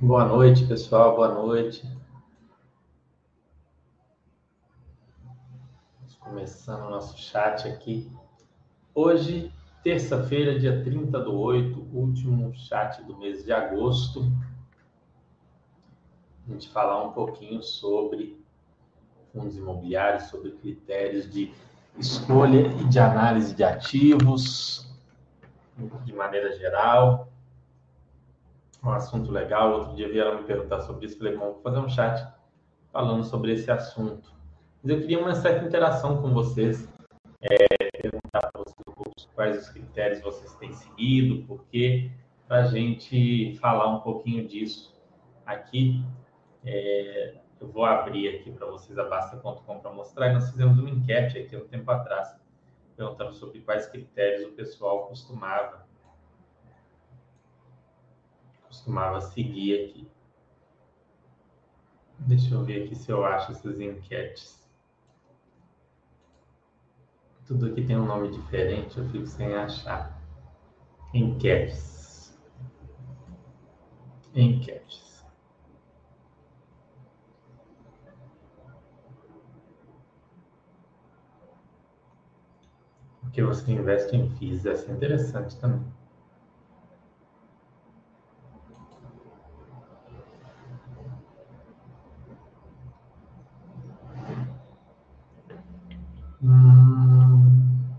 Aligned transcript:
Boa 0.00 0.24
noite, 0.24 0.64
pessoal. 0.64 1.16
Boa 1.16 1.34
noite. 1.34 1.82
Vamos 5.98 6.14
começando 6.20 6.86
o 6.86 6.90
nosso 6.90 7.18
chat 7.18 7.66
aqui. 7.66 8.08
Hoje, 8.94 9.52
terça-feira, 9.82 10.56
dia 10.56 10.84
30 10.84 11.18
do 11.18 11.36
8, 11.36 11.80
último 11.92 12.54
chat 12.54 13.02
do 13.02 13.16
mês 13.16 13.44
de 13.44 13.50
agosto. 13.50 14.30
A 16.46 16.52
gente 16.52 16.68
falar 16.68 17.04
um 17.04 17.10
pouquinho 17.10 17.60
sobre 17.60 18.40
fundos 19.32 19.56
imobiliários, 19.56 20.28
sobre 20.28 20.52
critérios 20.52 21.28
de 21.28 21.52
escolha 21.98 22.68
e 22.68 22.84
de 22.84 23.00
análise 23.00 23.52
de 23.52 23.64
ativos, 23.64 24.88
de 26.04 26.12
maneira 26.12 26.56
geral 26.56 27.27
um 28.82 28.90
assunto 28.90 29.30
legal. 29.30 29.72
Outro 29.72 29.96
dia 29.96 30.08
vieram 30.08 30.38
me 30.38 30.44
perguntar 30.44 30.80
sobre 30.80 31.06
isso. 31.06 31.18
Falei, 31.18 31.36
bom, 31.36 31.52
vou 31.52 31.62
fazer 31.62 31.78
um 31.78 31.88
chat 31.88 32.26
falando 32.92 33.24
sobre 33.24 33.52
esse 33.52 33.70
assunto. 33.70 34.32
Mas 34.82 34.92
eu 34.92 35.00
queria 35.00 35.18
uma 35.18 35.34
certa 35.34 35.64
interação 35.64 36.22
com 36.22 36.32
vocês, 36.32 36.88
é, 37.40 37.66
perguntar 38.00 38.50
para 38.52 38.62
vocês 38.62 38.78
quais 39.34 39.62
os 39.62 39.68
critérios 39.68 40.20
vocês 40.20 40.52
têm 40.56 40.72
seguido, 40.72 41.46
por 41.46 41.64
quê, 41.66 42.10
para 42.48 42.62
a 42.62 42.64
gente 42.64 43.56
falar 43.60 43.88
um 43.88 44.00
pouquinho 44.00 44.46
disso 44.46 45.00
aqui. 45.46 46.04
É, 46.64 47.34
eu 47.60 47.68
vou 47.68 47.84
abrir 47.84 48.28
aqui 48.36 48.50
para 48.50 48.66
vocês 48.66 48.98
a 48.98 49.04
Basta.com 49.04 49.78
para 49.80 49.92
mostrar. 49.92 50.30
E 50.30 50.34
nós 50.34 50.50
fizemos 50.50 50.78
uma 50.78 50.90
enquete 50.90 51.38
aqui 51.38 51.56
um 51.56 51.66
tempo 51.68 51.90
atrás, 51.90 52.34
perguntando 52.96 53.32
sobre 53.34 53.60
quais 53.60 53.86
critérios 53.86 54.44
o 54.44 54.52
pessoal 54.52 55.06
costumava 55.06 55.87
costumava 58.88 59.20
seguir 59.20 59.84
aqui. 59.84 60.10
Deixa 62.20 62.54
eu 62.54 62.64
ver 62.64 62.84
aqui 62.84 62.94
se 62.94 63.12
eu 63.12 63.22
acho 63.22 63.52
essas 63.52 63.78
enquetes. 63.78 64.66
Tudo 67.46 67.66
aqui 67.66 67.84
tem 67.84 67.98
um 67.98 68.06
nome 68.06 68.30
diferente, 68.30 68.96
eu 68.98 69.08
fico 69.10 69.26
sem 69.26 69.54
achar. 69.54 70.18
Enquetes. 71.12 72.36
Enquetes. 74.34 75.24
Porque 83.20 83.42
você 83.42 83.70
investe 83.70 84.16
em 84.16 84.30
FIIs, 84.30 84.64
essa 84.64 84.90
é 84.90 84.94
interessante 84.94 85.58
também. 85.60 85.98
Hum... 96.40 97.98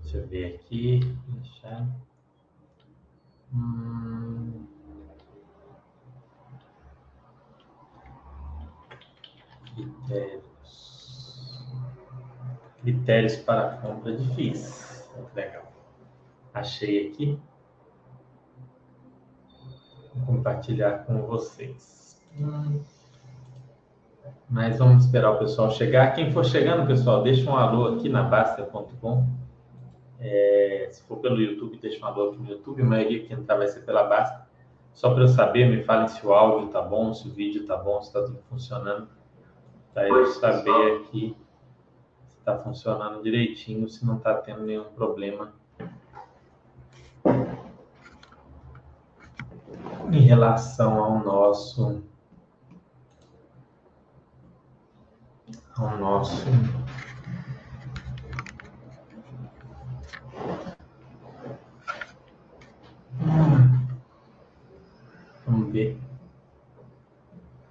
Deixa 0.00 0.18
eu 0.18 0.28
ver 0.28 0.54
aqui. 0.54 1.00
Deixar. 1.26 1.86
Hum... 3.52 4.66
Critérios 9.74 10.52
critérios 13.12 13.36
para 13.36 13.76
compra 13.76 14.12
de 14.12 14.34
FIIs. 14.34 15.10
Muito 15.14 15.34
legal. 15.34 15.70
Achei 16.54 17.08
aqui. 17.08 17.38
Vou 20.14 20.36
compartilhar 20.36 21.04
com 21.04 21.20
vocês. 21.22 22.18
Mas 24.48 24.78
vamos 24.78 25.04
esperar 25.04 25.32
o 25.32 25.38
pessoal 25.38 25.70
chegar. 25.70 26.14
Quem 26.14 26.32
for 26.32 26.44
chegando, 26.44 26.86
pessoal, 26.86 27.22
deixa 27.22 27.50
um 27.50 27.56
alô 27.56 27.94
aqui 27.94 28.08
na 28.08 28.22
Basta.com. 28.22 29.26
É, 30.18 30.88
se 30.90 31.02
for 31.02 31.18
pelo 31.18 31.40
YouTube, 31.40 31.78
deixa 31.78 32.04
um 32.04 32.08
alô 32.08 32.30
aqui 32.30 32.38
no 32.38 32.48
YouTube. 32.48 32.82
A 32.82 32.84
maioria 32.84 33.24
que 33.24 33.32
entrar 33.32 33.56
vai 33.56 33.68
ser 33.68 33.80
pela 33.80 34.04
Basta. 34.04 34.46
Só 34.94 35.12
para 35.12 35.24
eu 35.24 35.28
saber, 35.28 35.68
me 35.68 35.82
falem 35.84 36.08
se 36.08 36.24
o 36.26 36.32
áudio 36.32 36.68
tá 36.68 36.82
bom, 36.82 37.12
se 37.14 37.26
o 37.26 37.30
vídeo 37.30 37.66
tá 37.66 37.76
bom, 37.76 38.00
se 38.00 38.08
está 38.08 38.22
tudo 38.22 38.38
funcionando. 38.48 39.08
Para 39.94 40.08
eu 40.08 40.26
saber 40.26 41.00
aqui 41.00 41.36
está 42.42 42.58
funcionando 42.58 43.22
direitinho, 43.22 43.88
se 43.88 44.04
não 44.04 44.16
está 44.16 44.34
tendo 44.34 44.64
nenhum 44.66 44.92
problema 44.94 45.52
em 50.10 50.20
relação 50.20 51.02
ao 51.02 51.24
nosso 51.24 52.02
ao 55.76 55.96
nosso 55.98 56.46
Vamos 65.46 65.72
ver. 65.72 65.96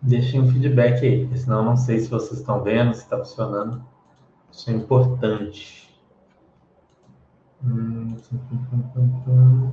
Deixem 0.01 0.39
um 0.39 0.49
feedback 0.49 1.05
aí, 1.05 1.37
senão 1.37 1.57
eu 1.59 1.65
não 1.65 1.77
sei 1.77 1.99
se 1.99 2.09
vocês 2.09 2.39
estão 2.39 2.63
vendo, 2.63 2.93
se 2.93 3.01
está 3.01 3.17
funcionando. 3.17 3.90
Isso 4.51 4.69
é 4.69 4.73
importante. 4.73 5.89
Hum, 7.63 8.17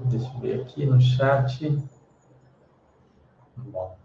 deixa 0.05 0.33
eu 0.35 0.41
ver 0.41 0.61
aqui 0.61 0.87
no 0.87 1.01
chat. 1.01 1.79
Bom, 3.57 3.97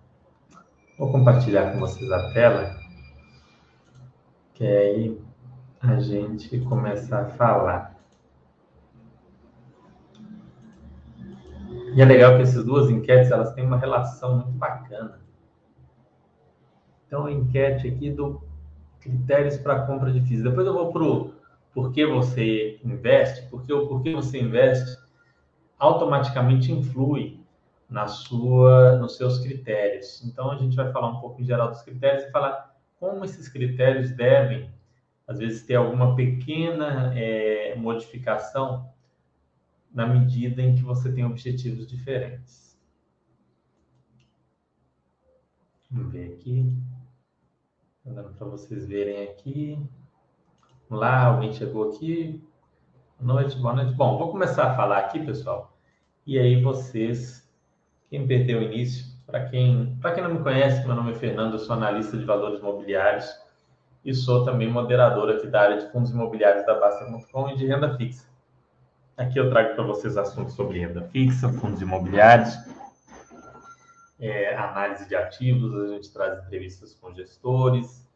vou 0.97 1.11
compartilhar 1.11 1.72
com 1.72 1.79
vocês 1.79 2.11
a 2.11 2.34
tela, 2.34 2.75
que 4.53 4.66
aí 4.66 5.22
a 5.79 6.00
gente 6.00 6.59
começa 6.61 7.19
a 7.19 7.25
falar. 7.25 7.94
E 11.94 12.01
é 12.01 12.05
legal 12.05 12.35
que 12.38 12.41
essas 12.41 12.66
duas 12.66 12.90
enquetes 12.90 13.31
elas 13.31 13.53
têm 13.53 13.66
uma 13.66 13.78
relação 13.78 14.38
muito 14.38 14.51
bacana. 14.53 15.22
Então, 17.05 17.28
a 17.28 17.31
enquete 17.31 17.87
aqui 17.87 18.09
do 18.09 18.41
critérios 19.03 19.58
para 19.58 19.85
compra 19.85 20.11
de 20.11 20.22
FIIs. 20.22 20.44
Depois 20.44 20.66
eu 20.66 20.73
vou 20.73 20.91
para 20.91 21.03
o 21.03 21.34
por 21.73 21.91
que 21.91 22.05
você 22.05 22.79
investe, 22.84 23.50
porque 23.50 23.73
o 23.73 23.88
porquê 23.88 24.14
você 24.14 24.40
investe 24.40 24.97
automaticamente 25.78 26.72
influi 26.72 27.44
na 27.90 28.08
sua, 28.08 28.97
nos 28.97 29.17
seus 29.17 29.40
critérios. 29.40 30.23
Então 30.23 30.52
a 30.52 30.55
gente 30.55 30.76
vai 30.76 30.91
falar 30.91 31.09
um 31.09 31.20
pouco 31.20 31.41
em 31.41 31.46
geral 31.46 31.70
dos 31.70 31.82
critérios 31.82 32.23
e 32.23 32.32
falar 32.32 32.76
como 33.00 33.26
esses 33.26 33.50
critérios 33.50 34.11
devem, 34.11 34.72
às 35.28 35.40
vezes, 35.40 35.66
ter 35.66 35.76
alguma 35.76 36.16
pequena 36.16 37.11
é, 37.17 37.76
modificação 37.76 38.90
na 39.91 40.08
medida 40.08 40.61
em 40.61 40.76
que 40.76 40.84
você 40.84 41.11
tem 41.11 41.26
objetivos 41.26 41.88
diferentes. 41.88 42.79
Vamos 45.91 46.11
ver 46.11 46.34
aqui. 46.34 46.73
Dando 48.05 48.34
para 48.34 48.47
vocês 48.47 48.85
verem 48.85 49.29
aqui. 49.29 49.79
Vamos 50.90 51.05
lá, 51.05 51.28
alguém 51.28 51.53
chegou 51.53 51.90
aqui. 51.90 52.44
Boa 53.17 53.41
noite, 53.41 53.58
boa 53.58 53.73
noite. 53.73 53.94
Bom, 53.94 54.17
vou 54.17 54.29
começar 54.29 54.72
a 54.72 54.76
falar 54.76 54.97
aqui, 54.97 55.26
pessoal. 55.26 55.78
E 56.28 56.38
aí 56.38 56.61
vocês, 56.61 57.50
quem 58.09 58.28
perdeu 58.28 58.59
o 58.59 58.61
início, 58.61 59.05
para 59.26 59.46
quem, 59.46 59.97
quem 60.14 60.23
não 60.23 60.34
me 60.34 60.44
conhece, 60.44 60.85
meu 60.85 60.97
nome 60.97 61.11
é 61.11 61.16
Fernando, 61.16 61.53
eu 61.53 61.59
sou 61.59 61.78
analista 61.78 62.17
de 62.17 62.26
valores 62.26 62.59
imobiliários 62.59 63.26
e 64.03 64.14
sou 64.14 64.44
também 64.44 64.70
moderador 64.70 65.29
aqui 65.29 65.47
da 65.47 65.61
área 65.61 65.78
de 65.78 65.90
fundos 65.90 66.11
imobiliários 66.11 66.66
da 66.66 66.78
Basta.com 66.78 67.52
e 67.52 67.56
de 67.56 67.66
renda 67.66 67.96
fixa. 67.96 68.28
Aqui 69.16 69.40
eu 69.40 69.49
trago 69.49 69.76
para 69.76 69.84
vocês 69.85 70.17
assuntos 70.17 70.56
sobre 70.56 70.79
renda 70.79 71.03
fixa, 71.03 71.47
fundos 71.47 71.82
imobiliários, 71.82 72.53
é, 74.23 74.55
análise 74.55 75.05
de 75.05 75.16
ativos, 75.17 75.75
a 75.75 75.87
gente 75.90 76.11
traz 76.14 76.41
entrevistas 76.46 76.93
com 76.93 77.14
gestores, 77.14 78.09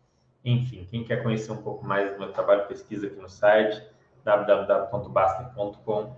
enfim, 0.43 0.87
quem 0.89 1.03
quer 1.03 1.21
conhecer 1.21 1.51
um 1.51 1.61
pouco 1.61 1.85
mais 1.85 2.13
do 2.13 2.17
meu 2.17 2.31
trabalho, 2.31 2.65
pesquisa 2.65 3.07
aqui 3.07 3.19
no 3.19 3.27
site 3.27 3.85
www.basta.com. 4.23 6.15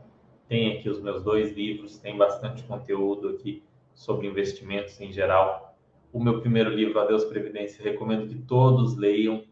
Tem 0.47 0.77
aqui 0.77 0.88
os 0.89 1.01
meus 1.01 1.24
dois 1.24 1.56
livros, 1.56 1.97
tem 1.97 2.15
bastante 2.15 2.62
conteúdo 2.63 3.30
aqui 3.30 3.63
sobre 3.95 4.27
investimentos 4.27 5.01
em 5.01 5.12
geral. 5.12 5.75
O 6.13 6.24
meu 6.24 6.39
primeiro 6.39 6.69
livro, 6.69 7.00
Adeus 7.00 7.25
Previdência, 7.25 7.83
recomendo 7.83 8.27
que 8.27 8.36
todos 8.36 8.95
leiam. 8.95 9.44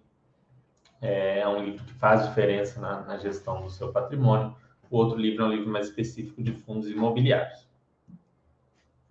É, 1.01 1.39
é 1.39 1.47
um 1.47 1.63
livro 1.63 1.83
que 1.83 1.93
faz 1.93 2.27
diferença 2.27 2.79
na, 2.79 3.01
na 3.01 3.17
gestão 3.17 3.63
do 3.63 3.71
seu 3.71 3.91
patrimônio. 3.91 4.55
O 4.89 4.97
outro 4.97 5.17
livro 5.17 5.43
é 5.43 5.47
um 5.47 5.51
livro 5.51 5.69
mais 5.69 5.87
específico 5.87 6.43
de 6.43 6.51
fundos 6.51 6.89
imobiliários. 6.89 7.67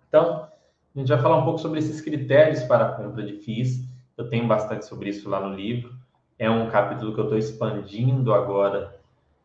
Então, 0.07 0.49
A 0.97 0.99
gente 0.99 1.09
vai 1.09 1.21
falar 1.21 1.37
um 1.37 1.43
pouco 1.43 1.59
sobre 1.59 1.77
esses 1.77 2.01
critérios 2.01 2.63
para 2.63 2.87
a 2.87 2.91
compra 2.93 3.21
de 3.21 3.33
FIIs. 3.33 3.87
Eu 4.17 4.27
tenho 4.29 4.47
bastante 4.47 4.83
sobre 4.83 5.09
isso 5.09 5.29
lá 5.29 5.39
no 5.39 5.53
livro. 5.53 5.95
É 6.39 6.49
um 6.49 6.71
capítulo 6.71 7.13
que 7.13 7.19
eu 7.19 7.25
estou 7.25 7.37
expandindo 7.37 8.33
agora 8.33 8.99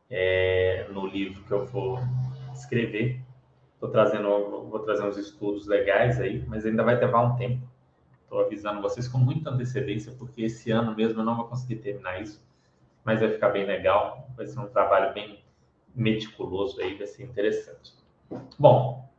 é, 0.08 0.86
no 0.90 1.06
livro 1.06 1.44
que 1.44 1.52
eu 1.52 1.66
vou 1.66 1.98
escrever. 2.54 3.20
Estou 3.74 3.90
trazendo, 3.90 4.30
vou 4.70 4.78
trazer 4.78 5.04
uns 5.04 5.18
estudos 5.18 5.66
legais 5.66 6.18
aí, 6.18 6.42
mas 6.48 6.64
ainda 6.64 6.82
vai 6.82 6.98
levar 6.98 7.20
um 7.20 7.36
tempo. 7.36 7.68
Estou 8.22 8.40
avisando 8.40 8.80
vocês 8.80 9.06
com 9.06 9.18
muita 9.18 9.50
antecedência, 9.50 10.10
porque 10.18 10.44
esse 10.44 10.70
ano 10.70 10.96
mesmo 10.96 11.20
eu 11.20 11.24
não 11.24 11.36
vou 11.36 11.44
conseguir 11.44 11.76
terminar 11.76 12.22
isso, 12.22 12.42
mas 13.04 13.20
vai 13.20 13.28
ficar 13.28 13.50
bem 13.50 13.66
legal. 13.66 14.26
Vai 14.34 14.46
ser 14.46 14.58
um 14.58 14.68
trabalho 14.68 15.12
bem 15.12 15.44
meticuloso 15.94 16.80
aí, 16.80 16.96
vai 16.96 17.06
ser 17.06 17.24
interessante. 17.24 17.92
Bom, 18.58 19.11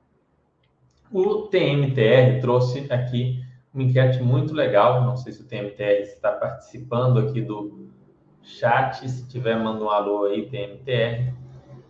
o 1.12 1.44
TMTR 1.44 2.42
trouxe 2.42 2.88
aqui 2.92 3.44
uma 3.74 3.84
enquete 3.84 4.22
muito 4.22 4.54
legal. 4.54 5.04
Não 5.04 5.18
sei 5.18 5.34
se 5.34 5.42
o 5.42 5.46
TMTR 5.46 6.02
está 6.04 6.32
participando 6.32 7.20
aqui 7.20 7.42
do 7.42 7.90
chat. 8.42 9.10
Se 9.10 9.28
tiver, 9.28 9.56
manda 9.58 9.84
um 9.84 9.90
alô 9.90 10.26
aí, 10.26 10.46
TMTR. 10.48 11.34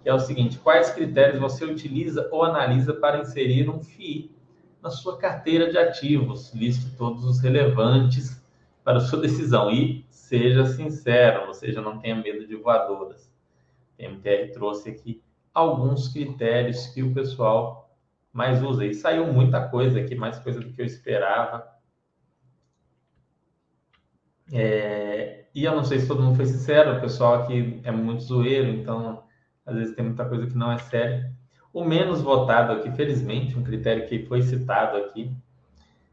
Que 0.01 0.09
é 0.09 0.13
o 0.13 0.19
seguinte: 0.19 0.57
quais 0.59 0.91
critérios 0.91 1.39
você 1.39 1.65
utiliza 1.65 2.27
ou 2.31 2.43
analisa 2.43 2.93
para 2.93 3.19
inserir 3.19 3.69
um 3.69 3.81
FII 3.81 4.31
na 4.81 4.89
sua 4.89 5.17
carteira 5.17 5.69
de 5.69 5.77
ativos? 5.77 6.53
Liste 6.53 6.95
todos 6.97 7.23
os 7.25 7.39
relevantes 7.39 8.41
para 8.83 8.97
a 8.97 9.01
sua 9.01 9.21
decisão 9.21 9.71
e 9.71 10.05
seja 10.09 10.65
sincero, 10.65 11.47
ou 11.47 11.53
seja, 11.53 11.81
não 11.81 11.99
tenha 11.99 12.15
medo 12.15 12.45
de 12.47 12.55
voadoras. 12.55 13.31
O 13.93 13.97
TMTR 13.97 14.51
trouxe 14.51 14.89
aqui 14.89 15.21
alguns 15.53 16.07
critérios 16.09 16.87
que 16.87 17.03
o 17.03 17.13
pessoal 17.13 17.82
mais 18.33 18.61
usa. 18.63 18.85
E 18.85 18.93
saiu 18.93 19.31
muita 19.31 19.67
coisa 19.69 19.99
aqui, 19.99 20.15
mais 20.15 20.39
coisa 20.39 20.59
do 20.59 20.73
que 20.73 20.81
eu 20.81 20.85
esperava. 20.85 21.71
É, 24.51 25.45
e 25.55 25.63
eu 25.63 25.75
não 25.75 25.83
sei 25.83 25.99
se 25.99 26.07
todo 26.07 26.21
mundo 26.21 26.35
foi 26.35 26.45
sincero, 26.45 26.97
o 26.97 27.01
pessoal 27.01 27.35
aqui 27.35 27.79
é 27.83 27.91
muito 27.91 28.23
zoeiro, 28.23 28.67
então 28.69 29.23
às 29.65 29.75
vezes 29.75 29.95
tem 29.95 30.05
muita 30.05 30.25
coisa 30.25 30.47
que 30.47 30.57
não 30.57 30.71
é 30.71 30.77
séria. 30.79 31.31
O 31.71 31.83
menos 31.83 32.21
votado 32.21 32.73
aqui, 32.73 32.91
felizmente, 32.91 33.57
um 33.57 33.63
critério 33.63 34.07
que 34.07 34.25
foi 34.25 34.41
citado 34.41 34.97
aqui, 34.97 35.31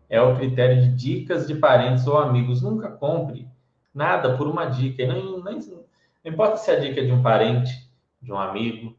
é 0.09 0.21
o 0.21 0.37
critério 0.37 0.83
de 0.83 0.89
dicas 0.95 1.47
de 1.47 1.55
parentes 1.55 2.07
ou 2.07 2.19
amigos. 2.19 2.63
Nunca 2.63 2.91
compre 2.91 3.49
nada 3.95 4.37
por 4.37 4.49
uma 4.49 4.67
dica. 4.67 5.07
Não, 5.07 5.39
não, 5.39 5.41
não 5.41 5.85
importa 6.25 6.57
se 6.57 6.71
a 6.71 6.79
dica 6.79 7.01
é 7.01 7.05
de 7.05 7.13
um 7.13 7.23
parente, 7.23 7.71
de 8.21 8.33
um 8.33 8.39
amigo, 8.39 8.97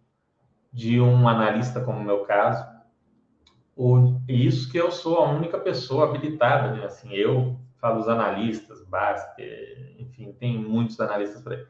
de 0.72 1.02
um 1.02 1.28
analista, 1.28 1.82
como 1.82 2.00
no 2.00 2.06
meu 2.06 2.24
caso. 2.26 2.66
Isso 4.28 4.72
que 4.72 4.78
eu 4.78 4.92
sou 4.92 5.18
a 5.18 5.30
única 5.30 5.58
pessoa 5.58 6.06
habilitada, 6.06 6.72
né? 6.72 6.86
assim, 6.86 7.12
eu 7.14 7.60
falo 7.80 8.00
os 8.00 8.08
analistas, 8.08 8.84
Baster, 8.84 9.96
enfim, 9.98 10.32
tem 10.34 10.58
muitos 10.58 11.00
analistas 11.00 11.42
por 11.42 11.54
aí. 11.54 11.66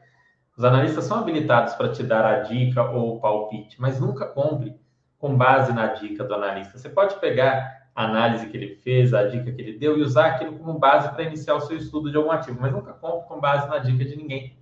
Os 0.56 0.64
analistas 0.64 1.04
são 1.04 1.18
habilitados 1.18 1.74
para 1.74 1.90
te 1.90 2.02
dar 2.02 2.24
a 2.26 2.40
dica 2.40 2.90
ou 2.90 3.16
o 3.16 3.20
palpite, 3.20 3.80
mas 3.80 3.98
nunca 3.98 4.26
compre 4.26 4.74
com 5.18 5.36
base 5.36 5.72
na 5.72 5.86
dica 5.86 6.22
do 6.22 6.34
analista. 6.34 6.76
Você 6.76 6.90
pode 6.90 7.18
pegar 7.18 7.88
a 7.94 8.04
análise 8.04 8.46
que 8.48 8.56
ele 8.56 8.76
fez, 8.76 9.14
a 9.14 9.24
dica 9.24 9.50
que 9.50 9.62
ele 9.62 9.78
deu 9.78 9.96
e 9.96 10.02
usar 10.02 10.26
aquilo 10.26 10.58
como 10.58 10.78
base 10.78 11.10
para 11.10 11.22
iniciar 11.22 11.54
o 11.54 11.60
seu 11.60 11.78
estudo 11.78 12.10
de 12.10 12.16
algum 12.18 12.30
ativo, 12.30 12.58
mas 12.60 12.72
nunca 12.72 12.92
compre 12.92 13.26
com 13.26 13.40
base 13.40 13.68
na 13.68 13.78
dica 13.78 14.04
de 14.04 14.16
ninguém. 14.16 14.56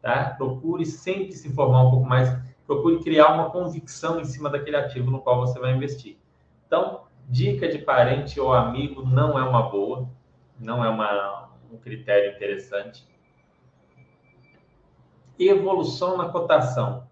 Tá? 0.00 0.34
Procure 0.36 0.84
sempre 0.84 1.32
se 1.32 1.46
informar 1.46 1.84
um 1.84 1.90
pouco 1.90 2.08
mais, 2.08 2.36
procure 2.66 2.98
criar 2.98 3.32
uma 3.34 3.50
convicção 3.50 4.20
em 4.20 4.24
cima 4.24 4.50
daquele 4.50 4.76
ativo 4.76 5.10
no 5.10 5.20
qual 5.20 5.38
você 5.40 5.60
vai 5.60 5.72
investir. 5.72 6.21
Então, 6.72 7.02
dica 7.28 7.68
de 7.68 7.76
parente 7.76 8.40
ou 8.40 8.50
amigo 8.50 9.04
não 9.04 9.38
é 9.38 9.42
uma 9.42 9.68
boa, 9.68 10.08
não 10.58 10.82
é 10.82 10.88
uma, 10.88 11.50
um 11.70 11.76
critério 11.76 12.34
interessante. 12.34 13.06
Evolução 15.38 16.16
na 16.16 16.30
cotação. 16.30 17.06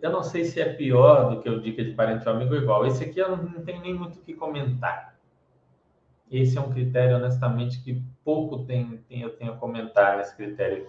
Eu 0.00 0.10
não 0.10 0.22
sei 0.22 0.46
se 0.46 0.62
é 0.62 0.72
pior 0.72 1.28
do 1.28 1.42
que 1.42 1.50
o 1.50 1.60
dica 1.60 1.84
de 1.84 1.92
parente 1.92 2.26
ou 2.26 2.34
amigo 2.34 2.54
igual. 2.54 2.86
Esse 2.86 3.04
aqui 3.04 3.18
eu 3.18 3.36
não 3.36 3.62
tenho 3.66 3.82
nem 3.82 3.92
muito 3.92 4.18
o 4.18 4.22
que 4.22 4.32
comentar. 4.32 5.14
Esse 6.30 6.56
é 6.56 6.60
um 6.62 6.70
critério, 6.70 7.16
honestamente, 7.16 7.82
que 7.82 8.02
pouco 8.24 8.64
tem, 8.64 8.96
tem, 9.06 9.20
eu 9.20 9.36
tenho 9.36 9.52
a 9.52 9.56
comentar 9.56 10.16
nesse 10.16 10.34
critério. 10.34 10.86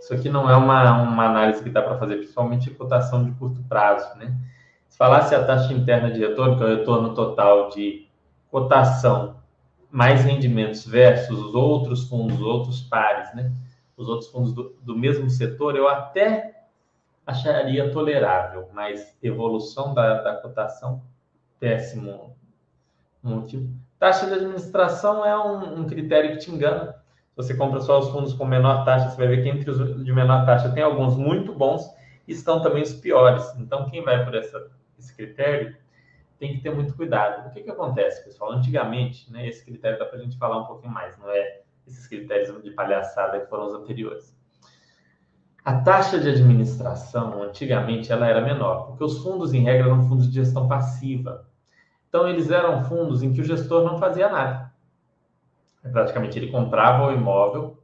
Isso 0.00 0.14
aqui 0.14 0.30
não 0.30 0.48
é 0.48 0.56
uma, 0.56 1.02
uma 1.02 1.26
análise 1.26 1.62
que 1.62 1.68
dá 1.68 1.82
para 1.82 1.98
fazer, 1.98 2.16
principalmente 2.16 2.70
cotação 2.70 3.22
de 3.22 3.32
curto 3.32 3.62
prazo, 3.64 4.16
né? 4.16 4.34
Se 5.02 5.04
falasse 5.04 5.34
a 5.34 5.44
taxa 5.44 5.72
interna 5.72 6.12
de 6.12 6.20
retorno, 6.20 6.56
que 6.56 6.62
é 6.62 6.66
o 6.66 6.76
retorno 6.76 7.12
total 7.12 7.70
de 7.70 8.06
cotação 8.52 9.34
mais 9.90 10.22
rendimentos 10.22 10.86
versus 10.86 11.40
os 11.40 11.56
outros 11.56 12.08
fundos, 12.08 12.40
outros 12.40 12.82
pares, 12.82 13.34
né? 13.34 13.50
Os 13.96 14.08
outros 14.08 14.30
fundos 14.30 14.52
do, 14.52 14.76
do 14.80 14.96
mesmo 14.96 15.28
setor, 15.28 15.74
eu 15.74 15.88
até 15.88 16.66
acharia 17.26 17.90
tolerável, 17.90 18.68
mas 18.72 19.18
evolução 19.20 19.92
da, 19.92 20.22
da 20.22 20.36
cotação, 20.36 21.02
péssimo 21.58 22.36
motivo. 23.20 23.74
Taxa 23.98 24.28
de 24.28 24.34
administração 24.34 25.26
é 25.26 25.36
um, 25.36 25.80
um, 25.80 25.84
critério 25.84 26.30
que 26.30 26.44
te 26.44 26.52
engana. 26.52 26.92
Se 27.30 27.36
você 27.36 27.56
compra 27.56 27.80
só 27.80 27.98
os 27.98 28.08
fundos 28.10 28.34
com 28.34 28.44
menor 28.44 28.84
taxa, 28.84 29.10
você 29.10 29.16
vai 29.16 29.26
ver 29.26 29.42
que 29.42 29.48
entre 29.48 29.68
os 29.68 30.04
de 30.04 30.12
menor 30.12 30.46
taxa 30.46 30.70
tem 30.70 30.84
alguns 30.84 31.16
muito 31.16 31.52
bons 31.52 31.92
e 32.28 32.30
estão 32.30 32.62
também 32.62 32.84
os 32.84 32.92
piores. 32.92 33.52
Então, 33.58 33.90
quem 33.90 34.00
vai 34.00 34.24
por 34.24 34.36
essa, 34.36 34.70
esse 35.02 35.14
critério 35.14 35.76
tem 36.38 36.54
que 36.54 36.60
ter 36.60 36.74
muito 36.74 36.94
cuidado. 36.94 37.48
O 37.48 37.50
que, 37.50 37.62
que 37.62 37.70
acontece, 37.70 38.24
pessoal? 38.24 38.52
Antigamente, 38.52 39.30
né, 39.30 39.46
esse 39.46 39.64
critério 39.64 39.98
dá 39.98 40.06
para 40.06 40.18
a 40.18 40.22
gente 40.22 40.38
falar 40.38 40.58
um 40.58 40.66
pouquinho 40.66 40.92
mais, 40.92 41.16
não 41.18 41.28
é 41.30 41.60
esses 41.86 42.06
critérios 42.06 42.62
de 42.62 42.70
palhaçada 42.70 43.40
que 43.40 43.46
foram 43.46 43.66
os 43.66 43.74
anteriores. 43.74 44.36
A 45.64 45.80
taxa 45.80 46.18
de 46.18 46.28
administração, 46.28 47.42
antigamente, 47.42 48.10
ela 48.10 48.26
era 48.26 48.40
menor, 48.40 48.86
porque 48.86 49.04
os 49.04 49.22
fundos, 49.22 49.52
em 49.52 49.62
regra, 49.62 49.86
eram 49.86 50.08
fundos 50.08 50.28
de 50.28 50.34
gestão 50.34 50.66
passiva. 50.66 51.46
Então, 52.08 52.28
eles 52.28 52.50
eram 52.50 52.82
fundos 52.84 53.22
em 53.22 53.32
que 53.32 53.40
o 53.40 53.44
gestor 53.44 53.84
não 53.84 53.98
fazia 53.98 54.28
nada. 54.28 54.72
Praticamente, 55.92 56.38
ele 56.38 56.50
comprava 56.50 57.06
o 57.06 57.12
imóvel, 57.12 57.78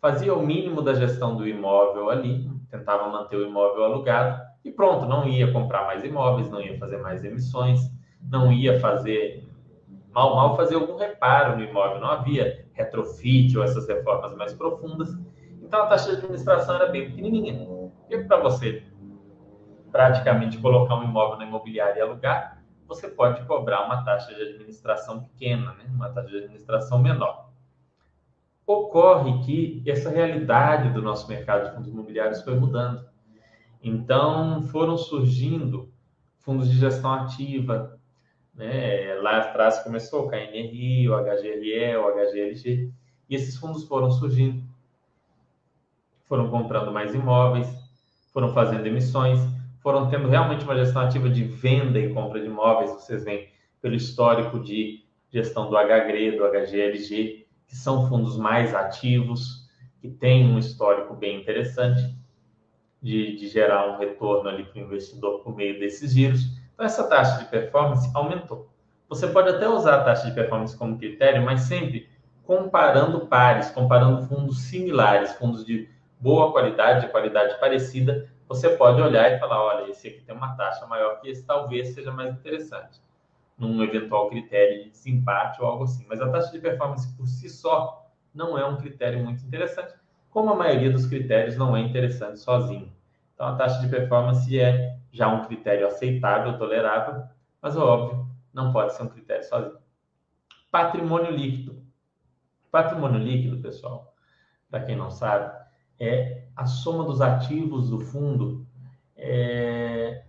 fazia 0.00 0.34
o 0.34 0.44
mínimo 0.44 0.82
da 0.82 0.94
gestão 0.94 1.36
do 1.36 1.46
imóvel 1.46 2.10
ali, 2.10 2.50
tentava 2.70 3.08
manter 3.08 3.36
o 3.36 3.46
imóvel 3.46 3.84
alugado, 3.84 4.43
e 4.64 4.72
pronto, 4.72 5.06
não 5.06 5.28
ia 5.28 5.52
comprar 5.52 5.84
mais 5.86 6.04
imóveis, 6.04 6.50
não 6.50 6.60
ia 6.60 6.78
fazer 6.78 6.96
mais 6.98 7.22
emissões, 7.22 7.80
não 8.22 8.50
ia 8.50 8.80
fazer 8.80 9.46
mal 10.12 10.34
mal 10.34 10.56
fazer 10.56 10.76
algum 10.76 10.96
reparo 10.96 11.56
no 11.56 11.64
imóvel, 11.64 12.00
não 12.00 12.08
havia 12.08 12.66
retrofit 12.72 13.56
ou 13.58 13.64
essas 13.64 13.86
reformas 13.86 14.34
mais 14.36 14.54
profundas. 14.54 15.10
Então 15.60 15.82
a 15.82 15.86
taxa 15.86 16.10
de 16.10 16.16
administração 16.18 16.76
era 16.76 16.86
bem 16.86 17.10
pequenininha. 17.10 17.66
E 18.08 18.18
para 18.18 18.38
você 18.38 18.84
praticamente 19.90 20.58
colocar 20.58 20.94
um 20.96 21.04
imóvel 21.04 21.38
na 21.38 21.46
imobiliária 21.46 21.98
e 21.98 22.02
alugar, 22.02 22.64
você 22.86 23.08
pode 23.08 23.44
cobrar 23.46 23.86
uma 23.86 24.04
taxa 24.04 24.34
de 24.34 24.42
administração 24.42 25.22
pequena, 25.22 25.72
né? 25.74 25.84
uma 25.88 26.10
taxa 26.10 26.28
de 26.28 26.38
administração 26.38 26.98
menor. 26.98 27.50
Ocorre 28.66 29.40
que 29.44 29.82
essa 29.86 30.10
realidade 30.10 30.90
do 30.90 31.02
nosso 31.02 31.28
mercado 31.28 31.68
de 31.68 31.74
fundos 31.74 31.90
imobiliários 31.90 32.42
foi 32.42 32.54
mudando. 32.54 33.04
Então, 33.84 34.62
foram 34.62 34.96
surgindo 34.96 35.92
fundos 36.38 36.70
de 36.70 36.78
gestão 36.78 37.12
ativa. 37.12 38.00
Né? 38.54 39.14
Lá 39.16 39.38
atrás 39.38 39.80
começou 39.80 40.24
o 40.24 40.30
KNRI, 40.30 41.06
o 41.10 41.14
HGLE, 41.14 41.96
o 41.96 42.08
HGLG, 42.14 42.90
e 43.28 43.34
esses 43.34 43.58
fundos 43.58 43.84
foram 43.84 44.10
surgindo. 44.10 44.64
Foram 46.26 46.48
comprando 46.48 46.90
mais 46.92 47.14
imóveis, 47.14 47.68
foram 48.32 48.54
fazendo 48.54 48.86
emissões, 48.86 49.38
foram 49.82 50.08
tendo 50.08 50.28
realmente 50.28 50.64
uma 50.64 50.76
gestão 50.76 51.02
ativa 51.02 51.28
de 51.28 51.44
venda 51.44 51.98
e 51.98 52.14
compra 52.14 52.40
de 52.40 52.46
imóveis. 52.46 52.90
Vocês 52.90 53.22
veem 53.22 53.50
pelo 53.82 53.94
histórico 53.94 54.60
de 54.60 55.04
gestão 55.30 55.68
do 55.68 55.76
HGRE, 55.76 56.38
do 56.38 56.44
HGLG, 56.44 57.46
que 57.66 57.76
são 57.76 58.08
fundos 58.08 58.38
mais 58.38 58.74
ativos, 58.74 59.68
que 60.00 60.08
têm 60.08 60.46
um 60.46 60.58
histórico 60.58 61.14
bem 61.14 61.38
interessante 61.38 62.23
de, 63.04 63.36
de 63.36 63.48
gerar 63.48 63.86
um 63.90 63.98
retorno 63.98 64.48
ali 64.48 64.64
para 64.64 64.80
o 64.80 64.84
investidor 64.86 65.40
por 65.40 65.54
meio 65.54 65.78
desses 65.78 66.14
giros. 66.14 66.40
Então, 66.72 66.86
essa 66.86 67.06
taxa 67.06 67.38
de 67.38 67.50
performance 67.50 68.10
aumentou. 68.14 68.70
Você 69.10 69.26
pode 69.26 69.50
até 69.50 69.68
usar 69.68 69.96
a 69.96 70.04
taxa 70.04 70.26
de 70.26 70.34
performance 70.34 70.74
como 70.74 70.96
critério, 70.96 71.44
mas 71.44 71.60
sempre 71.60 72.08
comparando 72.44 73.26
pares, 73.26 73.68
comparando 73.70 74.26
fundos 74.26 74.62
similares, 74.62 75.32
fundos 75.32 75.66
de 75.66 75.86
boa 76.18 76.50
qualidade, 76.50 77.04
de 77.04 77.12
qualidade 77.12 77.60
parecida, 77.60 78.26
você 78.48 78.70
pode 78.70 79.02
olhar 79.02 79.30
e 79.30 79.38
falar, 79.38 79.62
olha, 79.62 79.90
esse 79.90 80.08
aqui 80.08 80.22
tem 80.22 80.34
uma 80.34 80.56
taxa 80.56 80.86
maior 80.86 81.20
que 81.20 81.28
esse, 81.28 81.44
talvez 81.44 81.88
seja 81.88 82.10
mais 82.10 82.32
interessante, 82.32 83.02
num 83.58 83.82
eventual 83.82 84.30
critério 84.30 84.82
de 84.82 84.90
desempate 84.90 85.60
ou 85.60 85.68
algo 85.68 85.84
assim. 85.84 86.06
Mas 86.08 86.22
a 86.22 86.30
taxa 86.30 86.50
de 86.50 86.58
performance 86.58 87.14
por 87.14 87.26
si 87.26 87.50
só 87.50 88.10
não 88.34 88.58
é 88.58 88.64
um 88.64 88.78
critério 88.78 89.22
muito 89.22 89.44
interessante, 89.44 89.94
como 90.34 90.50
a 90.50 90.56
maioria 90.56 90.90
dos 90.90 91.06
critérios 91.06 91.56
não 91.56 91.76
é 91.76 91.80
interessante 91.80 92.40
sozinho. 92.40 92.92
Então, 93.32 93.46
a 93.46 93.54
taxa 93.54 93.80
de 93.80 93.88
performance 93.88 94.58
é 94.58 94.98
já 95.12 95.28
um 95.28 95.44
critério 95.44 95.86
aceitável, 95.86 96.58
tolerável, 96.58 97.22
mas, 97.62 97.76
óbvio, 97.76 98.28
não 98.52 98.72
pode 98.72 98.94
ser 98.94 99.04
um 99.04 99.08
critério 99.08 99.44
sozinho. 99.44 99.78
patrimônio 100.72 101.30
líquido. 101.30 101.80
Patrimônio 102.68 103.20
líquido, 103.20 103.62
pessoal, 103.62 104.12
para 104.68 104.80
quem 104.80 104.96
não 104.96 105.08
sabe, 105.08 105.56
é 106.00 106.42
a 106.56 106.66
soma 106.66 107.04
dos 107.04 107.20
ativos 107.20 107.90
do 107.90 108.00
fundo 108.00 108.66
é, 109.16 110.24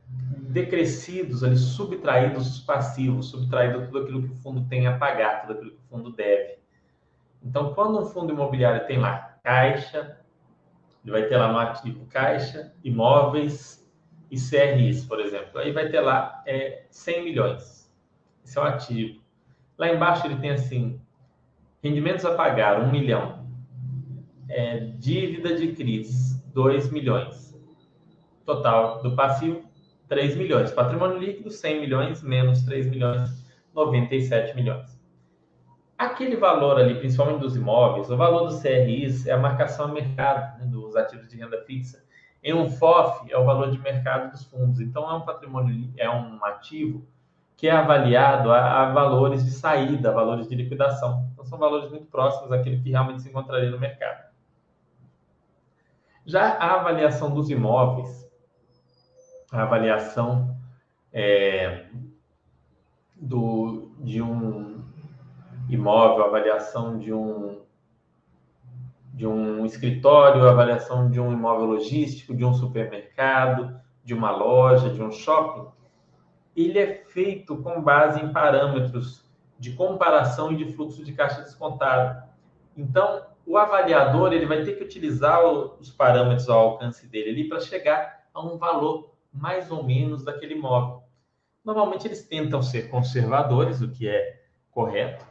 decrescidos, 0.50 1.44
ali, 1.44 1.58
subtraídos 1.58 2.48
os 2.48 2.60
passivos, 2.60 3.32
subtraído 3.32 3.88
tudo 3.88 3.98
aquilo 4.04 4.22
que 4.22 4.34
o 4.34 4.36
fundo 4.36 4.68
tem 4.70 4.86
a 4.86 5.00
pagar, 5.00 5.42
tudo 5.42 5.54
aquilo 5.54 5.72
que 5.72 5.78
o 5.78 5.90
fundo 5.90 6.12
deve. 6.12 6.60
Então, 7.44 7.74
quando 7.74 8.00
um 8.00 8.06
fundo 8.06 8.32
imobiliário 8.32 8.86
tem 8.86 9.00
lá 9.00 9.35
caixa, 9.46 10.18
ele 11.04 11.12
vai 11.12 11.28
ter 11.28 11.38
lá 11.38 11.52
no 11.54 11.60
ativo 11.60 12.04
caixa, 12.08 12.74
imóveis 12.84 13.88
e 14.32 14.38
CRIs, 14.38 15.06
por 15.06 15.20
exemplo. 15.20 15.60
Aí 15.60 15.72
vai 15.72 15.88
ter 15.88 16.02
lá 16.02 16.44
é, 16.48 16.86
100 16.90 17.24
milhões. 17.24 17.94
Esse 18.44 18.58
é 18.58 18.62
o 18.62 18.66
ativo. 18.66 19.22
Lá 19.78 19.88
embaixo 19.88 20.26
ele 20.26 20.38
tem 20.38 20.50
assim, 20.50 21.00
rendimentos 21.84 22.26
a 22.26 22.34
pagar, 22.34 22.82
1 22.82 22.92
milhão. 22.92 23.46
É, 24.50 24.80
dívida 24.98 25.56
de 25.56 25.74
CRIs, 25.74 26.44
2 26.48 26.92
milhões. 26.92 27.56
Total 28.44 29.02
do 29.04 29.16
passivo, 29.16 29.64
3 30.08 30.36
milhões. 30.36 30.72
Patrimônio 30.72 31.20
líquido, 31.20 31.52
100 31.52 31.82
milhões, 31.82 32.24
menos 32.24 32.64
3 32.64 32.88
milhões, 32.88 33.46
97 33.76 34.56
milhões. 34.56 34.95
Aquele 35.98 36.36
valor 36.36 36.78
ali, 36.78 36.96
principalmente 36.96 37.40
dos 37.40 37.56
imóveis, 37.56 38.10
o 38.10 38.18
valor 38.18 38.48
dos 38.48 38.62
CRIs 38.62 39.26
é 39.26 39.32
a 39.32 39.38
marcação 39.38 39.86
a 39.86 39.88
mercado 39.88 40.60
né, 40.60 40.66
dos 40.66 40.96
ativos 40.96 41.30
de 41.30 41.38
renda 41.38 41.62
fixa. 41.62 42.04
Em 42.44 42.54
um 42.54 42.70
FOF 42.70 43.32
é 43.32 43.38
o 43.38 43.46
valor 43.46 43.72
de 43.72 43.80
mercado 43.80 44.30
dos 44.32 44.44
fundos. 44.44 44.82
Então 44.82 45.10
é 45.10 45.14
um 45.14 45.22
patrimônio, 45.22 45.92
é 45.98 46.10
um 46.10 46.44
ativo 46.44 47.08
que 47.56 47.68
é 47.68 47.72
avaliado 47.72 48.52
a, 48.52 48.84
a 48.84 48.92
valores 48.92 49.46
de 49.46 49.52
saída, 49.52 50.12
valores 50.12 50.48
de 50.48 50.56
liquidação. 50.56 51.30
Então 51.32 51.46
são 51.46 51.58
valores 51.58 51.90
muito 51.90 52.08
próximos 52.08 52.52
àquele 52.52 52.82
que 52.82 52.90
realmente 52.90 53.22
se 53.22 53.30
encontraria 53.30 53.72
no 53.72 53.80
mercado. 53.80 54.26
Já 56.26 56.58
a 56.58 56.76
avaliação 56.76 57.34
dos 57.34 57.50
imóveis, 57.50 58.30
a 59.52 59.62
avaliação 59.62 60.58
é, 61.14 61.86
do, 63.16 63.96
de 64.00 64.22
um 64.22 64.75
imóvel, 65.70 66.26
avaliação 66.26 66.98
de 66.98 67.14
um 67.14 67.64
de 69.14 69.26
um 69.26 69.66
escritório, 69.66 70.46
avaliação 70.46 71.10
de 71.10 71.22
um 71.22 71.32
imóvel 71.32 71.68
logístico, 71.68 72.36
de 72.36 72.44
um 72.44 72.54
supermercado, 72.54 73.80
de 74.04 74.14
uma 74.14 74.30
loja, 74.30 74.90
de 74.90 75.02
um 75.02 75.10
shopping, 75.10 75.72
ele 76.56 76.78
é 76.78 77.04
feito 77.06 77.58
com 77.58 77.82
base 77.82 78.22
em 78.22 78.34
parâmetros 78.34 79.24
de 79.58 79.72
comparação 79.72 80.52
e 80.52 80.58
de 80.58 80.74
fluxo 80.74 81.04
de 81.04 81.14
caixa 81.14 81.42
descontado. 81.42 82.24
Então, 82.76 83.26
o 83.46 83.58
avaliador 83.58 84.34
ele 84.34 84.46
vai 84.46 84.64
ter 84.64 84.74
que 84.74 84.84
utilizar 84.84 85.44
os 85.44 85.90
parâmetros 85.90 86.50
ao 86.50 86.60
alcance 86.60 87.08
dele 87.08 87.30
ali 87.30 87.50
para 87.50 87.60
chegar 87.60 88.26
a 88.34 88.42
um 88.42 88.58
valor 88.58 89.14
mais 89.32 89.72
ou 89.72 89.84
menos 89.84 90.24
daquele 90.24 90.56
imóvel. 90.56 91.04
Normalmente 91.64 92.08
eles 92.08 92.28
tentam 92.28 92.62
ser 92.62 92.90
conservadores, 92.90 93.82
o 93.82 93.90
que 93.90 94.08
é 94.08 94.42
correto, 94.72 95.25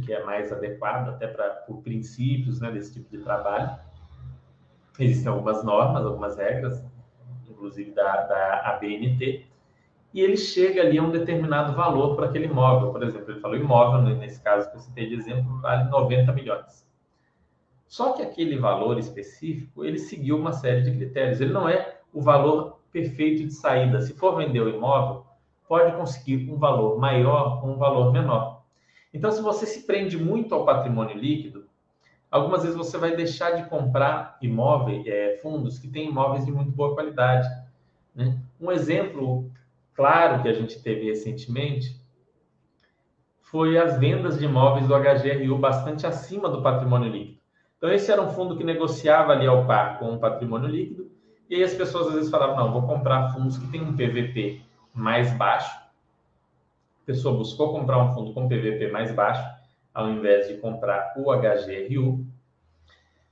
que 0.00 0.12
é 0.12 0.24
mais 0.24 0.50
adequado 0.52 1.08
até 1.08 1.26
para 1.26 1.50
por 1.50 1.82
princípios 1.82 2.60
né, 2.60 2.70
desse 2.70 2.92
tipo 2.92 3.10
de 3.10 3.22
trabalho. 3.22 3.78
Existem 4.98 5.30
algumas 5.30 5.62
normas, 5.64 6.04
algumas 6.04 6.36
regras, 6.36 6.84
inclusive 7.48 7.92
da, 7.92 8.26
da 8.26 8.60
ABNT, 8.70 9.46
e 10.14 10.20
ele 10.20 10.36
chega 10.36 10.82
ali 10.82 10.98
a 10.98 11.02
um 11.02 11.10
determinado 11.10 11.74
valor 11.74 12.14
para 12.14 12.26
aquele 12.26 12.44
imóvel. 12.44 12.92
Por 12.92 13.02
exemplo, 13.02 13.32
ele 13.32 13.40
falou 13.40 13.56
imóvel, 13.56 14.02
né, 14.02 14.14
nesse 14.14 14.40
caso 14.42 14.70
que 14.70 14.76
eu 14.76 14.80
citei 14.80 15.08
de 15.08 15.14
exemplo, 15.14 15.60
vale 15.60 15.88
90 15.88 16.32
milhões. 16.32 16.86
Só 17.86 18.12
que 18.12 18.22
aquele 18.22 18.58
valor 18.58 18.98
específico, 18.98 19.84
ele 19.84 19.98
seguiu 19.98 20.38
uma 20.38 20.52
série 20.52 20.82
de 20.82 20.96
critérios. 20.96 21.40
Ele 21.40 21.52
não 21.52 21.68
é 21.68 21.98
o 22.12 22.20
valor 22.20 22.80
perfeito 22.90 23.44
de 23.44 23.52
saída. 23.52 24.00
Se 24.00 24.14
for 24.14 24.36
vender 24.36 24.60
o 24.60 24.68
imóvel, 24.68 25.26
pode 25.66 25.94
conseguir 25.96 26.50
um 26.50 26.58
valor 26.58 26.98
maior 26.98 27.64
ou 27.64 27.70
um 27.70 27.76
valor 27.78 28.12
menor. 28.12 28.51
Então, 29.12 29.30
se 29.30 29.42
você 29.42 29.66
se 29.66 29.86
prende 29.86 30.16
muito 30.16 30.54
ao 30.54 30.64
patrimônio 30.64 31.16
líquido, 31.16 31.66
algumas 32.30 32.62
vezes 32.62 32.76
você 32.76 32.96
vai 32.96 33.14
deixar 33.14 33.50
de 33.52 33.68
comprar 33.68 34.38
imóveis, 34.40 35.06
é, 35.06 35.38
fundos 35.42 35.78
que 35.78 35.88
têm 35.88 36.08
imóveis 36.08 36.46
de 36.46 36.52
muito 36.52 36.72
boa 36.72 36.94
qualidade. 36.94 37.46
Né? 38.14 38.38
Um 38.60 38.72
exemplo 38.72 39.50
claro 39.94 40.42
que 40.42 40.48
a 40.48 40.54
gente 40.54 40.82
teve 40.82 41.04
recentemente 41.04 42.00
foi 43.40 43.76
as 43.76 43.98
vendas 43.98 44.38
de 44.38 44.46
imóveis 44.46 44.88
do 44.88 44.94
HGRU 44.94 45.58
bastante 45.58 46.06
acima 46.06 46.48
do 46.48 46.62
patrimônio 46.62 47.10
líquido. 47.10 47.42
Então, 47.76 47.92
esse 47.92 48.10
era 48.10 48.22
um 48.22 48.30
fundo 48.30 48.56
que 48.56 48.64
negociava 48.64 49.32
ali 49.32 49.46
ao 49.46 49.66
par 49.66 49.98
com 49.98 50.14
o 50.14 50.18
patrimônio 50.18 50.68
líquido, 50.68 51.10
e 51.50 51.56
aí 51.56 51.62
as 51.62 51.74
pessoas 51.74 52.06
às 52.06 52.14
vezes 52.14 52.30
falavam: 52.30 52.56
não, 52.56 52.72
vou 52.72 52.86
comprar 52.86 53.34
fundos 53.34 53.58
que 53.58 53.66
têm 53.66 53.82
um 53.82 53.94
PVP 53.94 54.62
mais 54.94 55.32
baixo, 55.34 55.70
a 57.02 57.06
pessoa 57.06 57.36
buscou 57.36 57.72
comprar 57.72 57.98
um 57.98 58.12
fundo 58.12 58.32
com 58.32 58.48
PVP 58.48 58.90
mais 58.90 59.12
baixo, 59.12 59.44
ao 59.92 60.08
invés 60.08 60.48
de 60.48 60.54
comprar 60.54 61.14
o 61.16 61.32
HGRU, 61.32 62.24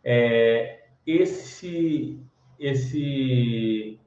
é, 0.03 0.81
esse, 1.07 2.21
esse 2.59 3.99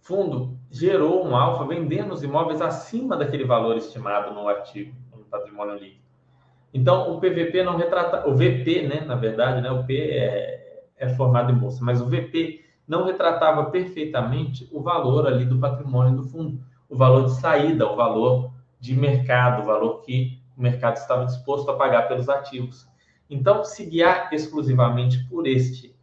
fundo 0.00 0.58
gerou 0.70 1.26
um 1.26 1.36
alfa 1.36 1.64
vendendo 1.64 2.12
os 2.12 2.22
imóveis 2.22 2.60
acima 2.60 3.16
daquele 3.16 3.44
valor 3.44 3.76
estimado 3.76 4.34
no 4.34 4.48
ativo, 4.48 4.94
no 5.12 5.24
patrimônio 5.24 5.74
líquido. 5.74 6.02
Então, 6.74 7.12
o 7.12 7.20
PVP 7.20 7.62
não 7.62 7.76
retrata, 7.76 8.26
o 8.26 8.34
VP, 8.34 8.88
né, 8.88 9.04
na 9.06 9.14
verdade, 9.14 9.60
né, 9.60 9.70
o 9.70 9.84
P 9.84 9.94
é, 9.94 10.84
é 10.96 11.08
formado 11.10 11.52
em 11.52 11.54
bolsa, 11.54 11.84
mas 11.84 12.00
o 12.00 12.06
VP 12.06 12.64
não 12.88 13.04
retratava 13.04 13.66
perfeitamente 13.66 14.68
o 14.72 14.80
valor 14.80 15.26
ali 15.26 15.44
do 15.44 15.58
patrimônio 15.58 16.16
do 16.16 16.24
fundo, 16.24 16.60
o 16.88 16.96
valor 16.96 17.26
de 17.26 17.32
saída, 17.32 17.86
o 17.86 17.96
valor 17.96 18.50
de 18.82 18.96
mercado, 18.96 19.62
o 19.62 19.64
valor 19.64 20.00
que 20.00 20.42
o 20.58 20.60
mercado 20.60 20.96
estava 20.96 21.24
disposto 21.24 21.70
a 21.70 21.76
pagar 21.76 22.08
pelos 22.08 22.28
ativos. 22.28 22.84
Então, 23.30 23.62
se 23.62 23.86
guiar 23.86 24.28
exclusivamente 24.34 25.24
por 25.28 25.46
este 25.46 25.94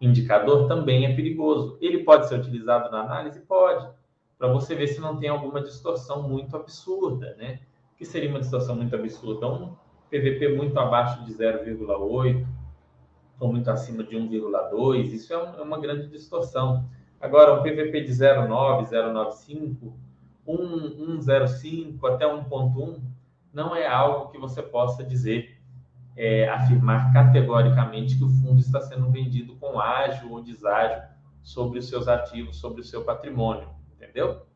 indicador 0.00 0.66
também 0.66 1.06
é 1.06 1.14
perigoso. 1.14 1.78
Ele 1.80 2.02
pode 2.02 2.28
ser 2.28 2.40
utilizado 2.40 2.90
na 2.90 3.02
análise? 3.02 3.38
Pode, 3.38 3.88
para 4.36 4.48
você 4.48 4.74
ver 4.74 4.88
se 4.88 5.00
não 5.00 5.16
tem 5.16 5.28
alguma 5.28 5.62
distorção 5.62 6.28
muito 6.28 6.56
absurda, 6.56 7.36
né? 7.36 7.60
Que 7.96 8.04
seria 8.04 8.28
uma 8.28 8.40
distorção 8.40 8.74
muito 8.74 8.96
absurda? 8.96 9.46
Um 9.46 9.76
PVP 10.10 10.56
muito 10.56 10.76
abaixo 10.76 11.24
de 11.24 11.32
0,8 11.32 12.44
ou 13.38 13.52
muito 13.52 13.70
acima 13.70 14.02
de 14.02 14.16
1,2, 14.16 15.04
isso 15.12 15.32
é, 15.32 15.38
um, 15.38 15.54
é 15.60 15.62
uma 15.62 15.78
grande 15.78 16.08
distorção. 16.08 16.84
Agora, 17.20 17.54
um 17.54 17.62
PVP 17.62 18.00
de 18.00 18.10
0,9, 18.12 18.90
0,95 18.90 19.92
1,05 20.46 21.98
até 22.12 22.26
1,1 22.26 23.00
não 23.52 23.74
é 23.74 23.86
algo 23.86 24.30
que 24.30 24.38
você 24.38 24.62
possa 24.62 25.04
dizer, 25.04 25.60
é, 26.16 26.48
afirmar 26.48 27.12
categoricamente 27.12 28.16
que 28.16 28.24
o 28.24 28.28
fundo 28.28 28.60
está 28.60 28.80
sendo 28.80 29.10
vendido 29.10 29.56
com 29.56 29.80
ágio 29.80 30.30
ou 30.30 30.42
deságio 30.42 31.02
sobre 31.42 31.78
os 31.78 31.88
seus 31.88 32.08
ativos, 32.08 32.56
sobre 32.56 32.80
o 32.80 32.84
seu 32.84 33.04
patrimônio, 33.04 33.68
entendeu? 33.94 34.46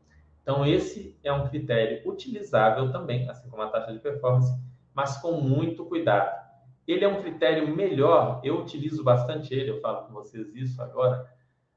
Então, 0.41 0.65
esse 0.65 1.17
é 1.23 1.31
um 1.31 1.47
critério 1.47 2.09
utilizável 2.09 2.91
também, 2.91 3.29
assim 3.29 3.49
como 3.49 3.61
a 3.61 3.69
taxa 3.69 3.93
de 3.93 3.99
performance, 3.99 4.51
mas 4.93 5.17
com 5.17 5.39
muito 5.39 5.85
cuidado. 5.85 6.49
Ele 6.87 7.05
é 7.05 7.07
um 7.07 7.21
critério 7.21 7.67
melhor, 7.75 8.41
eu 8.43 8.59
utilizo 8.59 9.03
bastante 9.03 9.53
ele, 9.53 9.69
eu 9.69 9.79
falo 9.79 10.07
com 10.07 10.13
vocês 10.13 10.55
isso 10.55 10.81
agora, 10.81 11.31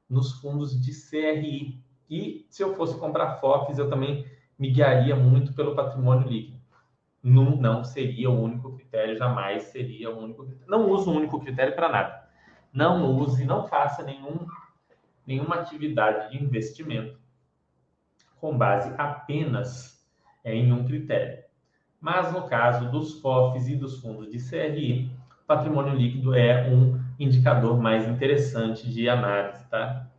nos 0.08 0.32
fundos 0.40 0.80
de 0.80 0.90
CRI, 0.90 1.82
e 2.12 2.46
se 2.50 2.62
eu 2.62 2.74
fosse 2.74 2.98
comprar 2.98 3.36
FOFs, 3.36 3.78
eu 3.78 3.88
também 3.88 4.26
me 4.58 4.70
guiaria 4.70 5.16
muito 5.16 5.54
pelo 5.54 5.74
patrimônio 5.74 6.28
líquido. 6.28 6.60
Não, 7.22 7.56
não 7.56 7.82
seria 7.82 8.28
o 8.28 8.38
único 8.38 8.76
critério, 8.76 9.16
jamais 9.16 9.62
seria 9.62 10.10
o 10.10 10.18
único 10.18 10.44
critério. 10.44 10.70
Não 10.70 10.90
uso 10.90 11.10
o 11.10 11.16
único 11.16 11.40
critério 11.40 11.74
para 11.74 11.88
nada. 11.88 12.28
Não 12.70 13.16
use, 13.16 13.46
não 13.46 13.66
faça 13.66 14.02
nenhum, 14.02 14.46
nenhuma 15.26 15.54
atividade 15.54 16.30
de 16.30 16.44
investimento 16.44 17.18
com 18.38 18.58
base 18.58 18.92
apenas 18.98 20.06
em 20.44 20.70
um 20.70 20.84
critério. 20.84 21.42
Mas 21.98 22.30
no 22.30 22.46
caso 22.46 22.90
dos 22.90 23.22
FOFs 23.22 23.68
e 23.68 23.76
dos 23.76 24.00
fundos 24.00 24.30
de 24.30 24.38
CRI, 24.38 25.10
patrimônio 25.46 25.94
líquido 25.94 26.34
é 26.34 26.68
um 26.68 27.00
indicador 27.18 27.80
mais 27.80 28.06
interessante 28.06 28.86
de 28.90 29.08
análise, 29.08 29.66
tá? 29.70 30.11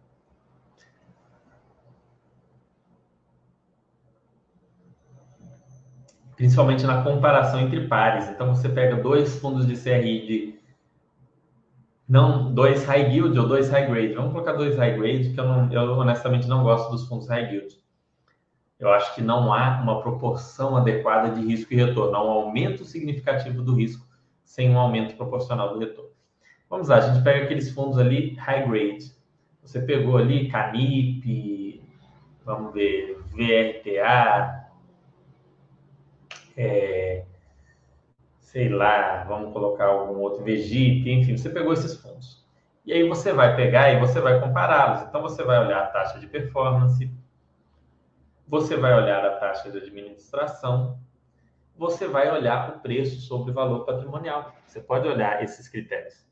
Principalmente 6.36 6.86
na 6.86 7.04
comparação 7.04 7.60
entre 7.60 7.88
pares. 7.88 8.28
Então, 8.30 8.54
você 8.56 8.70
pega 8.70 8.96
dois 8.96 9.40
fundos 9.40 9.66
de 9.66 9.76
CRI 9.76 10.26
de 10.26 10.64
não 12.08 12.54
dois 12.54 12.86
high 12.86 13.12
yield 13.12 13.38
ou 13.40 13.48
dois 13.48 13.70
high 13.70 13.88
grade. 13.88 14.14
Vamos 14.14 14.34
colocar 14.34 14.54
dois 14.54 14.78
high 14.78 14.98
grade, 14.98 15.30
que 15.34 15.40
eu, 15.40 15.48
não, 15.48 15.72
eu 15.72 15.98
honestamente 15.98 16.48
não 16.48 16.64
gosto 16.64 16.92
dos 16.92 17.08
fundos 17.08 17.28
high 17.28 17.52
yield. 17.52 17.76
eu 18.80 18.92
acho 18.92 19.16
que 19.16 19.22
não 19.22 19.54
há 19.54 19.82
uma 19.82 20.02
proporção 20.02 20.76
adequada 20.76 21.34
de 21.34 21.46
risco 21.46 21.74
e 21.74 21.78
retorno, 21.78 22.16
há 22.16 22.24
um 22.24 22.30
aumento 22.30 22.84
significativo 22.84 23.62
do 23.62 23.76
risco 23.76 24.06
sem 24.44 24.70
um 24.70 24.78
aumento 24.78 25.16
proporcional 25.16 25.74
do 25.74 25.80
retorno. 25.80 26.12
Vamos 26.70 26.90
lá, 26.90 26.98
a 26.98 27.02
gente 27.02 27.24
pega 27.24 27.46
aqueles 27.46 27.72
fundos 27.72 27.98
ali 27.98 28.36
high 28.36 28.68
grade. 28.68 29.12
Você 29.64 29.80
pegou 29.80 30.18
ali 30.18 30.50
Canip, 30.50 31.82
vamos 32.46 32.74
ver, 32.74 33.18
VRTA, 33.32 34.63
é, 36.56 37.26
sei 38.40 38.70
lá, 38.70 39.24
vamos 39.24 39.52
colocar 39.52 39.86
algum 39.86 40.20
outro, 40.20 40.44
Vegip, 40.44 41.10
enfim, 41.12 41.36
você 41.36 41.50
pegou 41.50 41.74
esses 41.74 41.96
fundos. 41.96 42.44
E 42.86 42.92
aí 42.92 43.08
você 43.08 43.32
vai 43.32 43.56
pegar 43.56 43.92
e 43.92 44.00
você 44.00 44.20
vai 44.20 44.40
compará-los. 44.40 45.08
Então 45.08 45.22
você 45.22 45.44
vai 45.44 45.66
olhar 45.66 45.84
a 45.84 45.88
taxa 45.88 46.20
de 46.20 46.28
performance, 46.28 47.10
você 48.48 48.76
vai 48.76 48.94
olhar 48.94 49.26
a 49.26 49.38
taxa 49.38 49.72
de 49.72 49.78
administração, 49.78 51.00
você 51.76 52.08
vai 52.08 52.32
olhar 52.32 52.70
o 52.70 52.80
preço 52.82 53.22
sobre 53.22 53.52
o 53.52 53.54
valor 53.54 53.86
patrimonial. 53.86 54.54
Você 54.68 54.80
pode 54.80 55.08
olhar 55.08 55.44
esses 55.44 55.68
critérios. 55.68 56.24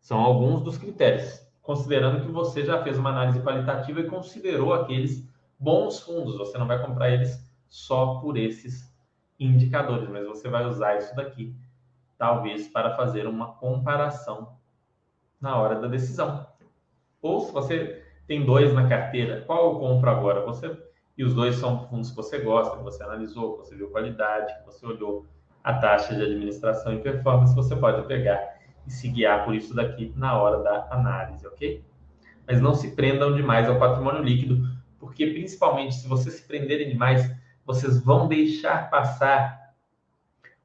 São 0.00 0.18
alguns 0.20 0.62
dos 0.62 0.78
critérios, 0.78 1.46
considerando 1.60 2.24
que 2.24 2.32
você 2.32 2.64
já 2.64 2.82
fez 2.82 2.96
uma 2.96 3.10
análise 3.10 3.42
qualitativa 3.42 4.00
e 4.00 4.08
considerou 4.08 4.72
aqueles 4.72 5.28
bons 5.58 6.00
fundos. 6.00 6.38
Você 6.38 6.56
não 6.56 6.66
vai 6.66 6.80
comprar 6.80 7.10
eles 7.10 7.38
só 7.68 8.20
por 8.20 8.38
esses 8.38 8.87
indicadores, 9.38 10.08
mas 10.08 10.26
você 10.26 10.48
vai 10.48 10.66
usar 10.66 10.96
isso 10.96 11.14
daqui, 11.14 11.54
talvez, 12.16 12.68
para 12.68 12.96
fazer 12.96 13.26
uma 13.26 13.52
comparação 13.54 14.56
na 15.40 15.56
hora 15.56 15.80
da 15.80 15.86
decisão. 15.86 16.46
Ou 17.22 17.40
se 17.40 17.52
você 17.52 18.04
tem 18.26 18.44
dois 18.44 18.72
na 18.74 18.88
carteira, 18.88 19.42
qual 19.42 19.72
eu 19.72 19.78
compro 19.78 20.10
agora? 20.10 20.44
Você 20.44 20.76
e 21.16 21.24
os 21.24 21.34
dois 21.34 21.56
são 21.56 21.88
fundos 21.88 22.10
que 22.10 22.16
você 22.16 22.38
gosta, 22.38 22.76
que 22.76 22.84
você 22.84 23.02
analisou, 23.02 23.54
que 23.54 23.66
você 23.66 23.74
viu 23.74 23.90
qualidade, 23.90 24.56
que 24.58 24.64
você 24.64 24.86
olhou 24.86 25.26
a 25.64 25.74
taxa 25.74 26.14
de 26.14 26.22
administração 26.22 26.94
e 26.94 26.98
performance, 26.98 27.54
você 27.56 27.74
pode 27.74 28.06
pegar 28.06 28.38
e 28.86 28.90
se 28.90 29.08
guiar 29.08 29.44
por 29.44 29.54
isso 29.54 29.74
daqui 29.74 30.12
na 30.16 30.40
hora 30.40 30.62
da 30.62 30.86
análise, 30.92 31.44
ok? 31.44 31.84
Mas 32.46 32.60
não 32.60 32.72
se 32.72 32.94
prendam 32.94 33.34
demais 33.34 33.68
ao 33.68 33.80
patrimônio 33.80 34.22
líquido, 34.22 34.62
porque 35.00 35.26
principalmente 35.26 35.96
se 35.96 36.08
vocês 36.08 36.36
se 36.36 36.46
prenderem 36.46 36.88
demais, 36.88 37.28
vocês 37.68 38.02
vão 38.02 38.26
deixar 38.26 38.88
passar 38.88 39.74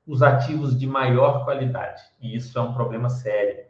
os 0.08 0.24
ativos 0.24 0.80
de 0.80 0.88
maior 0.88 1.44
qualidade. 1.44 2.02
E 2.22 2.34
isso 2.34 2.58
é 2.58 2.62
um 2.62 2.74
problema 2.74 3.10
sério. 3.10 3.66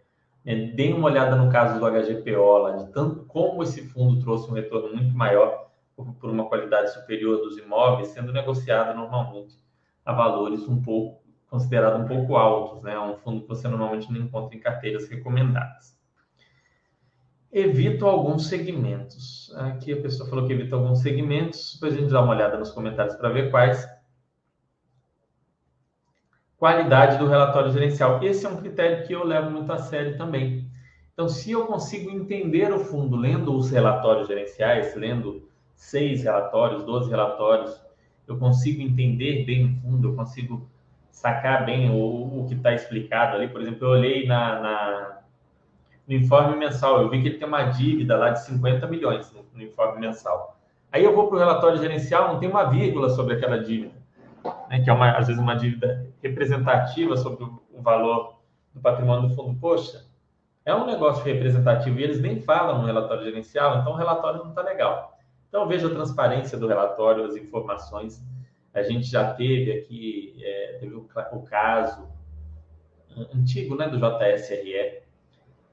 É, 0.46 0.68
deem 0.68 0.94
uma 0.94 1.08
olhada 1.08 1.36
no 1.36 1.52
caso 1.52 1.80
do 1.80 1.86
HGPO, 1.90 2.58
lá, 2.60 2.72
de 2.74 2.92
tanto 2.92 3.26
como 3.26 3.64
esse 3.64 3.90
fundo 3.90 4.22
trouxe 4.22 4.52
um 4.52 4.54
retorno 4.54 4.96
muito 4.96 5.18
maior 5.18 5.72
por 5.96 6.30
uma 6.30 6.46
qualidade 6.46 6.94
superior 6.94 7.38
dos 7.38 7.58
imóveis, 7.58 8.10
sendo 8.10 8.32
negociado 8.32 8.96
normalmente 8.96 9.58
a 10.06 10.14
valores 10.14 10.68
um 10.68 10.80
pouco 10.80 11.24
um 11.52 12.08
pouco 12.08 12.36
altos, 12.36 12.82
né? 12.82 13.00
Um 13.00 13.16
fundo 13.18 13.42
que 13.42 13.48
você 13.48 13.68
normalmente 13.68 14.12
não 14.12 14.22
encontra 14.22 14.56
em 14.56 14.60
carteiras 14.60 15.08
recomendadas. 15.08 15.96
Evito 17.54 18.08
alguns 18.08 18.48
segmentos. 18.48 19.54
Aqui 19.56 19.94
a 19.94 20.02
pessoa 20.02 20.28
falou 20.28 20.48
que 20.48 20.54
evita 20.54 20.76
alguns 20.76 21.02
segmentos, 21.02 21.76
depois 21.76 21.94
a 21.94 21.98
gente 22.02 22.12
dá 22.12 22.20
uma 22.22 22.34
olhada 22.34 22.58
nos 22.58 22.72
comentários 22.72 23.16
para 23.16 23.30
ver 23.30 23.52
quais. 23.52 23.88
Qualidade 26.58 27.20
do 27.20 27.28
relatório 27.28 27.72
gerencial. 27.72 28.24
Esse 28.24 28.48
é 28.48 28.50
um 28.50 28.58
critério 28.58 29.06
que 29.06 29.14
eu 29.14 29.24
levo 29.24 29.52
muito 29.52 29.72
a 29.72 29.78
sério 29.78 30.18
também. 30.18 30.68
Então, 31.14 31.30
se 31.30 31.52
eu 31.52 31.68
consigo 31.68 32.10
entender 32.10 32.74
o 32.74 32.80
fundo 32.80 33.16
lendo 33.16 33.56
os 33.56 33.70
relatórios 33.70 34.28
gerenciais, 34.28 34.96
lendo 34.96 35.48
seis 35.76 36.24
relatórios, 36.24 36.84
12 36.84 37.08
relatórios, 37.08 37.80
eu 38.28 38.40
consigo 38.40 38.82
entender 38.82 39.46
bem 39.46 39.66
o 39.66 39.82
fundo, 39.82 40.08
eu 40.08 40.16
consigo 40.16 40.68
sacar 41.12 41.66
bem 41.66 41.92
o, 41.92 42.40
o 42.40 42.46
que 42.48 42.56
está 42.56 42.74
explicado 42.74 43.36
ali. 43.36 43.48
Por 43.48 43.62
exemplo, 43.62 43.86
eu 43.86 43.92
olhei 43.92 44.26
na, 44.26 44.60
na, 44.60 45.23
no 46.08 46.14
informe 46.16 46.58
mensal, 46.58 47.02
eu 47.02 47.10
vi 47.10 47.22
que 47.22 47.30
ele 47.30 47.38
tem 47.38 47.48
uma 47.48 47.64
dívida 47.64 48.18
lá 48.18 48.32
de 48.32 48.44
50 48.46 48.88
milhões 48.88 49.32
no, 49.32 49.46
no 49.54 49.62
informe 49.62 50.00
mensal. 50.00 50.60
Aí 50.92 51.04
eu 51.04 51.16
vou 51.16 51.28
para 51.28 51.36
o 51.36 51.40
relatório 51.40 51.80
gerencial, 51.80 52.34
não 52.34 52.40
tem 52.40 52.50
uma 52.50 52.66
vírgula 52.66 53.10
sobre 53.10 53.36
aquela 53.36 53.58
dívida, 53.58 53.96
né, 54.70 54.82
que 54.82 54.90
é 54.90 54.94
uma, 54.94 55.18
às 55.18 55.28
vezes 55.28 55.42
uma 55.42 55.56
dívida 55.56 56.08
representativa 56.22 57.18
sobre 57.18 57.44
o 57.44 57.82
valor 57.82 58.40
do 58.74 58.82
patrimônio 58.82 59.30
do 59.30 59.36
fundo. 59.36 59.58
Poxa, 59.60 60.06
é 60.66 60.74
um 60.74 60.86
negócio 60.86 61.24
representativo 61.24 62.00
e 62.00 62.04
eles 62.04 62.22
nem 62.22 62.42
falam 62.42 62.80
no 62.80 62.86
relatório 62.86 63.24
gerencial, 63.24 63.80
então 63.80 63.94
o 63.94 63.96
relatório 63.96 64.40
não 64.44 64.50
está 64.50 64.62
legal. 64.62 65.18
Então, 65.54 65.68
veja 65.68 65.88
a 65.88 65.92
transparência 65.92 66.58
do 66.58 66.68
relatório, 66.68 67.26
as 67.26 67.36
informações. 67.36 68.26
A 68.74 68.82
gente 68.82 69.06
já 69.06 69.34
teve 69.36 69.72
aqui, 69.72 70.42
é, 70.42 70.78
teve 70.80 70.96
o, 70.96 71.08
o, 71.32 71.44
caso 71.44 72.08
antigo 73.36 73.76
né, 73.76 73.88
do 73.88 74.00
JSRE, 74.00 75.03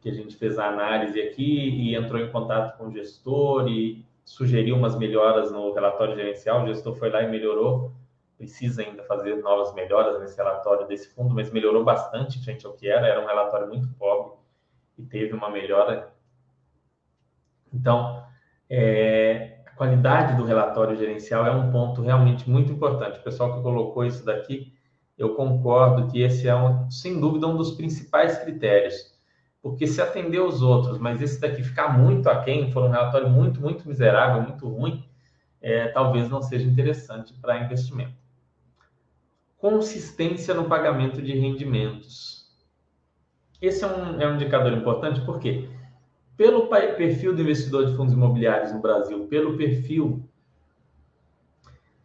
que 0.00 0.08
a 0.08 0.14
gente 0.14 0.36
fez 0.36 0.58
a 0.58 0.68
análise 0.68 1.20
aqui 1.20 1.68
e 1.68 1.94
entrou 1.94 2.20
em 2.20 2.30
contato 2.30 2.76
com 2.76 2.86
o 2.86 2.90
gestor 2.90 3.68
e 3.68 4.04
sugeriu 4.24 4.76
umas 4.76 4.96
melhoras 4.96 5.52
no 5.52 5.72
relatório 5.72 6.16
gerencial. 6.16 6.62
O 6.62 6.66
gestor 6.66 6.94
foi 6.94 7.10
lá 7.10 7.22
e 7.22 7.30
melhorou. 7.30 7.92
Precisa 8.38 8.82
ainda 8.82 9.02
fazer 9.02 9.36
novas 9.36 9.74
melhoras 9.74 10.18
nesse 10.20 10.36
relatório 10.36 10.86
desse 10.86 11.14
fundo, 11.14 11.34
mas 11.34 11.52
melhorou 11.52 11.84
bastante 11.84 12.42
frente 12.42 12.64
ao 12.66 12.72
que 12.72 12.88
era. 12.88 13.06
Era 13.06 13.20
um 13.20 13.26
relatório 13.26 13.68
muito 13.68 13.88
pobre 13.98 14.32
e 14.98 15.02
teve 15.02 15.34
uma 15.34 15.50
melhora. 15.50 16.10
Então, 17.72 18.24
é, 18.68 19.60
qualidade 19.80 20.36
do 20.36 20.44
relatório 20.44 20.94
gerencial 20.94 21.46
é 21.46 21.50
um 21.50 21.72
ponto 21.72 22.02
realmente 22.02 22.48
muito 22.50 22.70
importante. 22.70 23.18
O 23.18 23.22
pessoal 23.22 23.56
que 23.56 23.62
colocou 23.62 24.04
isso 24.04 24.22
daqui, 24.22 24.74
eu 25.16 25.34
concordo 25.34 26.06
que 26.06 26.20
esse 26.20 26.46
é, 26.46 26.54
um, 26.54 26.90
sem 26.90 27.18
dúvida, 27.18 27.46
um 27.46 27.56
dos 27.56 27.70
principais 27.70 28.36
critérios. 28.38 29.18
Porque 29.62 29.86
se 29.86 30.00
atender 30.00 30.40
os 30.40 30.62
outros, 30.62 30.98
mas 30.98 31.20
esse 31.20 31.40
daqui 31.40 31.62
ficar 31.62 31.96
muito 31.98 32.28
aquém, 32.28 32.72
for 32.72 32.84
um 32.84 32.90
relatório 32.90 33.28
muito, 33.28 33.60
muito 33.60 33.86
miserável, 33.86 34.42
muito 34.42 34.66
ruim, 34.68 35.04
é, 35.60 35.88
talvez 35.88 36.28
não 36.30 36.40
seja 36.40 36.66
interessante 36.66 37.34
para 37.34 37.62
investimento. 37.62 38.14
Consistência 39.58 40.54
no 40.54 40.64
pagamento 40.64 41.20
de 41.20 41.38
rendimentos. 41.38 42.48
Esse 43.60 43.84
é 43.84 43.86
um, 43.86 44.20
é 44.20 44.26
um 44.26 44.36
indicador 44.36 44.72
importante, 44.72 45.20
por 45.20 45.38
quê? 45.38 45.68
pelo 46.40 46.68
perfil 46.68 47.34
do 47.34 47.42
investidor 47.42 47.84
de 47.84 47.94
fundos 47.94 48.14
imobiliários 48.14 48.72
no 48.72 48.80
Brasil, 48.80 49.26
pelo 49.26 49.58
perfil 49.58 50.26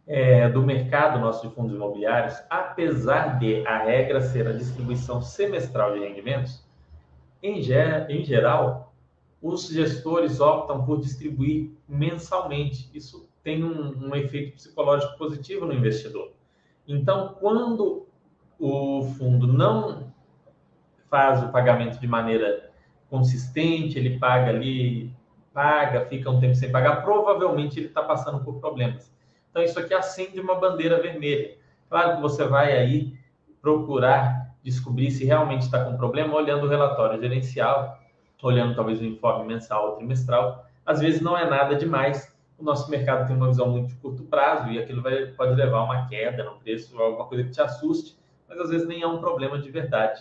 é, 0.06 0.46
do 0.50 0.60
mercado 0.60 1.18
nosso 1.18 1.48
de 1.48 1.54
fundos 1.54 1.74
imobiliários, 1.74 2.34
apesar 2.50 3.38
de 3.38 3.66
a 3.66 3.78
regra 3.78 4.20
ser 4.20 4.46
a 4.46 4.52
distribuição 4.52 5.22
semestral 5.22 5.94
de 5.94 6.00
rendimentos, 6.00 6.62
em, 7.42 7.58
em 7.58 8.24
geral, 8.24 8.94
os 9.40 9.68
gestores 9.68 10.40
optam 10.40 10.84
por 10.84 11.00
distribuir 11.00 11.70
mensalmente. 11.88 12.90
Isso 12.94 13.28
tem 13.42 13.62
um, 13.62 14.08
um 14.08 14.14
efeito 14.16 14.56
psicológico 14.56 15.16
positivo 15.16 15.66
no 15.66 15.72
investidor. 15.72 16.32
Então, 16.86 17.36
quando 17.40 18.06
o 18.58 19.02
fundo 19.18 19.46
não 19.46 20.12
faz 21.10 21.42
o 21.42 21.52
pagamento 21.52 22.00
de 22.00 22.06
maneira 22.06 22.70
consistente, 23.08 23.98
ele 23.98 24.18
paga 24.18 24.50
ali, 24.50 25.14
paga, 25.52 26.06
fica 26.06 26.30
um 26.30 26.40
tempo 26.40 26.54
sem 26.54 26.70
pagar, 26.70 27.02
provavelmente 27.02 27.78
ele 27.78 27.86
está 27.86 28.02
passando 28.02 28.42
por 28.42 28.60
problemas. 28.60 29.12
Então, 29.50 29.62
isso 29.62 29.78
aqui 29.78 29.94
acende 29.94 30.40
uma 30.40 30.56
bandeira 30.56 31.00
vermelha. 31.00 31.56
Claro 31.88 32.16
que 32.16 32.22
você 32.22 32.44
vai 32.44 32.76
aí 32.76 33.16
procurar 33.62 34.45
descobrir 34.66 35.12
se 35.12 35.24
realmente 35.24 35.62
está 35.62 35.84
com 35.84 35.96
problema 35.96 36.34
olhando 36.34 36.66
o 36.66 36.68
relatório 36.68 37.20
gerencial, 37.20 38.00
olhando 38.42 38.74
talvez 38.74 39.00
o 39.00 39.04
informe 39.04 39.46
mensal 39.46 39.90
ou 39.90 39.96
trimestral. 39.96 40.66
Às 40.84 41.00
vezes 41.00 41.20
não 41.20 41.38
é 41.38 41.48
nada 41.48 41.76
demais. 41.76 42.36
O 42.58 42.64
nosso 42.64 42.90
mercado 42.90 43.28
tem 43.28 43.36
uma 43.36 43.46
visão 43.46 43.70
muito 43.70 43.88
de 43.88 43.94
curto 43.96 44.24
prazo 44.24 44.68
e 44.70 44.78
aquilo 44.78 45.02
vai, 45.02 45.26
pode 45.26 45.54
levar 45.54 45.78
a 45.78 45.84
uma 45.84 46.08
queda 46.08 46.42
no 46.42 46.56
preço, 46.56 47.00
alguma 47.00 47.26
coisa 47.26 47.44
que 47.44 47.50
te 47.50 47.60
assuste, 47.60 48.18
mas 48.48 48.58
às 48.58 48.70
vezes 48.70 48.88
nem 48.88 49.02
é 49.02 49.06
um 49.06 49.20
problema 49.20 49.56
de 49.58 49.70
verdade. 49.70 50.20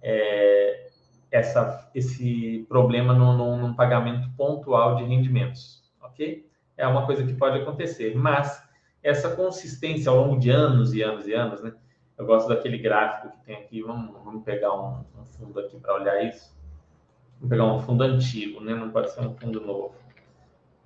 É, 0.00 0.88
essa, 1.30 1.90
esse 1.94 2.64
problema 2.68 3.12
num 3.12 3.74
pagamento 3.74 4.30
pontual 4.36 4.96
de 4.96 5.04
rendimentos, 5.04 5.82
ok? 6.00 6.48
É 6.76 6.86
uma 6.86 7.04
coisa 7.04 7.22
que 7.24 7.34
pode 7.34 7.58
acontecer, 7.58 8.16
mas 8.16 8.62
essa 9.02 9.36
consistência 9.36 10.10
ao 10.10 10.16
longo 10.16 10.38
de 10.38 10.48
anos 10.48 10.94
e 10.94 11.02
anos 11.02 11.26
e 11.26 11.34
anos, 11.34 11.62
né? 11.62 11.74
Eu 12.16 12.26
gosto 12.26 12.48
daquele 12.48 12.78
gráfico 12.78 13.36
que 13.36 13.44
tem 13.44 13.56
aqui. 13.56 13.82
Vamos, 13.82 14.12
vamos 14.24 14.44
pegar 14.44 14.72
um, 14.72 15.04
um 15.18 15.24
fundo 15.24 15.58
aqui 15.60 15.78
para 15.78 15.94
olhar 15.94 16.24
isso. 16.24 16.54
Vamos 17.36 17.50
pegar 17.50 17.64
um 17.64 17.80
fundo 17.80 18.04
antigo, 18.04 18.60
né? 18.60 18.74
Não 18.74 18.90
pode 18.90 19.12
ser 19.12 19.20
um 19.20 19.34
fundo 19.34 19.60
novo. 19.60 19.94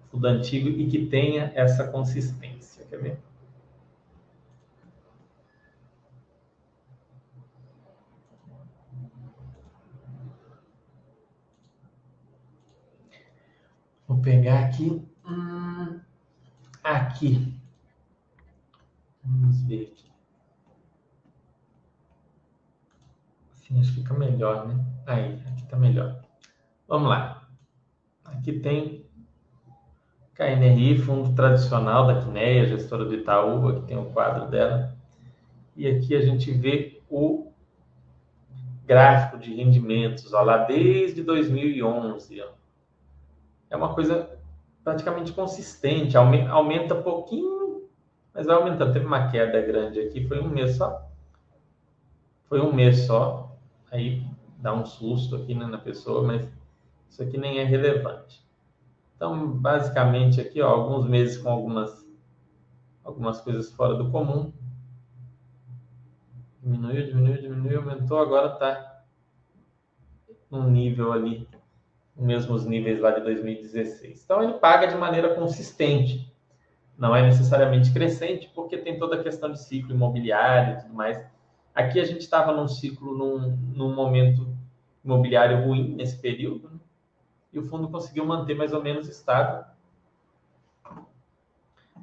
Um 0.06 0.10
fundo 0.12 0.26
antigo 0.26 0.68
e 0.68 0.88
que 0.88 1.06
tenha 1.06 1.52
essa 1.54 1.86
consistência. 1.88 2.84
Quer 2.86 3.00
ver? 3.00 3.18
Vou 14.06 14.18
pegar 14.22 14.64
aqui. 14.64 15.06
Hum, 15.26 16.00
aqui. 16.82 17.54
ver 19.68 19.92
aqui. 19.92 20.07
Assim 23.68 23.80
acho 23.80 23.92
que 23.92 24.00
fica 24.00 24.14
melhor, 24.14 24.66
né? 24.66 24.82
Aí, 25.06 25.38
aqui 25.46 25.62
tá 25.66 25.76
melhor. 25.76 26.18
Vamos 26.86 27.08
lá. 27.10 27.46
Aqui 28.24 28.52
tem 28.52 29.04
KNRI, 30.34 30.98
fundo 30.98 31.34
tradicional 31.34 32.06
da 32.06 32.22
Quineia, 32.22 32.66
gestora 32.66 33.04
do 33.04 33.14
Itaú, 33.14 33.68
aqui 33.68 33.82
tem 33.82 33.98
o 33.98 34.06
quadro 34.06 34.48
dela. 34.48 34.96
E 35.76 35.86
aqui 35.86 36.16
a 36.16 36.22
gente 36.22 36.50
vê 36.50 37.02
o 37.10 37.52
gráfico 38.86 39.38
de 39.38 39.54
rendimentos, 39.54 40.32
ó, 40.32 40.40
lá 40.42 40.58
desde 40.64 41.22
2011. 41.22 42.40
Ó. 42.40 42.48
É 43.68 43.76
uma 43.76 43.94
coisa 43.94 44.30
praticamente 44.82 45.32
consistente, 45.32 46.16
aumenta 46.16 46.94
pouquinho, 46.94 47.86
mas 48.32 48.46
vai 48.46 48.56
aumentando. 48.56 48.94
Teve 48.94 49.04
uma 49.04 49.28
queda 49.28 49.60
grande 49.60 50.00
aqui, 50.00 50.26
foi 50.26 50.40
um 50.40 50.48
mês 50.48 50.76
só. 50.76 51.06
Foi 52.48 52.60
um 52.62 52.72
mês 52.72 53.00
só, 53.00 53.47
aí 53.90 54.24
dá 54.58 54.72
um 54.72 54.84
susto 54.84 55.36
aqui 55.36 55.54
né, 55.54 55.66
na 55.66 55.78
pessoa, 55.78 56.22
mas 56.22 56.48
isso 57.08 57.22
aqui 57.22 57.38
nem 57.38 57.58
é 57.58 57.64
relevante. 57.64 58.46
Então, 59.16 59.48
basicamente 59.48 60.40
aqui, 60.40 60.60
ó, 60.60 60.68
alguns 60.68 61.06
meses 61.06 61.38
com 61.38 61.50
algumas 61.50 62.06
algumas 63.02 63.40
coisas 63.40 63.72
fora 63.72 63.94
do 63.94 64.10
comum, 64.10 64.52
Diminuiu, 66.68 67.06
diminuiu, 67.06 67.40
diminuiu, 67.40 67.80
aumentou, 67.80 68.18
agora 68.18 68.52
está 68.52 69.02
num 70.50 70.68
nível 70.68 71.12
ali, 71.12 71.48
mesmos 72.14 72.66
níveis 72.66 73.00
lá 73.00 73.10
de 73.12 73.22
2016. 73.22 74.22
Então 74.22 74.42
ele 74.42 74.54
paga 74.54 74.86
de 74.86 74.94
maneira 74.94 75.34
consistente, 75.34 76.30
não 76.96 77.16
é 77.16 77.22
necessariamente 77.22 77.92
crescente, 77.92 78.50
porque 78.54 78.76
tem 78.76 78.98
toda 78.98 79.16
a 79.16 79.22
questão 79.22 79.50
de 79.50 79.62
ciclo 79.62 79.94
imobiliário 79.94 80.74
e 80.74 80.82
tudo 80.82 80.94
mais. 80.94 81.18
Aqui 81.78 82.00
a 82.00 82.04
gente 82.04 82.22
estava 82.22 82.52
num 82.52 82.66
ciclo, 82.66 83.16
num, 83.16 83.56
num 83.72 83.94
momento 83.94 84.52
imobiliário 85.04 85.64
ruim 85.64 85.94
nesse 85.94 86.18
período, 86.18 86.68
né? 86.68 86.80
e 87.52 87.58
o 87.60 87.62
fundo 87.68 87.88
conseguiu 87.88 88.26
manter 88.26 88.56
mais 88.56 88.72
ou 88.72 88.82
menos 88.82 89.08
estável, 89.08 89.64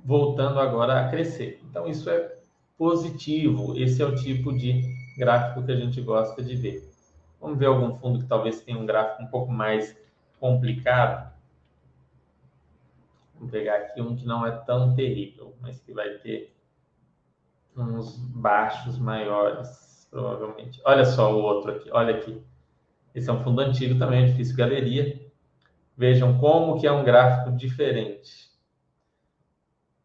voltando 0.01 0.61
agora 0.61 1.01
a 1.01 1.09
crescer. 1.09 1.59
Então 1.69 1.85
isso 1.89 2.09
é 2.09 2.37
positivo. 2.77 3.77
Esse 3.77 4.01
é 4.01 4.05
o 4.05 4.15
tipo 4.15 4.57
de 4.57 4.81
gráfico 5.17 5.65
que 5.65 5.73
a 5.73 5.75
gente 5.75 5.99
gosta 5.99 6.41
de 6.41 6.55
ver. 6.55 6.89
Vamos 7.41 7.59
ver 7.59 7.65
algum 7.65 7.97
fundo 7.97 8.19
que 8.19 8.27
talvez 8.27 8.61
tenha 8.61 8.79
um 8.79 8.85
gráfico 8.85 9.23
um 9.23 9.27
pouco 9.27 9.51
mais 9.51 9.93
complicado. 10.39 11.33
Vou 13.37 13.49
pegar 13.49 13.75
aqui 13.75 13.99
um 13.99 14.15
que 14.15 14.25
não 14.25 14.47
é 14.47 14.51
tão 14.51 14.95
terrível, 14.95 15.53
mas 15.59 15.81
que 15.81 15.91
vai 15.91 16.11
ter 16.19 16.54
uns 17.77 18.17
baixos 18.17 18.97
maiores, 18.97 20.07
provavelmente. 20.09 20.81
Olha 20.85 21.05
só 21.05 21.33
o 21.33 21.41
outro 21.41 21.71
aqui, 21.71 21.89
olha 21.91 22.15
aqui. 22.15 22.41
Esse 23.13 23.29
é 23.29 23.33
um 23.33 23.43
fundo 23.43 23.61
antigo 23.61 23.97
também, 23.97 24.23
é 24.23 24.27
difícil 24.27 24.55
galeria. 24.55 25.21
Vejam 25.97 26.37
como 26.37 26.79
que 26.79 26.85
é 26.85 26.91
um 26.91 27.03
gráfico 27.03 27.51
diferente 27.55 28.53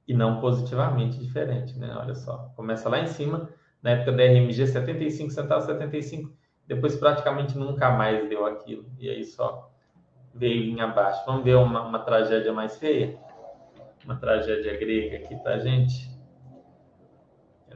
e 0.06 0.14
não 0.14 0.40
positivamente 0.40 1.18
diferente, 1.18 1.78
né? 1.78 1.94
Olha 1.96 2.14
só, 2.14 2.52
começa 2.56 2.88
lá 2.88 3.00
em 3.00 3.06
cima, 3.06 3.48
na 3.80 3.90
época 3.90 4.12
da 4.12 4.24
RMG 4.24 4.66
75 4.66 5.30
centavos, 5.30 5.66
75, 5.66 6.32
depois 6.66 6.96
praticamente 6.96 7.56
nunca 7.56 7.90
mais 7.90 8.28
deu 8.28 8.44
aquilo, 8.44 8.84
e 8.98 9.08
aí 9.08 9.24
só 9.24 9.70
veio 10.34 10.64
em 10.64 10.80
abaixo. 10.80 11.24
Vamos 11.26 11.44
ver 11.44 11.54
uma, 11.56 11.82
uma 11.82 12.00
tragédia 12.00 12.52
mais 12.52 12.76
feia? 12.76 13.16
Uma 14.04 14.16
tragédia 14.16 14.76
grega 14.78 15.18
aqui 15.18 15.36
pra 15.36 15.58
gente. 15.58 16.09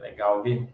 Legal 0.04 0.42
ver. 0.42 0.68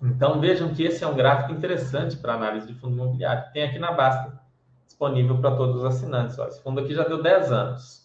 Então 0.00 0.40
vejam 0.40 0.72
que 0.72 0.84
esse 0.84 1.02
é 1.02 1.06
um 1.06 1.14
gráfico 1.14 1.52
interessante 1.52 2.16
para 2.16 2.34
análise 2.34 2.66
de 2.66 2.74
fundo 2.74 2.94
imobiliário. 2.94 3.52
Tem 3.52 3.64
aqui 3.64 3.78
na 3.78 3.92
Basta, 3.92 4.40
disponível 4.86 5.40
para 5.40 5.56
todos 5.56 5.76
os 5.76 5.84
assinantes. 5.84 6.38
Ó, 6.38 6.46
esse 6.46 6.62
fundo 6.62 6.80
aqui 6.80 6.94
já 6.94 7.04
deu 7.04 7.20
10 7.20 7.52
anos 7.52 8.00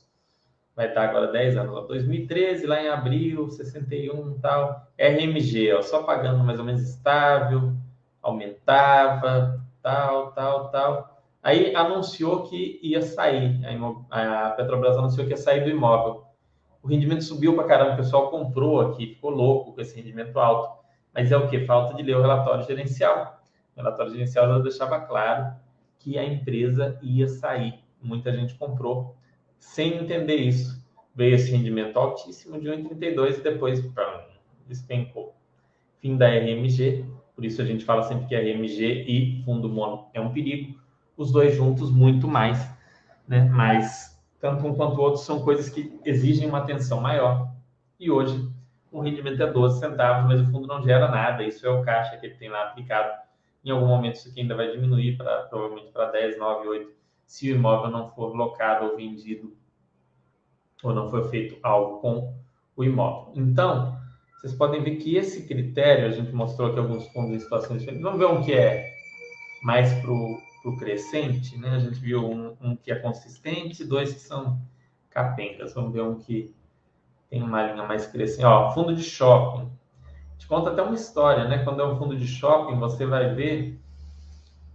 vai 0.75 0.87
estar 0.89 1.09
agora 1.09 1.31
10 1.31 1.57
anos. 1.57 1.75
Ó, 1.75 1.81
2013, 1.81 2.67
lá 2.67 2.81
em 2.81 2.89
abril, 2.89 3.49
61 3.49 4.39
tal. 4.39 4.87
RMG, 4.97 5.73
ó, 5.73 5.81
só 5.81 6.03
pagando 6.03 6.43
mais 6.43 6.59
ou 6.59 6.65
menos 6.65 6.81
estável, 6.81 7.73
aumentava, 8.21 9.63
tal, 9.81 10.31
tal, 10.33 10.69
tal. 10.69 11.21
Aí 11.41 11.75
anunciou 11.75 12.43
que 12.43 12.79
ia 12.81 13.01
sair, 13.01 13.61
a, 14.09 14.49
Petrobras 14.51 14.97
anunciou 14.97 15.25
que 15.25 15.33
ia 15.33 15.37
sair 15.37 15.63
do 15.63 15.69
imóvel. 15.69 16.24
O 16.85 16.87
rendimento 16.87 17.23
subiu 17.23 17.55
para 17.55 17.63
caramba, 17.63 17.93
o 17.93 17.97
pessoal 17.97 18.29
comprou 18.29 18.79
aqui, 18.79 19.07
ficou 19.07 19.31
louco 19.31 19.73
com 19.73 19.81
esse 19.81 19.95
rendimento 19.95 20.37
alto. 20.37 20.85
Mas 21.11 21.31
é 21.31 21.35
o 21.35 21.49
que? 21.49 21.61
Falta 21.61 21.95
de 21.95 22.03
ler 22.03 22.15
o 22.15 22.21
relatório 22.21 22.63
gerencial. 22.63 23.43
O 23.75 23.79
relatório 23.79 24.11
gerencial 24.11 24.47
já 24.47 24.59
deixava 24.59 24.99
claro 24.99 25.55
que 25.97 26.19
a 26.19 26.23
empresa 26.23 26.99
ia 27.01 27.27
sair. 27.27 27.79
Muita 27.99 28.31
gente 28.31 28.53
comprou 28.53 29.15
sem 29.57 29.97
entender 29.97 30.35
isso. 30.35 30.79
Veio 31.15 31.33
esse 31.33 31.49
rendimento 31.49 31.97
altíssimo 31.97 32.61
de 32.61 32.67
1,32 32.67 33.39
e 33.39 33.41
depois 33.41 33.81
pam, 33.87 34.21
despencou. 34.67 35.33
Fim 35.99 36.15
da 36.15 36.27
RMG, 36.27 37.03
por 37.33 37.43
isso 37.43 37.63
a 37.63 37.65
gente 37.65 37.83
fala 37.83 38.03
sempre 38.03 38.27
que 38.27 38.35
RMG 38.35 39.05
e 39.07 39.41
fundo 39.43 39.67
mono 39.67 40.05
é 40.13 40.21
um 40.21 40.31
perigo. 40.31 40.79
Os 41.17 41.31
dois 41.31 41.55
juntos, 41.55 41.89
muito 41.89 42.27
mais. 42.27 42.63
Né? 43.27 43.45
Mas 43.45 44.14
tanto 44.45 44.67
um 44.67 44.75
quanto 44.75 44.99
o 44.99 45.01
outro 45.01 45.21
são 45.21 45.41
coisas 45.41 45.69
que 45.69 45.99
exigem 46.05 46.47
uma 46.47 46.59
atenção 46.59 47.01
maior. 47.01 47.51
E 47.99 48.11
hoje 48.11 48.47
o 48.91 49.01
rendimento 49.01 49.41
é 49.41 49.51
12 49.51 49.79
centavos, 49.79 50.27
mas 50.27 50.39
o 50.39 50.51
fundo 50.51 50.67
não 50.67 50.83
gera 50.83 51.09
nada. 51.09 51.43
Isso 51.43 51.65
é 51.65 51.69
o 51.71 51.81
caixa 51.81 52.15
que 52.17 52.27
ele 52.27 52.35
tem 52.35 52.49
lá 52.49 52.61
aplicado. 52.61 53.11
Em 53.63 53.71
algum 53.71 53.87
momento 53.87 54.17
isso 54.17 54.29
aqui 54.29 54.41
ainda 54.41 54.55
vai 54.55 54.71
diminuir 54.71 55.17
para 55.17 55.47
provavelmente 55.47 55.91
para 55.91 56.11
10, 56.11 56.37
9, 56.37 56.67
8 56.67 56.91
se 57.25 57.51
o 57.51 57.55
imóvel 57.55 57.89
não 57.89 58.11
for 58.11 58.35
locado 58.35 58.85
ou 58.85 58.95
vendido 58.95 59.51
ou 60.83 60.93
não 60.93 61.09
for 61.09 61.27
feito 61.31 61.57
algo 61.63 61.99
com 61.99 62.35
o 62.75 62.83
imóvel. 62.83 63.33
Então, 63.35 63.97
vocês 64.35 64.53
podem 64.53 64.83
ver 64.83 64.97
que 64.97 65.15
esse 65.15 65.47
critério, 65.47 66.05
a 66.05 66.11
gente 66.11 66.31
mostrou 66.31 66.69
aqui 66.69 66.77
alguns 66.77 67.07
fundos 67.07 67.31
em 67.31 67.39
situações 67.39 67.79
diferentes. 67.79 68.03
Vamos 68.03 68.19
ver 68.19 68.27
um 68.27 68.43
que 68.43 68.53
é 68.53 68.93
mais 69.63 69.91
para 70.01 70.11
o 70.11 70.37
crescente, 70.73 71.57
né? 71.57 71.69
A 71.69 71.79
gente 71.79 71.99
viu 71.99 72.29
um, 72.29 72.55
um, 72.61 72.75
que 72.75 72.91
é 72.91 72.95
consistente, 72.95 73.83
dois 73.83 74.13
que 74.13 74.19
são 74.19 74.59
capencas. 75.09 75.73
Vamos 75.73 75.93
ver 75.93 76.01
um 76.01 76.15
que 76.15 76.53
tem 77.29 77.41
uma 77.41 77.63
linha 77.63 77.85
mais 77.85 78.07
crescente. 78.07 78.45
Ó, 78.45 78.71
fundo 78.71 78.95
de 78.95 79.03
shopping. 79.03 79.69
Te 80.37 80.47
conta 80.47 80.71
até 80.71 80.81
uma 80.81 80.95
história, 80.95 81.47
né? 81.47 81.63
Quando 81.63 81.81
é 81.81 81.85
um 81.85 81.97
fundo 81.97 82.15
de 82.17 82.27
shopping, 82.27 82.77
você 82.79 83.05
vai 83.05 83.33
ver 83.33 83.79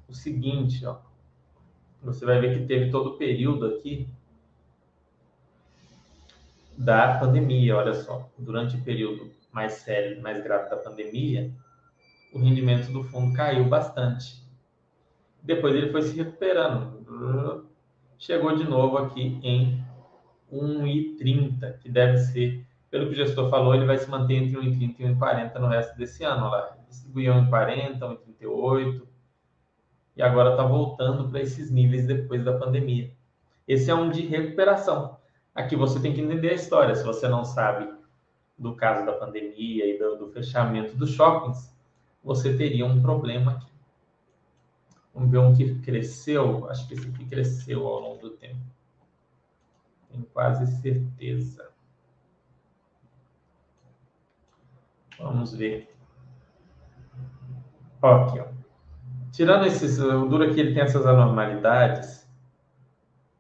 o 0.09 0.14
seguinte, 0.14 0.85
ó 0.87 0.96
você 2.03 2.24
vai 2.24 2.40
ver 2.40 2.59
que 2.59 2.66
teve 2.66 2.90
todo 2.90 3.11
o 3.11 3.18
período 3.18 3.66
aqui 3.66 4.09
da 6.76 7.18
pandemia, 7.18 7.76
olha 7.76 7.92
só, 7.94 8.31
durante 8.38 8.76
o 8.76 8.83
período 8.83 9.31
mais 9.53 9.74
sério, 9.74 10.22
mais 10.22 10.42
grave 10.42 10.70
da 10.70 10.76
pandemia, 10.76 11.53
o 12.33 12.38
rendimento 12.38 12.90
do 12.90 13.05
fundo 13.05 13.35
caiu 13.35 13.68
bastante. 13.68 14.39
Depois 15.42 15.74
ele 15.74 15.90
foi 15.90 16.03
se 16.03 16.16
recuperando. 16.16 17.68
Chegou 18.18 18.55
de 18.55 18.64
novo 18.64 18.98
aqui 18.98 19.38
em 19.42 19.83
1,30, 20.53 21.79
que 21.79 21.88
deve 21.88 22.18
ser, 22.18 22.66
pelo 22.90 23.07
que 23.07 23.12
o 23.12 23.16
gestor 23.16 23.48
falou, 23.48 23.74
ele 23.74 23.87
vai 23.87 23.98
se 23.98 24.11
manter 24.11 24.35
entre 24.35 24.57
1,30 24.57 24.96
e 24.98 25.05
1,40 25.05 25.59
no 25.59 25.68
resto 25.68 25.96
desse 25.96 26.24
ano. 26.24 26.50
Lá. 26.50 26.76
Distribuiu 26.88 27.33
1,40, 27.33 27.98
1,38, 27.98 29.03
e 30.16 30.22
agora 30.22 30.50
está 30.50 30.64
voltando 30.64 31.29
para 31.29 31.40
esses 31.40 31.70
níveis 31.70 32.07
depois 32.07 32.44
da 32.44 32.59
pandemia. 32.59 33.11
Esse 33.66 33.90
é 33.90 33.94
um 33.94 34.11
de 34.11 34.22
recuperação. 34.22 35.16
Aqui 35.55 35.76
você 35.76 36.00
tem 36.00 36.12
que 36.12 36.20
entender 36.20 36.50
a 36.50 36.55
história. 36.55 36.94
Se 36.94 37.05
você 37.05 37.29
não 37.29 37.44
sabe 37.44 37.88
do 38.59 38.74
caso 38.74 39.07
da 39.07 39.12
pandemia 39.12 39.87
e 39.87 39.98
do, 39.98 40.16
do 40.16 40.29
fechamento 40.33 40.94
dos 40.96 41.12
shoppings, 41.12 41.74
você 42.22 42.55
teria 42.57 42.85
um 42.85 43.00
problema 43.00 43.53
aqui. 43.53 43.69
Vamos 45.14 45.30
ver 45.30 45.38
um 45.38 45.54
que 45.54 45.74
cresceu. 45.80 46.68
Acho 46.68 46.86
que 46.86 46.94
esse 46.94 47.08
aqui 47.08 47.24
cresceu 47.26 47.86
ao 47.86 48.00
longo 48.00 48.18
do 48.20 48.30
tempo. 48.30 48.60
Tenho 50.10 50.24
quase 50.32 50.66
certeza. 50.80 51.70
Vamos 55.18 55.54
ver. 55.54 55.94
Ó, 58.02 58.24
aqui, 58.24 58.40
ó. 58.40 58.46
Tirando 59.32 59.66
esses, 59.66 59.98
o 59.98 60.26
duro 60.26 60.44
aqui 60.44 60.60
ele 60.60 60.74
tem 60.74 60.82
essas 60.82 61.06
anormalidades. 61.06 62.28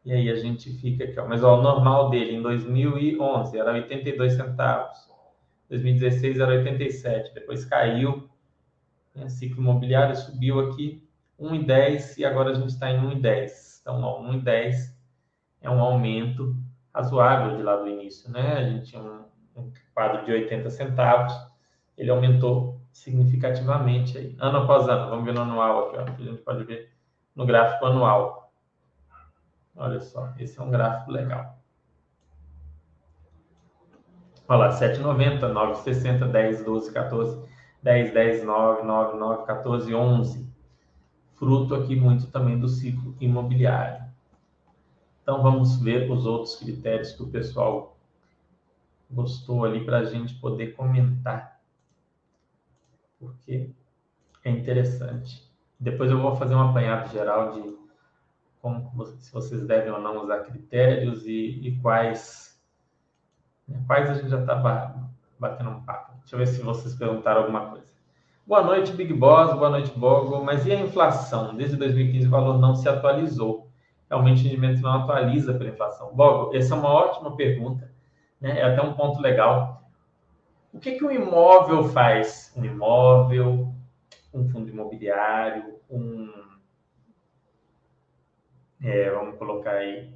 E 0.04 0.12
aí 0.12 0.28
a 0.30 0.36
gente 0.36 0.70
fica 0.70 1.04
aqui, 1.04 1.18
ó. 1.18 1.26
Mas 1.26 1.42
ó, 1.42 1.58
o 1.58 1.62
normal 1.62 2.10
dele 2.10 2.36
em 2.36 2.42
2011 2.42 3.58
era 3.58 3.72
82 3.72 4.34
centavos. 4.34 5.08
2016 5.68 6.40
era 6.40 6.52
87, 6.52 7.34
depois 7.34 7.64
caiu. 7.64 8.28
Né? 9.14 9.28
Ciclo 9.28 9.62
imobiliário 9.62 10.16
subiu 10.16 10.60
aqui 10.60 11.08
1,10 11.40 12.18
e 12.18 12.24
agora 12.24 12.50
a 12.50 12.54
gente 12.54 12.68
está 12.68 12.90
em 12.90 13.00
1,10. 13.00 13.80
Então, 13.80 14.02
ó, 14.02 14.22
1,10 14.22 14.94
é 15.62 15.70
um 15.70 15.80
aumento 15.80 16.54
razoável 16.94 17.56
de 17.56 17.62
lá 17.62 17.76
do 17.76 17.88
início, 17.88 18.30
né? 18.30 18.58
A 18.58 18.62
gente 18.68 18.90
tinha 18.90 19.02
um, 19.02 19.24
um 19.56 19.72
quadro 19.94 20.24
de 20.24 20.32
80 20.32 20.68
centavos, 20.70 21.32
ele 21.96 22.10
aumentou 22.10 22.80
significativamente 22.92 24.18
aí, 24.18 24.36
ano 24.38 24.58
após 24.58 24.88
ano. 24.88 25.08
Vamos 25.08 25.24
ver 25.24 25.34
no 25.34 25.42
anual 25.42 25.88
aqui, 25.88 25.96
ó, 25.98 26.04
que 26.04 26.22
a 26.22 26.26
gente 26.26 26.42
pode 26.42 26.64
ver 26.64 26.92
no 27.34 27.46
gráfico 27.46 27.86
anual. 27.86 28.52
Olha 29.76 30.00
só, 30.00 30.32
esse 30.38 30.58
é 30.58 30.62
um 30.62 30.70
gráfico 30.70 31.10
legal. 31.10 31.58
Olha 34.48 34.66
lá, 34.66 34.70
7,90, 34.70 35.40
9,60, 35.40 36.28
10, 36.28 36.64
12, 36.64 36.92
14, 36.92 37.48
10, 37.82 38.12
10, 38.12 38.44
9, 38.44 38.82
9, 38.82 39.16
9, 39.16 39.46
14, 39.46 39.94
11. 39.94 40.49
Fruto 41.40 41.74
aqui 41.74 41.96
muito 41.96 42.26
também 42.26 42.58
do 42.58 42.68
ciclo 42.68 43.16
imobiliário. 43.18 44.04
Então 45.22 45.42
vamos 45.42 45.80
ver 45.80 46.10
os 46.10 46.26
outros 46.26 46.56
critérios 46.56 47.12
que 47.12 47.22
o 47.22 47.30
pessoal 47.30 47.96
gostou 49.10 49.64
ali 49.64 49.82
para 49.82 50.00
a 50.00 50.04
gente 50.04 50.34
poder 50.34 50.74
comentar. 50.74 51.58
Porque 53.18 53.70
é 54.44 54.50
interessante. 54.50 55.50
Depois 55.78 56.10
eu 56.10 56.20
vou 56.20 56.36
fazer 56.36 56.54
um 56.54 56.68
apanhado 56.68 57.10
geral 57.10 57.54
de 57.54 57.74
como 58.60 59.06
se 59.06 59.32
vocês 59.32 59.66
devem 59.66 59.90
ou 59.90 60.00
não 60.00 60.22
usar 60.22 60.40
critérios 60.40 61.24
e, 61.24 61.58
e 61.66 61.80
quais 61.80 62.60
né, 63.66 63.82
quais 63.86 64.10
a 64.10 64.14
gente 64.14 64.28
já 64.28 64.40
está 64.40 64.54
batendo 65.38 65.70
um 65.70 65.82
papo. 65.84 66.18
Deixa 66.18 66.34
eu 66.34 66.38
ver 66.38 66.48
se 66.48 66.60
vocês 66.60 66.94
perguntaram 66.94 67.40
alguma 67.40 67.70
coisa. 67.70 67.89
Boa 68.46 68.62
noite, 68.64 68.92
Big 68.92 69.12
Boss. 69.12 69.54
Boa 69.54 69.70
noite, 69.70 69.90
Bogo. 69.96 70.42
Mas 70.44 70.66
e 70.66 70.72
a 70.72 70.80
inflação? 70.80 71.54
Desde 71.54 71.76
2015 71.76 72.26
o 72.26 72.30
valor 72.30 72.58
não 72.58 72.74
se 72.74 72.88
atualizou. 72.88 73.68
Realmente 74.08 74.40
o 74.40 74.44
rendimento 74.44 74.80
não 74.80 74.92
atualiza 74.92 75.54
pela 75.54 75.70
inflação. 75.70 76.14
Bogo, 76.14 76.56
essa 76.56 76.74
é 76.74 76.78
uma 76.78 76.88
ótima 76.88 77.36
pergunta. 77.36 77.92
Né? 78.40 78.58
É 78.58 78.64
até 78.64 78.82
um 78.82 78.94
ponto 78.94 79.20
legal. 79.20 79.88
O 80.72 80.80
que, 80.80 80.92
que 80.92 81.04
um 81.04 81.10
imóvel 81.10 81.84
faz? 81.84 82.52
Um 82.56 82.64
imóvel, 82.64 83.72
um 84.34 84.48
fundo 84.48 84.70
imobiliário, 84.70 85.78
um. 85.88 86.30
É, 88.82 89.10
vamos 89.10 89.36
colocar 89.36 89.72
aí 89.72 90.12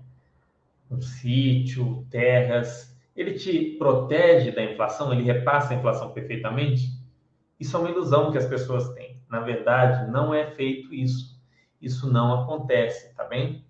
um 0.91 1.01
sítio, 1.01 2.07
terras. 2.11 2.97
Ele 3.15 3.35
te 3.35 3.77
protege 3.79 4.51
da 4.51 4.65
inflação? 4.65 5.13
Ele 5.13 5.23
repassa 5.23 5.73
a 5.73 5.77
inflação 5.77 6.13
perfeitamente? 6.13 6.94
Isso 7.65 7.79
é 7.79 7.81
uma 7.81 7.89
ilusão 7.89 8.31
que 8.31 8.37
as 8.37 8.45
pessoas 8.45 8.91
têm. 8.91 9.19
Na 9.27 9.41
verdade, 9.41 10.11
não 10.11 10.35
é 10.35 10.51
feito 10.51 10.93
isso. 10.93 11.41
Isso 11.81 12.13
não 12.13 12.43
acontece, 12.43 13.15
tá 13.15 13.25
bem? 13.25 13.65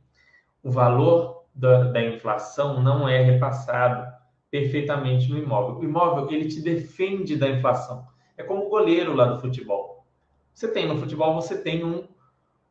O 0.65 0.71
valor 0.73 1.45
da, 1.55 1.85
da 1.93 2.05
inflação 2.05 2.83
não 2.83 3.09
é 3.09 3.23
repassado 3.23 4.13
perfeitamente 4.51 5.31
no 5.31 5.39
imóvel. 5.39 5.79
O 5.79 5.85
imóvel, 5.85 6.29
ele 6.33 6.49
te 6.49 6.61
defende 6.61 7.37
da 7.37 7.49
inflação. 7.49 8.05
É 8.37 8.43
como 8.43 8.67
o 8.67 8.69
goleiro 8.69 9.15
lá 9.15 9.27
do 9.27 9.41
futebol. 9.41 10.05
Você 10.53 10.67
tem 10.67 10.89
no 10.89 10.99
futebol, 10.99 11.33
você 11.33 11.57
tem 11.57 11.85
um, 11.85 12.09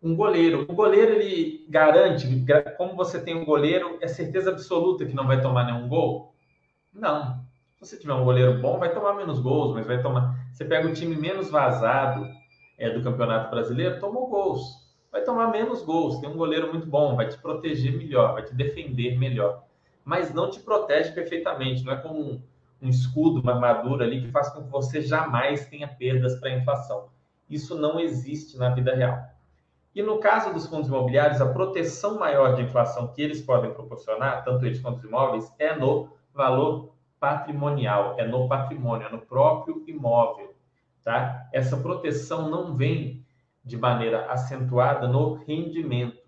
um 0.02 0.14
goleiro. 0.14 0.66
O 0.68 0.74
goleiro, 0.74 1.14
ele 1.14 1.66
garante, 1.70 2.28
como 2.76 2.98
você 2.98 3.18
tem 3.24 3.34
um 3.34 3.46
goleiro, 3.46 3.98
é 4.02 4.10
certeza 4.10 4.50
absoluta 4.52 5.06
que 5.06 5.16
não 5.16 5.26
vai 5.26 5.40
tomar 5.40 5.64
nenhum 5.64 5.88
gol? 5.88 6.36
Não. 6.94 7.42
Se 7.78 7.88
você 7.88 7.98
tiver 7.98 8.14
um 8.14 8.26
goleiro 8.26 8.60
bom, 8.60 8.78
vai 8.78 8.94
tomar 8.94 9.14
menos 9.14 9.40
gols, 9.40 9.74
mas 9.74 9.88
vai 9.88 10.02
tomar. 10.02 10.43
Você 10.54 10.64
pega 10.64 10.88
o 10.88 10.94
time 10.94 11.16
menos 11.18 11.50
vazado 11.50 12.26
é, 12.78 12.90
do 12.90 13.04
Campeonato 13.04 13.50
Brasileiro, 13.50 14.00
tomou 14.00 14.28
gols. 14.28 14.82
Vai 15.12 15.24
tomar 15.24 15.50
menos 15.50 15.82
gols. 15.82 16.20
Tem 16.20 16.30
um 16.30 16.38
goleiro 16.38 16.70
muito 16.72 16.88
bom, 16.88 17.16
vai 17.16 17.28
te 17.28 17.38
proteger 17.38 17.92
melhor, 17.98 18.34
vai 18.34 18.44
te 18.44 18.56
defender 18.56 19.18
melhor 19.20 19.64
mas 20.04 20.34
não 20.34 20.50
te 20.50 20.60
protege 20.60 21.12
perfeitamente. 21.12 21.84
Não 21.84 21.94
é 21.94 21.98
como 21.98 22.20
um, 22.20 22.42
um 22.82 22.90
escudo, 22.90 23.42
uma 23.42 23.54
armadura 23.54 24.06
ali 24.06 24.22
que 24.22 24.32
faz 24.32 24.50
com 24.50 24.64
que 24.64 24.70
você 24.70 25.02
jamais 25.02 25.66
tenha 25.68 25.88
perdas 25.88 26.36
para 26.40 26.50
a 26.50 26.58
inflação. 26.58 27.10
Isso 27.50 27.76
não 27.76 28.00
existe 28.00 28.58
na 28.58 28.70
vida 28.70 28.96
real. 28.96 29.22
E 29.96 30.02
no 30.02 30.20
caso 30.20 30.52
dos 30.52 30.66
fundos 30.66 30.88
imobiliários, 30.88 31.40
a 31.40 31.54
proteção 31.54 32.18
maior 32.18 32.56
de 32.56 32.64
inflação 32.64 33.08
que 33.08 33.22
eles 33.22 33.42
podem 33.42 33.74
proporcionar, 33.74 34.44
tanto 34.44 34.66
eles 34.66 34.80
quanto 34.80 34.98
os 34.98 35.04
imóveis, 35.04 35.54
é 35.60 35.76
no 35.76 36.10
valor 36.34 36.93
patrimonial, 37.24 38.16
é 38.20 38.28
no 38.28 38.50
patrimônio, 38.50 39.08
é 39.08 39.10
no 39.10 39.20
próprio 39.20 39.82
imóvel. 39.88 40.54
Tá? 41.06 41.48
Essa 41.54 41.78
proteção 41.78 42.50
não 42.50 42.76
vem 42.76 43.26
de 43.64 43.78
maneira 43.78 44.26
acentuada 44.30 45.08
no 45.08 45.36
rendimento, 45.36 46.22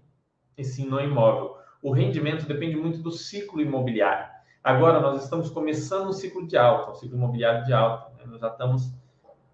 e 0.58 0.64
sim 0.64 0.88
no 0.88 1.02
imóvel 1.02 1.58
o 1.82 1.92
rendimento 1.92 2.48
depende 2.48 2.78
muito 2.78 3.00
do 3.00 3.12
ciclo 3.12 3.62
imobiliário. 3.62 4.26
Agora 4.64 5.02
nós 5.02 5.22
estamos 5.24 5.52
começando 5.52 6.08
um 6.08 6.14
ciclo 6.14 6.48
de 6.48 6.58
alta, 6.58 6.92
um 6.92 6.96
ciclo 6.96 7.18
imobiliário 7.18 7.66
de 7.66 7.74
alta. 7.74 8.10
Né? 8.18 8.24
Nós 8.26 8.40
já 8.40 8.48
estamos 8.48 8.92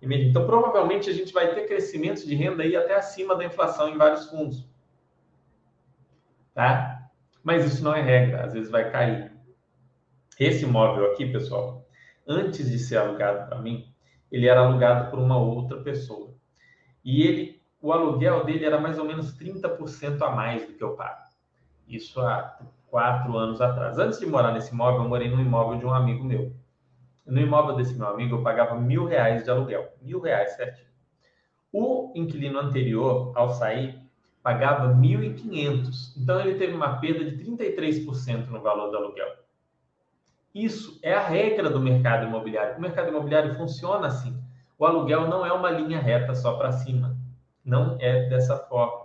então 0.02 0.46
provavelmente 0.46 1.10
a 1.10 1.14
gente 1.14 1.34
vai 1.34 1.54
ter 1.54 1.68
crescimento 1.68 2.26
de 2.26 2.34
renda 2.34 2.64
aí 2.64 2.76
até 2.76 2.96
acima 2.96 3.36
da 3.36 3.44
inflação 3.44 3.90
em 3.90 3.98
vários 3.98 4.28
fundos, 4.30 4.66
tá? 6.56 7.08
Mas 7.44 7.66
isso 7.66 7.84
não 7.84 7.94
é 7.94 8.02
regra, 8.02 8.46
às 8.46 8.54
vezes 8.54 8.72
vai 8.72 8.90
cair. 8.90 9.31
Esse 10.42 10.66
imóvel 10.66 11.12
aqui, 11.12 11.32
pessoal, 11.32 11.86
antes 12.28 12.68
de 12.68 12.80
ser 12.80 12.98
alugado 12.98 13.48
para 13.48 13.62
mim, 13.62 13.94
ele 14.32 14.48
era 14.48 14.62
alugado 14.62 15.12
por 15.12 15.20
uma 15.20 15.38
outra 15.38 15.78
pessoa. 15.84 16.34
E 17.06 17.22
ele, 17.22 17.62
o 17.80 17.94
aluguel 17.94 18.44
dele 18.44 18.66
era 18.66 18.82
mais 18.82 18.98
ou 18.98 19.06
menos 19.06 19.38
30% 19.38 20.20
a 20.20 20.32
mais 20.32 20.66
do 20.66 20.74
que 20.74 20.84
eu 20.84 20.96
pago. 20.96 21.22
Isso 21.88 22.20
há 22.20 22.58
quatro 22.88 23.38
anos 23.38 23.62
atrás. 23.62 24.00
Antes 24.00 24.20
de 24.20 24.26
morar 24.26 24.52
nesse 24.52 24.74
imóvel, 24.74 25.04
eu 25.04 25.10
morei 25.10 25.30
no 25.30 25.40
imóvel 25.40 25.78
de 25.78 25.86
um 25.86 25.94
amigo 25.94 26.24
meu. 26.24 26.52
No 27.24 27.40
imóvel 27.40 27.76
desse 27.76 27.94
meu 27.94 28.08
amigo, 28.08 28.38
eu 28.38 28.42
pagava 28.42 28.74
mil 28.74 29.06
reais 29.06 29.44
de 29.44 29.52
aluguel. 29.52 29.94
Mil 30.02 30.20
reais, 30.22 30.56
certinho. 30.56 30.88
O 31.72 32.14
inquilino 32.16 32.58
anterior, 32.58 33.32
ao 33.36 33.52
sair, 33.52 33.96
pagava 34.42 34.92
1.500. 34.92 36.18
Então, 36.18 36.40
ele 36.42 36.58
teve 36.58 36.74
uma 36.74 37.00
perda 37.00 37.30
de 37.30 37.46
33% 37.46 38.48
no 38.48 38.60
valor 38.60 38.90
do 38.90 38.98
aluguel. 38.98 39.41
Isso 40.54 41.00
é 41.02 41.14
a 41.14 41.26
regra 41.26 41.70
do 41.70 41.80
mercado 41.80 42.28
imobiliário. 42.28 42.78
O 42.78 42.82
mercado 42.82 43.10
imobiliário 43.10 43.56
funciona 43.56 44.08
assim. 44.08 44.38
O 44.78 44.86
aluguel 44.86 45.28
não 45.28 45.46
é 45.46 45.52
uma 45.54 45.72
linha 45.72 46.00
reta 46.00 46.34
só 46.36 46.58
para 46.58 46.72
cima. 46.72 47.16
Não 47.64 47.98
é 48.00 48.28
dessa 48.28 48.58
forma 48.58 49.02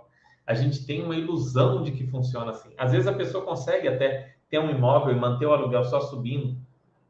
a 0.47 0.53
gente 0.53 0.85
tem 0.85 1.03
uma 1.03 1.15
ilusão 1.15 1.83
de 1.83 1.91
que 1.91 2.07
funciona 2.07 2.51
assim. 2.51 2.69
Às 2.77 2.93
vezes 2.93 3.05
a 3.05 3.11
pessoa 3.11 3.43
consegue 3.43 3.89
até 3.89 4.35
ter 4.49 4.59
um 4.59 4.71
imóvel 4.71 5.13
e 5.13 5.19
manter 5.19 5.45
o 5.45 5.51
aluguel 5.51 5.83
só 5.83 5.99
subindo 5.99 6.57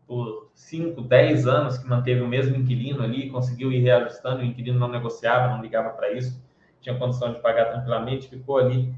por 0.08 0.50
5, 0.56 1.00
10 1.04 1.45
anos 1.45 1.78
que 1.78 1.88
manteve 1.88 2.21
o 2.21 2.28
mesmo 2.28 2.56
inquilino 2.56 3.04
ali, 3.04 3.30
conseguiu 3.30 3.71
ir 3.71 3.82
reajustando, 3.82 4.41
o 4.41 4.43
inquilino 4.43 4.80
não 4.80 4.88
negociava, 4.88 5.54
não 5.54 5.62
ligava 5.62 5.89
para 5.89 6.12
isso, 6.13 6.43
tinha 6.82 6.97
condição 6.97 7.32
de 7.32 7.39
pagar 7.39 7.65
tranquilamente, 7.65 8.28
ficou 8.28 8.58
ali, 8.58 8.91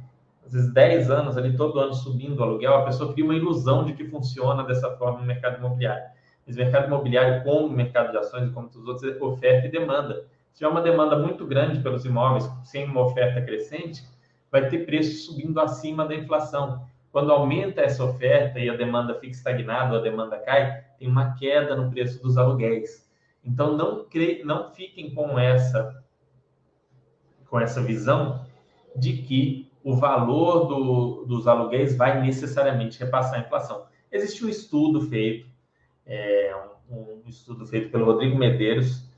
às 0.45 0.53
vezes 0.53 0.73
10 0.73 1.11
anos 1.11 1.37
ali, 1.37 1.55
todo 1.55 1.79
ano 1.79 1.93
subindo 1.93 2.39
o 2.39 2.43
aluguel, 2.43 2.75
a 2.75 2.85
pessoa 2.85 3.13
cria 3.13 3.25
uma 3.25 3.35
ilusão 3.35 3.83
de 3.83 3.93
que 3.93 4.05
funciona 4.05 4.63
dessa 4.63 4.95
forma 4.97 5.19
no 5.19 5.25
mercado 5.25 5.57
imobiliário. 5.57 6.03
Mas 6.45 6.55
o 6.55 6.59
mercado 6.59 6.87
imobiliário, 6.87 7.43
como 7.43 7.67
o 7.67 7.71
mercado 7.71 8.11
de 8.11 8.17
ações 8.17 8.49
e 8.49 8.51
como 8.51 8.67
todos 8.67 8.81
os 8.81 8.87
outros, 8.87 9.15
é 9.15 9.23
oferta 9.23 9.67
e 9.67 9.71
demanda. 9.71 10.25
Se 10.51 10.59
tiver 10.59 10.71
uma 10.71 10.81
demanda 10.81 11.17
muito 11.17 11.45
grande 11.45 11.79
pelos 11.79 12.05
imóveis, 12.05 12.49
sem 12.63 12.85
uma 12.85 13.01
oferta 13.01 13.41
crescente, 13.41 14.03
vai 14.51 14.67
ter 14.67 14.85
preço 14.85 15.27
subindo 15.27 15.59
acima 15.59 16.07
da 16.07 16.15
inflação. 16.15 16.83
Quando 17.11 17.31
aumenta 17.31 17.81
essa 17.81 18.03
oferta 18.03 18.59
e 18.59 18.69
a 18.69 18.75
demanda 18.75 19.13
fica 19.15 19.33
estagnada, 19.33 19.93
ou 19.93 19.99
a 19.99 20.03
demanda 20.03 20.37
cai, 20.37 20.83
tem 20.97 21.07
uma 21.07 21.35
queda 21.35 21.75
no 21.75 21.89
preço 21.89 22.21
dos 22.21 22.37
aluguéis. 22.37 23.07
Então 23.43 23.77
não 23.77 24.05
cre... 24.05 24.43
não 24.43 24.71
fiquem 24.71 25.13
com 25.13 25.37
essa 25.39 26.03
com 27.47 27.59
essa 27.59 27.81
visão 27.81 28.45
de 28.95 29.13
que 29.23 29.68
o 29.89 29.95
valor 29.95 30.67
do, 30.67 31.25
dos 31.25 31.47
aluguéis 31.47 31.97
vai 31.97 32.21
necessariamente 32.21 32.99
repassar 32.99 33.39
a 33.39 33.43
inflação. 33.43 33.85
Existe 34.11 34.45
um 34.45 34.49
estudo 34.49 35.01
feito, 35.01 35.47
é, 36.05 36.55
um, 36.87 37.23
um 37.25 37.29
estudo 37.29 37.65
feito 37.65 37.89
pelo 37.89 38.05
Rodrigo 38.05 38.37
Medeiros, 38.37 39.09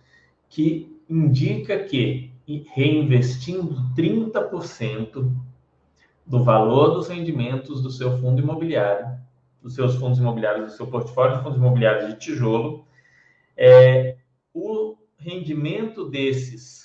que 0.47 0.97
indica 1.09 1.83
que 1.83 2.31
reinvestindo 2.73 3.75
30% 3.97 5.29
do 6.25 6.43
valor 6.43 6.93
dos 6.93 7.09
rendimentos 7.09 7.81
do 7.81 7.89
seu 7.89 8.17
fundo 8.19 8.41
imobiliário, 8.41 9.19
dos 9.61 9.75
seus 9.75 9.95
fundos 9.95 10.19
imobiliários, 10.19 10.71
do 10.71 10.77
seu 10.77 10.87
portfólio 10.87 11.37
de 11.37 11.43
fundos 11.43 11.57
imobiliários 11.57 12.13
de 12.13 12.19
tijolo, 12.19 12.85
é, 13.57 14.15
o 14.53 14.95
rendimento 15.17 16.09
desses, 16.09 16.80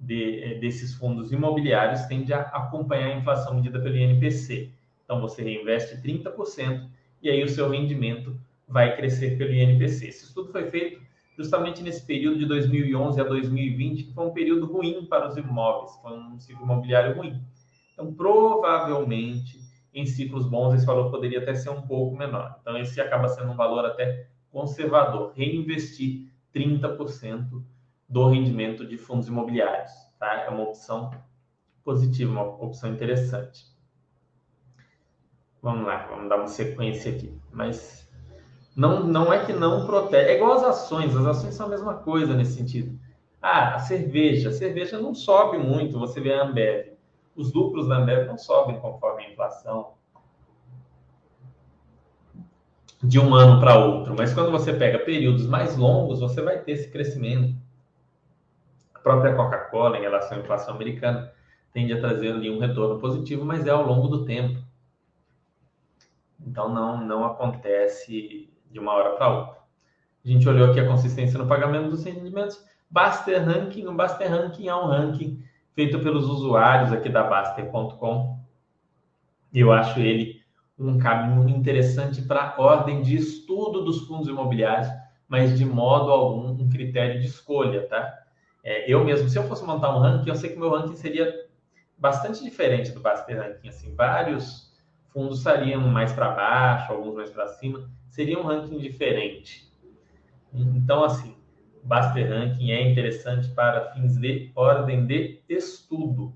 de, 0.00 0.58
desses 0.60 0.94
fundos 0.94 1.30
imobiliários 1.30 2.02
tende 2.06 2.32
a 2.32 2.40
acompanhar 2.40 3.08
a 3.08 3.18
inflação 3.18 3.54
medida 3.54 3.78
pelo 3.80 3.96
INPC. 3.96 4.70
Então, 5.04 5.20
você 5.20 5.42
reinveste 5.42 5.96
30% 5.96 6.88
e 7.22 7.28
aí 7.28 7.44
o 7.44 7.48
seu 7.48 7.68
rendimento 7.68 8.34
vai 8.66 8.96
crescer 8.96 9.36
pelo 9.36 9.52
INPC. 9.52 10.08
Esse 10.08 10.24
estudo 10.24 10.50
foi 10.50 10.70
feito 10.70 11.00
justamente 11.36 11.82
nesse 11.82 12.04
período 12.04 12.38
de 12.38 12.46
2011 12.46 13.20
a 13.20 13.24
2020, 13.24 14.04
que 14.04 14.14
foi 14.14 14.26
um 14.26 14.32
período 14.32 14.66
ruim 14.66 15.04
para 15.06 15.28
os 15.28 15.36
imóveis, 15.36 15.96
foi 16.02 16.12
um 16.12 16.38
ciclo 16.38 16.64
imobiliário 16.64 17.16
ruim. 17.16 17.40
Então, 17.92 18.12
provavelmente, 18.14 19.60
em 19.92 20.06
ciclos 20.06 20.46
bons, 20.46 20.74
esse 20.74 20.86
valor 20.86 21.10
poderia 21.10 21.40
até 21.40 21.54
ser 21.54 21.70
um 21.70 21.82
pouco 21.82 22.16
menor. 22.16 22.56
Então, 22.60 22.78
esse 22.78 23.00
acaba 23.00 23.28
sendo 23.28 23.50
um 23.50 23.56
valor 23.56 23.84
até 23.84 24.28
conservador, 24.50 25.32
reinvestir 25.34 26.28
30% 26.54 27.62
do 28.10 28.28
rendimento 28.28 28.84
de 28.84 28.98
fundos 28.98 29.28
imobiliários. 29.28 29.92
Tá? 30.18 30.42
É 30.42 30.50
uma 30.50 30.64
opção 30.64 31.10
positiva, 31.84 32.32
uma 32.32 32.42
opção 32.42 32.92
interessante. 32.92 33.64
Vamos 35.62 35.86
lá, 35.86 36.06
vamos 36.08 36.28
dar 36.28 36.36
uma 36.36 36.48
sequência 36.48 37.12
aqui. 37.12 37.32
Mas 37.52 38.10
não, 38.74 39.04
não 39.04 39.32
é 39.32 39.44
que 39.44 39.52
não 39.52 39.86
protege. 39.86 40.28
É 40.28 40.36
igual 40.36 40.54
as 40.54 40.64
ações, 40.64 41.14
as 41.14 41.24
ações 41.24 41.54
são 41.54 41.66
a 41.66 41.70
mesma 41.70 41.94
coisa 41.94 42.34
nesse 42.34 42.54
sentido. 42.54 42.98
Ah, 43.40 43.76
a 43.76 43.78
cerveja. 43.78 44.48
A 44.48 44.52
cerveja 44.52 44.98
não 44.98 45.14
sobe 45.14 45.58
muito, 45.58 45.98
você 45.98 46.20
vê 46.20 46.34
a 46.34 46.42
Ambev. 46.42 46.94
Os 47.36 47.52
lucros 47.52 47.86
da 47.86 47.98
Ambev 47.98 48.26
não 48.26 48.36
sobem 48.36 48.80
conforme 48.80 49.24
a 49.24 49.30
inflação 49.30 49.94
de 53.02 53.18
um 53.18 53.34
ano 53.34 53.60
para 53.60 53.78
outro. 53.78 54.14
Mas 54.16 54.34
quando 54.34 54.50
você 54.50 54.72
pega 54.72 54.98
períodos 54.98 55.46
mais 55.46 55.76
longos, 55.76 56.20
você 56.20 56.42
vai 56.42 56.58
ter 56.58 56.72
esse 56.72 56.90
crescimento. 56.90 57.54
Própria 59.02 59.34
Coca-Cola, 59.34 59.98
em 59.98 60.02
relação 60.02 60.38
à 60.38 60.40
inflação 60.40 60.74
americana, 60.74 61.32
tende 61.72 61.92
a 61.92 62.00
trazer 62.00 62.32
ali 62.32 62.50
um 62.50 62.58
retorno 62.58 62.98
positivo, 62.98 63.44
mas 63.44 63.66
é 63.66 63.70
ao 63.70 63.86
longo 63.86 64.08
do 64.08 64.24
tempo. 64.24 64.62
Então 66.40 66.72
não, 66.72 67.04
não 67.04 67.24
acontece 67.24 68.50
de 68.70 68.78
uma 68.78 68.92
hora 68.92 69.16
para 69.16 69.28
outra. 69.28 69.60
A 70.24 70.28
gente 70.28 70.48
olhou 70.48 70.70
aqui 70.70 70.80
a 70.80 70.86
consistência 70.86 71.38
no 71.38 71.46
pagamento 71.46 71.90
dos 71.90 72.04
rendimentos. 72.04 72.62
Baster 72.90 73.44
Ranking, 73.44 73.86
o 73.86 73.94
Baster 73.94 74.30
Ranking 74.30 74.68
é 74.68 74.74
um 74.74 74.86
ranking 74.86 75.42
feito 75.74 76.00
pelos 76.00 76.26
usuários 76.28 76.92
aqui 76.92 77.08
da 77.08 77.22
Baster.com. 77.22 78.38
Eu 79.52 79.72
acho 79.72 79.98
ele 80.00 80.40
um 80.78 80.98
caminho 80.98 81.48
interessante 81.48 82.22
para 82.22 82.54
ordem 82.58 83.02
de 83.02 83.16
estudo 83.16 83.84
dos 83.84 84.06
fundos 84.06 84.28
imobiliários, 84.28 84.88
mas 85.28 85.56
de 85.58 85.64
modo 85.64 86.10
algum 86.10 86.50
um 86.50 86.68
critério 86.68 87.20
de 87.20 87.26
escolha, 87.26 87.86
tá? 87.86 88.18
É, 88.62 88.90
eu 88.90 89.04
mesmo, 89.04 89.28
se 89.28 89.38
eu 89.38 89.44
fosse 89.44 89.64
montar 89.64 89.94
um 89.94 90.00
ranking, 90.00 90.28
eu 90.28 90.34
sei 90.34 90.50
que 90.50 90.58
meu 90.58 90.70
ranking 90.70 90.96
seria 90.96 91.48
bastante 91.96 92.42
diferente 92.42 92.92
do 92.92 93.00
Baster 93.00 93.38
Ranking. 93.38 93.68
Assim, 93.68 93.94
vários 93.94 94.70
fundos 95.12 95.38
estariam 95.38 95.80
mais 95.82 96.12
para 96.12 96.30
baixo, 96.30 96.92
alguns 96.92 97.14
mais 97.14 97.30
para 97.30 97.48
cima, 97.48 97.90
seria 98.08 98.38
um 98.38 98.42
ranking 98.42 98.78
diferente. 98.78 99.70
Então, 100.52 101.04
assim, 101.04 101.36
Baster 101.82 102.28
Ranking 102.28 102.70
é 102.70 102.90
interessante 102.90 103.48
para 103.50 103.92
fins 103.92 104.16
de 104.16 104.50
ordem 104.54 105.06
de 105.06 105.40
estudo. 105.48 106.34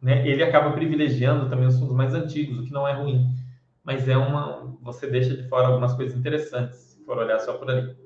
Né? 0.00 0.26
Ele 0.26 0.42
acaba 0.42 0.72
privilegiando 0.72 1.48
também 1.48 1.66
os 1.66 1.78
fundos 1.78 1.94
mais 1.94 2.14
antigos, 2.14 2.58
o 2.58 2.64
que 2.64 2.72
não 2.72 2.86
é 2.86 2.92
ruim, 2.92 3.34
mas 3.82 4.08
é 4.08 4.16
uma 4.16 4.76
você 4.82 5.08
deixa 5.08 5.36
de 5.36 5.48
fora 5.48 5.66
algumas 5.66 5.94
coisas 5.94 6.16
interessantes 6.16 6.78
se 6.78 7.04
for 7.04 7.18
olhar 7.18 7.40
só 7.40 7.54
por 7.54 7.70
ali. 7.70 7.96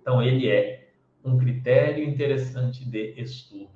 Então 0.00 0.22
ele 0.22 0.48
é 0.48 0.75
um 1.26 1.36
critério 1.36 2.04
interessante 2.04 2.88
de 2.88 3.14
estudo. 3.20 3.68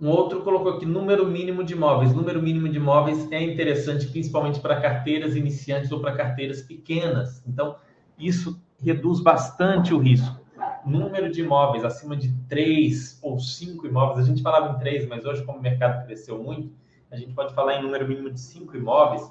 Um 0.00 0.08
outro 0.08 0.42
colocou 0.42 0.74
aqui 0.74 0.86
número 0.86 1.26
mínimo 1.26 1.64
de 1.64 1.72
imóveis. 1.72 2.14
Número 2.14 2.40
mínimo 2.40 2.68
de 2.68 2.76
imóveis 2.76 3.30
é 3.32 3.42
interessante 3.42 4.06
principalmente 4.06 4.60
para 4.60 4.80
carteiras 4.80 5.34
iniciantes 5.34 5.90
ou 5.90 6.00
para 6.00 6.14
carteiras 6.14 6.62
pequenas. 6.62 7.42
Então, 7.46 7.76
isso 8.18 8.62
reduz 8.80 9.20
bastante 9.20 9.92
o 9.92 9.98
risco. 9.98 10.44
Número 10.84 11.32
de 11.32 11.40
imóveis 11.40 11.84
acima 11.84 12.16
de 12.16 12.32
três 12.48 13.18
ou 13.20 13.40
cinco 13.40 13.86
imóveis, 13.86 14.24
a 14.24 14.28
gente 14.28 14.42
falava 14.42 14.76
em 14.76 14.78
três, 14.78 15.08
mas 15.08 15.24
hoje, 15.24 15.42
como 15.44 15.58
o 15.58 15.62
mercado 15.62 16.04
cresceu 16.06 16.40
muito, 16.40 16.70
a 17.10 17.16
gente 17.16 17.32
pode 17.32 17.54
falar 17.54 17.74
em 17.74 17.82
número 17.82 18.06
mínimo 18.06 18.30
de 18.30 18.38
cinco 18.38 18.76
imóveis, 18.76 19.22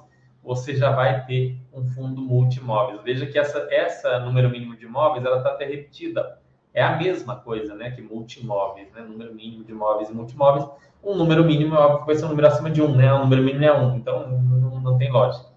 você 0.45 0.75
já 0.75 0.91
vai 0.91 1.25
ter 1.25 1.57
um 1.73 1.83
fundo 1.83 2.21
multi-imóveis. 2.21 3.01
Veja 3.03 3.25
que 3.25 3.37
essa, 3.37 3.67
essa 3.71 4.19
número 4.19 4.49
mínimo 4.49 4.77
de 4.77 4.85
imóveis, 4.85 5.25
ela 5.25 5.37
está 5.37 5.49
até 5.49 5.65
repetida 5.65 6.39
é 6.73 6.83
a 6.83 6.97
mesma 6.97 7.37
coisa, 7.37 7.73
né, 7.73 7.91
que 7.91 8.01
multimóveis, 8.01 8.91
né, 8.91 9.01
número 9.01 9.33
mínimo 9.33 9.63
de 9.63 9.71
imóveis 9.71 10.09
e 10.09 10.13
multimóveis. 10.13 10.67
Um 11.01 11.15
número 11.15 11.43
mínimo, 11.43 11.73
óbvio, 11.73 12.05
vai 12.05 12.15
ser 12.15 12.25
um 12.25 12.29
número 12.29 12.47
acima 12.47 12.69
de 12.69 12.81
um, 12.81 12.93
né, 12.93 13.11
o 13.13 13.19
número 13.19 13.41
mínimo 13.41 13.63
é 13.63 13.73
um, 13.73 13.95
então 13.95 14.27
não, 14.29 14.81
não 14.81 14.97
tem 14.97 15.09
lógica. 15.09 15.55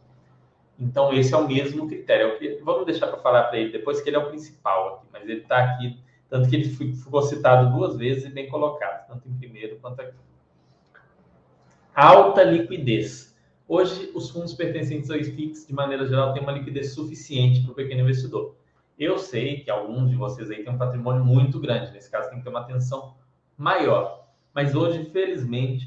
Então 0.79 1.13
esse 1.13 1.35
é 1.35 1.37
o 1.37 1.49
mesmo 1.49 1.89
critério. 1.89 2.39
É 2.41 2.63
vamos 2.63 2.87
deixar 2.87 3.09
para 3.09 3.19
falar 3.19 3.45
para 3.45 3.59
ele 3.59 3.73
depois 3.73 4.01
que 4.01 4.09
ele 4.09 4.17
é 4.17 4.21
o 4.21 4.29
principal 4.29 4.95
aqui, 4.95 5.07
mas 5.13 5.23
ele 5.25 5.41
está 5.41 5.59
aqui, 5.59 5.99
tanto 6.31 6.49
que 6.49 6.55
ele 6.55 6.65
ficou 6.67 7.21
citado 7.23 7.77
duas 7.77 7.97
vezes 7.97 8.27
e 8.27 8.31
bem 8.31 8.49
colocado, 8.49 9.09
tanto 9.09 9.29
em 9.29 9.37
primeiro 9.37 9.77
quanto 9.81 10.01
aqui. 10.01 10.15
Alta 11.93 12.45
liquidez. 12.45 13.28
Hoje, 13.71 14.11
os 14.15 14.31
fundos 14.31 14.55
pertencentes 14.55 15.11
ao 15.11 15.19
IFIX, 15.19 15.67
de 15.67 15.75
maneira 15.75 16.07
geral, 16.07 16.33
têm 16.33 16.43
uma 16.43 16.53
liquidez 16.53 16.95
suficiente 16.95 17.61
para 17.61 17.73
o 17.73 17.75
pequeno 17.75 18.01
investidor. 18.01 18.57
Eu 18.99 19.19
sei 19.19 19.61
que 19.61 19.71
alguns 19.71 20.09
de 20.09 20.17
vocês 20.17 20.51
aí 20.51 20.65
têm 20.65 20.73
um 20.73 20.79
patrimônio 20.79 21.23
muito 21.23 21.61
grande, 21.61 21.93
nesse 21.93 22.11
caso 22.11 22.31
tem 22.31 22.39
que 22.39 22.45
ter 22.45 22.49
uma 22.49 22.61
atenção 22.61 23.15
maior. 23.59 24.27
Mas 24.55 24.75
hoje, 24.75 25.05
felizmente, 25.11 25.87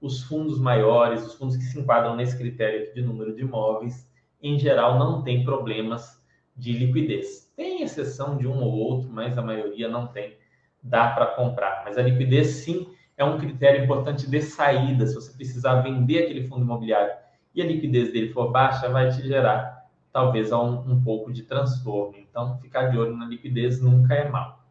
os 0.00 0.24
fundos 0.24 0.58
maiores, 0.58 1.24
os 1.24 1.34
fundos 1.34 1.56
que 1.56 1.62
se 1.62 1.78
enquadram 1.78 2.16
nesse 2.16 2.36
critério 2.36 2.92
de 2.92 3.00
número 3.00 3.32
de 3.32 3.42
imóveis, 3.42 4.10
em 4.42 4.58
geral 4.58 4.98
não 4.98 5.22
tem 5.22 5.44
problemas 5.44 6.20
de 6.56 6.72
liquidez. 6.72 7.52
Tem 7.56 7.82
exceção 7.82 8.36
de 8.36 8.48
um 8.48 8.60
ou 8.60 8.72
outro, 8.72 9.08
mas 9.08 9.38
a 9.38 9.42
maioria 9.42 9.88
não 9.88 10.08
tem. 10.08 10.36
Dá 10.82 11.10
para 11.10 11.26
comprar. 11.26 11.84
Mas 11.84 11.96
a 11.96 12.02
liquidez, 12.02 12.48
sim, 12.48 12.88
é 13.20 13.24
um 13.24 13.38
critério 13.38 13.84
importante 13.84 14.28
de 14.28 14.40
saída. 14.42 15.06
Se 15.06 15.14
você 15.14 15.32
precisar 15.32 15.82
vender 15.82 16.24
aquele 16.24 16.46
fundo 16.46 16.62
imobiliário 16.62 17.12
e 17.54 17.60
a 17.60 17.66
liquidez 17.66 18.12
dele 18.12 18.32
for 18.32 18.50
baixa, 18.50 18.88
vai 18.88 19.10
te 19.10 19.22
gerar 19.26 19.88
talvez 20.12 20.52
um, 20.52 20.78
um 20.90 21.02
pouco 21.02 21.32
de 21.32 21.42
transtorno. 21.42 22.16
Então, 22.18 22.58
ficar 22.58 22.86
de 22.86 22.98
olho 22.98 23.16
na 23.16 23.26
liquidez 23.26 23.80
nunca 23.80 24.14
é 24.14 24.28
mal. 24.28 24.64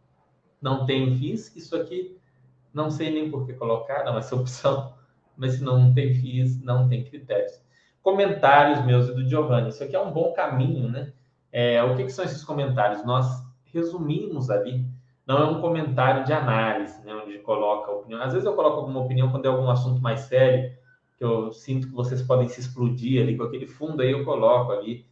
Não 0.62 0.86
tem 0.86 1.16
FIIs, 1.18 1.56
isso 1.56 1.76
aqui 1.76 2.20
não 2.74 2.90
sei 2.90 3.12
nem 3.12 3.30
por 3.30 3.46
que 3.46 3.54
colocaram 3.54 4.18
essa 4.18 4.36
opção, 4.38 4.94
mas 5.36 5.54
se 5.54 5.64
não 5.64 5.94
tem 5.94 6.14
FIIs, 6.14 6.62
não 6.62 6.88
tem 6.88 7.04
critérios. 7.04 7.62
Comentários 8.02 8.84
meus 8.86 9.10
e 9.10 9.14
do 9.14 9.28
Giovanni, 9.28 9.70
isso 9.70 9.84
aqui 9.84 9.96
é 9.96 10.00
um 10.00 10.12
bom 10.12 10.34
caminho, 10.34 10.90
né? 10.90 11.12
É, 11.52 11.84
o 11.84 11.96
que, 11.96 12.06
que, 12.06 12.12
são 12.12 12.24
esses 12.24 12.44
comentários? 12.44 13.04
Nós 13.06 13.26
resumimos 13.66 14.50
ali, 14.50 14.86
não 15.30 15.38
é 15.38 15.46
um 15.46 15.62
comentário 15.62 16.26
de 16.26 16.34
análise, 16.34 17.06
né, 17.06 17.14
onde 17.14 17.38
coloca 17.38 17.92
opinião. 17.92 18.20
Às 18.20 18.34
vezes 18.34 18.48
eu 18.48 18.56
coloco 18.56 18.80
alguma 18.80 19.02
opinião 19.02 19.30
quando 19.30 19.46
é 19.46 19.48
algum 19.48 19.70
assunto 19.70 20.02
mais 20.02 20.22
sério, 20.22 20.76
que 21.16 21.24
eu 21.24 21.54
sinto 21.54 21.88
que 21.88 21.94
vocês 21.94 22.20
podem 22.24 22.48
se 22.48 22.60
explodir 22.60 23.22
ali 23.22 23.38
com 23.38 23.44
aquele 23.44 23.68
fundo, 23.68 24.02
aí 24.02 24.10
eu 24.10 24.26
coloco 24.26 24.72
ali 24.72 25.06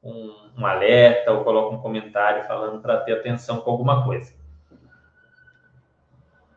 um, 0.00 0.32
um 0.56 0.64
alerta 0.64 1.32
ou 1.32 1.42
coloca 1.42 1.74
um 1.74 1.80
comentário 1.80 2.44
falando 2.44 2.80
para 2.80 2.98
ter 2.98 3.14
atenção 3.14 3.62
com 3.62 3.70
alguma 3.72 4.04
coisa. 4.04 4.32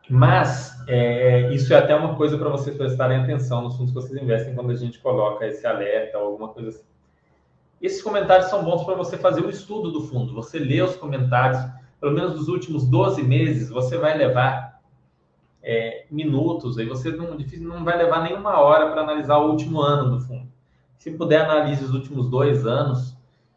Mas 0.08 0.80
é, 0.86 1.52
isso 1.52 1.74
é 1.74 1.76
até 1.76 1.96
uma 1.96 2.14
coisa 2.14 2.38
para 2.38 2.48
vocês 2.50 2.76
prestarem 2.76 3.18
atenção 3.18 3.62
nos 3.62 3.76
fundos 3.76 3.92
que 3.92 4.00
vocês 4.00 4.22
investem 4.22 4.54
quando 4.54 4.70
a 4.70 4.76
gente 4.76 5.00
coloca 5.00 5.44
esse 5.44 5.66
alerta 5.66 6.18
ou 6.18 6.26
alguma 6.28 6.50
coisa 6.50 6.68
assim. 6.68 6.84
Esses 7.82 8.00
comentários 8.00 8.48
são 8.48 8.62
bons 8.62 8.84
para 8.84 8.94
você 8.94 9.16
fazer 9.18 9.40
o 9.40 9.50
estudo 9.50 9.90
do 9.90 10.02
fundo. 10.02 10.32
Você 10.34 10.60
lê 10.60 10.80
os 10.80 10.94
comentários, 10.94 11.60
pelo 12.00 12.12
menos 12.12 12.34
dos 12.34 12.48
últimos 12.48 12.86
12 12.86 13.22
meses, 13.22 13.68
você 13.68 13.96
vai 13.98 14.16
levar 14.16 14.80
é, 15.62 16.06
minutos, 16.10 16.78
aí 16.78 16.86
você 16.86 17.10
não, 17.10 17.36
não 17.60 17.84
vai 17.84 17.96
levar 17.96 18.22
nenhuma 18.22 18.58
hora 18.58 18.90
para 18.90 19.02
analisar 19.02 19.38
o 19.38 19.50
último 19.50 19.80
ano 19.80 20.16
do 20.16 20.20
fundo. 20.20 20.48
Se 20.96 21.10
puder, 21.10 21.42
analise 21.42 21.84
os 21.84 21.92
últimos 21.92 22.28
dois 22.28 22.66
anos, 22.66 23.16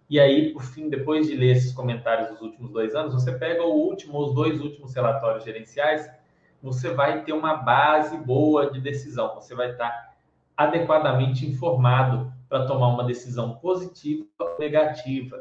e 0.10 0.20
aí, 0.20 0.52
por 0.52 0.64
fim, 0.64 0.90
depois 0.90 1.26
de 1.28 1.36
ler 1.36 1.56
esses 1.56 1.72
comentários 1.72 2.30
dos 2.30 2.42
últimos 2.42 2.72
dois 2.72 2.94
anos, 2.94 3.14
você 3.14 3.32
pega 3.32 3.64
o 3.64 3.74
último, 3.74 4.20
os 4.20 4.36
dois 4.36 4.60
últimos 4.60 4.94
relatórios 4.94 5.46
gerenciais, 5.46 6.06
você 6.62 6.94
vai 6.94 7.24
ter 7.24 7.34
uma 7.34 7.56
base 7.56 8.18
boa 8.18 8.70
de 8.70 8.82
decisão. 8.82 9.34
Você 9.36 9.56
vai 9.56 9.72
estar 9.72 10.14
adequadamente 10.56 11.50
informado 11.50 12.32
para 12.50 12.68
tomar 12.68 12.90
uma 12.90 13.06
decisão 13.06 13.56
positiva 13.56 14.26
ou 14.38 14.60
negativa. 14.60 15.38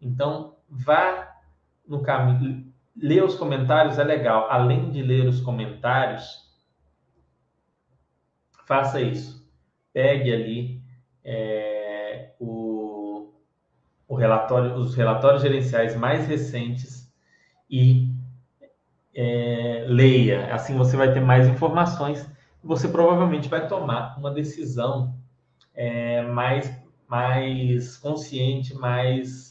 Então, 0.00 0.56
vá 0.68 1.37
no 1.88 2.02
caminho. 2.02 2.66
Ler 2.96 3.24
os 3.24 3.34
comentários 3.34 3.98
é 3.98 4.04
legal. 4.04 4.50
Além 4.50 4.90
de 4.90 5.02
ler 5.02 5.26
os 5.26 5.40
comentários, 5.40 6.46
faça 8.66 9.00
isso. 9.00 9.48
Pegue 9.92 10.32
ali. 10.32 10.82
É 11.24 12.32
o 14.08 14.14
relatório, 14.14 14.74
os 14.74 14.94
relatórios 14.94 15.42
gerenciais 15.42 15.94
mais 15.94 16.26
recentes 16.26 17.12
e 17.70 18.08
é, 19.14 19.84
leia. 19.86 20.54
Assim 20.54 20.76
você 20.76 20.96
vai 20.96 21.12
ter 21.12 21.20
mais 21.20 21.46
informações. 21.46 22.26
Você 22.64 22.88
provavelmente 22.88 23.48
vai 23.48 23.68
tomar 23.68 24.18
uma 24.18 24.30
decisão 24.30 25.14
é, 25.74 26.22
mais, 26.22 26.74
mais 27.06 27.98
consciente, 27.98 28.74
mais. 28.74 29.47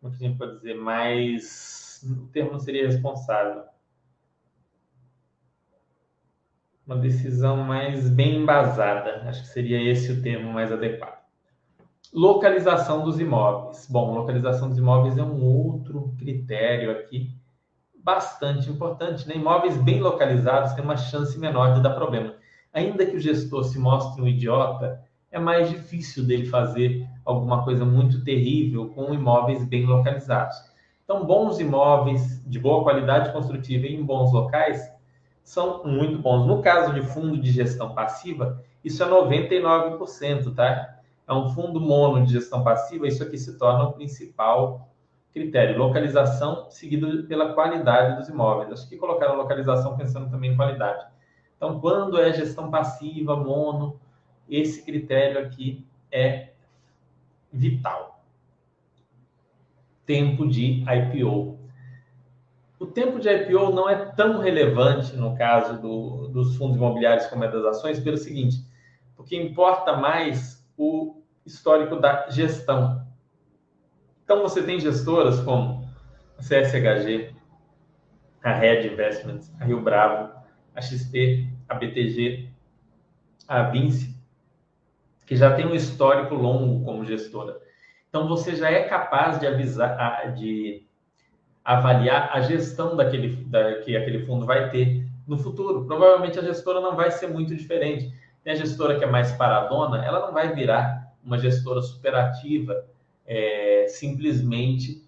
Como 0.00 0.16
que 0.16 0.24
a 0.24 0.28
gente 0.28 0.38
pode 0.38 0.56
dizer? 0.56 0.74
Mais. 0.74 2.02
O 2.02 2.26
termo 2.28 2.52
não 2.52 2.58
seria 2.58 2.86
responsável. 2.86 3.64
Uma 6.86 6.96
decisão 6.96 7.58
mais 7.58 8.08
bem 8.08 8.42
embasada. 8.42 9.28
Acho 9.28 9.42
que 9.42 9.48
seria 9.48 9.80
esse 9.82 10.10
o 10.12 10.22
termo 10.22 10.52
mais 10.52 10.72
adequado. 10.72 11.20
Localização 12.12 13.04
dos 13.04 13.20
imóveis. 13.20 13.86
Bom, 13.88 14.14
localização 14.14 14.68
dos 14.68 14.78
imóveis 14.78 15.16
é 15.16 15.22
um 15.22 15.44
outro 15.44 16.14
critério 16.18 16.90
aqui 16.90 17.38
bastante 18.02 18.68
importante. 18.70 19.28
Né? 19.28 19.36
Imóveis 19.36 19.76
bem 19.76 20.00
localizados 20.00 20.72
têm 20.72 20.82
uma 20.82 20.96
chance 20.96 21.38
menor 21.38 21.74
de 21.74 21.82
dar 21.82 21.94
problema. 21.94 22.34
Ainda 22.72 23.06
que 23.06 23.16
o 23.16 23.20
gestor 23.20 23.64
se 23.64 23.78
mostre 23.78 24.20
um 24.20 24.26
idiota, 24.26 25.04
é 25.30 25.38
mais 25.38 25.68
difícil 25.68 26.24
dele 26.26 26.46
fazer 26.46 27.06
alguma 27.24 27.64
coisa 27.64 27.84
muito 27.84 28.24
terrível 28.24 28.88
com 28.90 29.14
imóveis 29.14 29.64
bem 29.64 29.86
localizados. 29.86 30.56
Então, 31.04 31.24
bons 31.24 31.58
imóveis 31.58 32.42
de 32.46 32.58
boa 32.58 32.82
qualidade 32.82 33.32
construtiva 33.32 33.86
em 33.86 34.02
bons 34.04 34.32
locais 34.32 34.92
são 35.42 35.84
muito 35.84 36.18
bons. 36.18 36.46
No 36.46 36.62
caso 36.62 36.92
de 36.94 37.02
fundo 37.02 37.38
de 37.38 37.50
gestão 37.50 37.94
passiva, 37.94 38.62
isso 38.84 39.02
é 39.02 39.06
99%, 39.06 40.54
tá? 40.54 40.98
É 41.26 41.32
um 41.32 41.48
fundo 41.50 41.80
mono 41.80 42.24
de 42.24 42.32
gestão 42.32 42.64
passiva, 42.64 43.06
isso 43.06 43.22
aqui 43.22 43.38
se 43.38 43.56
torna 43.58 43.84
o 43.84 43.92
principal 43.92 44.88
critério. 45.32 45.78
Localização 45.78 46.70
seguido 46.70 47.24
pela 47.24 47.54
qualidade 47.54 48.16
dos 48.16 48.28
imóveis. 48.28 48.72
Acho 48.72 48.88
que 48.88 48.96
colocaram 48.96 49.36
localização 49.36 49.96
pensando 49.96 50.30
também 50.30 50.52
em 50.52 50.56
qualidade. 50.56 51.04
Então, 51.56 51.80
quando 51.80 52.18
é 52.18 52.32
gestão 52.32 52.70
passiva, 52.70 53.36
mono, 53.36 54.00
esse 54.50 54.82
critério 54.82 55.40
aqui 55.40 55.86
é 56.10 56.50
vital. 57.52 58.24
Tempo 60.04 60.48
de 60.48 60.84
IPO. 60.84 61.58
O 62.78 62.86
tempo 62.86 63.20
de 63.20 63.28
IPO 63.28 63.70
não 63.70 63.88
é 63.88 64.06
tão 64.12 64.38
relevante 64.38 65.14
no 65.14 65.36
caso 65.36 65.80
do, 65.80 66.28
dos 66.28 66.56
fundos 66.56 66.76
imobiliários 66.76 67.26
como 67.26 67.44
é 67.44 67.50
das 67.50 67.64
ações, 67.64 68.00
pelo 68.00 68.16
seguinte, 68.16 68.64
porque 69.14 69.36
importa 69.36 69.96
mais 69.96 70.66
o 70.76 71.22
histórico 71.44 71.96
da 71.96 72.28
gestão. 72.30 73.06
Então, 74.24 74.42
você 74.42 74.62
tem 74.62 74.80
gestoras 74.80 75.40
como 75.40 75.86
a 76.38 76.42
CSHG, 76.42 77.34
a 78.42 78.52
Red 78.52 78.86
Investments, 78.86 79.52
a 79.60 79.64
Rio 79.64 79.80
Bravo, 79.82 80.32
a 80.74 80.80
XP, 80.80 81.48
a 81.68 81.74
BTG, 81.74 82.48
a 83.46 83.64
Vinci, 83.64 84.09
que 85.30 85.36
já 85.36 85.54
tem 85.54 85.64
um 85.64 85.76
histórico 85.76 86.34
longo 86.34 86.84
como 86.84 87.04
gestora. 87.04 87.56
Então, 88.08 88.26
você 88.26 88.56
já 88.56 88.68
é 88.68 88.82
capaz 88.88 89.38
de 89.38 89.46
avisar, 89.46 90.34
de 90.34 90.84
avaliar 91.64 92.30
a 92.32 92.40
gestão 92.40 92.96
daquele, 92.96 93.36
da, 93.44 93.74
que 93.74 93.96
aquele 93.96 94.26
fundo 94.26 94.44
vai 94.44 94.70
ter 94.70 95.06
no 95.28 95.38
futuro. 95.38 95.84
Provavelmente 95.84 96.36
a 96.36 96.42
gestora 96.42 96.80
não 96.80 96.96
vai 96.96 97.12
ser 97.12 97.28
muito 97.28 97.54
diferente. 97.54 98.12
Tem 98.42 98.54
a 98.54 98.56
gestora 98.56 98.98
que 98.98 99.04
é 99.04 99.06
mais 99.06 99.30
paradona, 99.30 100.04
ela 100.04 100.18
não 100.18 100.32
vai 100.32 100.52
virar 100.52 101.14
uma 101.24 101.38
gestora 101.38 101.80
superativa 101.80 102.84
é, 103.24 103.86
simplesmente 103.86 105.06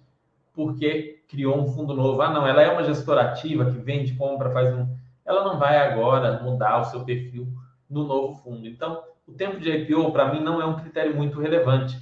porque 0.55 1.21
criou 1.27 1.59
um 1.59 1.67
fundo 1.67 1.95
novo. 1.95 2.23
Ah, 2.23 2.31
não, 2.31 2.47
ela 2.47 2.63
é 2.63 2.71
uma 2.71 2.85
gestora 2.85 3.23
ativa 3.23 3.65
que 3.65 3.79
vende, 3.79 4.15
compra, 4.15 4.53
faz 4.53 4.73
um. 4.73 4.87
Ela 5.25 5.43
não 5.43 5.59
vai 5.59 5.79
agora 5.79 6.41
mudar 6.45 6.81
o 6.81 6.85
seu 6.85 7.01
perfil 7.05 7.49
no 7.91 8.05
novo 8.05 8.37
fundo. 8.37 8.69
Então, 8.69 9.03
o 9.33 9.35
tempo 9.35 9.59
de 9.59 9.71
IPO, 9.71 10.13
para 10.13 10.33
mim, 10.33 10.41
não 10.41 10.61
é 10.61 10.67
um 10.67 10.77
critério 10.77 11.17
muito 11.17 11.41
relevante 11.41 11.99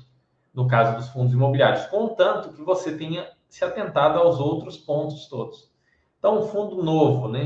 no 0.52 0.66
caso 0.66 0.96
dos 0.96 1.08
fundos 1.10 1.32
imobiliários, 1.32 1.86
contanto 1.86 2.52
que 2.52 2.60
você 2.60 2.96
tenha 2.96 3.28
se 3.48 3.64
atentado 3.64 4.18
aos 4.18 4.40
outros 4.40 4.76
pontos 4.76 5.28
todos. 5.28 5.70
Então, 6.18 6.40
um 6.40 6.42
fundo 6.42 6.82
novo, 6.82 7.28
né, 7.28 7.40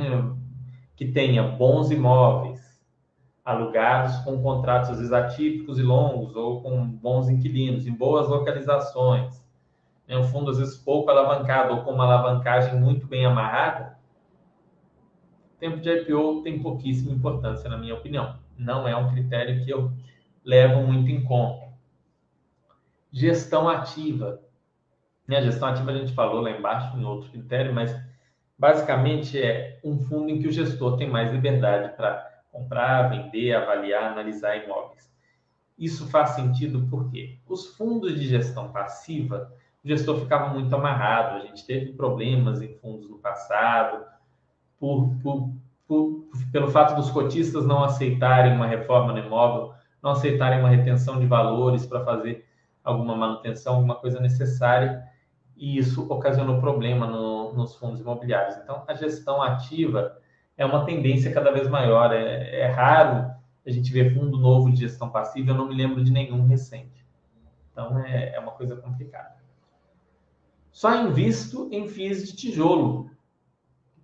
que 0.96 1.06
tenha 1.06 1.42
bons 1.42 1.90
imóveis 1.90 2.64
alugados 3.44 4.16
com 4.24 4.42
contratos 4.42 4.88
às 4.88 4.96
vezes 4.96 5.12
atípicos 5.12 5.78
e 5.78 5.82
longos 5.82 6.34
ou 6.34 6.62
com 6.62 6.86
bons 6.86 7.28
inquilinos, 7.28 7.86
em 7.86 7.92
boas 7.92 8.26
localizações, 8.26 9.44
né, 10.08 10.16
um 10.16 10.24
fundo 10.24 10.50
às 10.50 10.56
vezes 10.56 10.78
pouco 10.78 11.10
alavancado 11.10 11.74
ou 11.74 11.82
com 11.82 11.92
uma 11.92 12.04
alavancagem 12.04 12.80
muito 12.80 13.06
bem 13.06 13.26
amarrada, 13.26 13.98
tempo 15.60 15.78
de 15.78 15.90
IPO 15.90 16.40
tem 16.42 16.62
pouquíssima 16.62 17.12
importância, 17.12 17.68
na 17.68 17.76
minha 17.76 17.94
opinião. 17.94 18.43
Não 18.58 18.86
é 18.86 18.96
um 18.96 19.10
critério 19.10 19.64
que 19.64 19.70
eu 19.70 19.92
levo 20.44 20.82
muito 20.82 21.10
em 21.10 21.24
conta. 21.24 21.72
Gestão 23.10 23.68
ativa. 23.68 24.40
Né? 25.26 25.38
A 25.38 25.42
gestão 25.42 25.68
ativa 25.68 25.90
a 25.90 25.96
gente 25.96 26.12
falou 26.12 26.40
lá 26.40 26.50
embaixo 26.50 26.96
em 26.96 27.04
outro 27.04 27.30
critério, 27.30 27.74
mas 27.74 27.94
basicamente 28.58 29.40
é 29.40 29.80
um 29.82 29.98
fundo 29.98 30.30
em 30.30 30.40
que 30.40 30.48
o 30.48 30.52
gestor 30.52 30.96
tem 30.96 31.08
mais 31.08 31.30
liberdade 31.32 31.96
para 31.96 32.42
comprar, 32.52 33.08
vender, 33.08 33.54
avaliar, 33.54 34.12
analisar 34.12 34.56
imóveis. 34.56 35.12
Isso 35.76 36.08
faz 36.08 36.30
sentido 36.30 36.86
porque 36.88 37.38
os 37.48 37.74
fundos 37.76 38.18
de 38.18 38.28
gestão 38.28 38.70
passiva, 38.70 39.52
o 39.84 39.88
gestor 39.88 40.20
ficava 40.20 40.52
muito 40.54 40.74
amarrado. 40.74 41.36
A 41.36 41.40
gente 41.40 41.66
teve 41.66 41.92
problemas 41.92 42.62
em 42.62 42.74
fundos 42.76 43.10
no 43.10 43.18
passado, 43.18 44.06
por, 44.78 45.10
por, 45.22 45.50
por, 45.86 46.26
pelo 46.50 46.68
fato 46.68 46.94
dos 46.96 47.10
cotistas 47.10 47.66
não 47.66 47.84
aceitarem 47.84 48.54
uma 48.54 48.66
reforma 48.66 49.12
no 49.12 49.18
imóvel, 49.18 49.72
não 50.02 50.12
aceitarem 50.12 50.60
uma 50.60 50.68
retenção 50.68 51.18
de 51.18 51.26
valores 51.26 51.86
para 51.86 52.04
fazer 52.04 52.46
alguma 52.82 53.16
manutenção, 53.16 53.76
alguma 53.76 53.94
coisa 53.94 54.20
necessária 54.20 55.02
e 55.56 55.78
isso 55.78 56.06
ocasionou 56.12 56.60
problema 56.60 57.06
no, 57.06 57.52
nos 57.52 57.76
fundos 57.76 58.00
imobiliários. 58.00 58.56
Então, 58.56 58.84
a 58.86 58.94
gestão 58.94 59.42
ativa 59.42 60.16
é 60.56 60.66
uma 60.66 60.84
tendência 60.84 61.32
cada 61.32 61.50
vez 61.50 61.68
maior. 61.68 62.12
É, 62.12 62.60
é, 62.60 62.66
raro 62.66 63.32
a 63.66 63.70
gente 63.70 63.92
ver 63.92 64.14
fundo 64.14 64.38
novo 64.38 64.70
de 64.70 64.80
gestão 64.80 65.08
passiva, 65.08 65.50
eu 65.50 65.54
não 65.54 65.68
me 65.68 65.74
lembro 65.74 66.02
de 66.04 66.12
nenhum 66.12 66.46
recente. 66.46 67.04
Então, 67.72 67.98
é, 68.00 68.34
é 68.34 68.40
uma 68.40 68.52
coisa 68.52 68.76
complicada. 68.76 69.36
Só 70.70 70.94
invisto 70.94 71.68
em 71.72 71.88
FIIs 71.88 72.26
de 72.26 72.36
tijolo. 72.36 73.10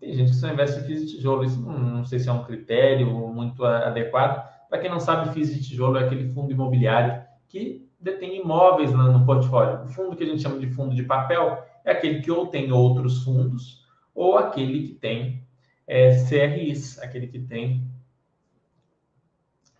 Tem 0.00 0.14
gente 0.14 0.30
que 0.30 0.36
só 0.36 0.48
investe 0.48 0.80
em 0.80 0.84
FIIs 0.84 1.06
de 1.06 1.16
tijolo. 1.16 1.44
Isso 1.44 1.60
não, 1.60 1.78
não 1.78 2.04
sei 2.04 2.18
se 2.18 2.28
é 2.28 2.32
um 2.32 2.42
critério 2.42 3.06
muito 3.28 3.64
adequado. 3.64 4.48
Para 4.68 4.78
quem 4.78 4.90
não 4.90 4.98
sabe, 4.98 5.32
FIIs 5.34 5.54
de 5.54 5.68
tijolo 5.68 5.98
é 5.98 6.04
aquele 6.04 6.32
fundo 6.32 6.50
imobiliário 6.50 7.22
que 7.46 7.86
detém 8.00 8.40
imóveis 8.40 8.92
no 8.92 9.26
portfólio. 9.26 9.84
O 9.84 9.88
fundo 9.88 10.16
que 10.16 10.24
a 10.24 10.26
gente 10.26 10.42
chama 10.42 10.58
de 10.58 10.68
fundo 10.68 10.94
de 10.94 11.02
papel 11.02 11.62
é 11.84 11.92
aquele 11.92 12.22
que 12.22 12.30
ou 12.30 12.46
tem 12.46 12.72
outros 12.72 13.22
fundos 13.22 13.84
ou 14.14 14.38
aquele 14.38 14.88
que 14.88 14.94
tem 14.94 15.46
é, 15.86 16.24
CRIs, 16.24 16.98
aquele 17.00 17.26
que 17.26 17.38
tem 17.38 17.86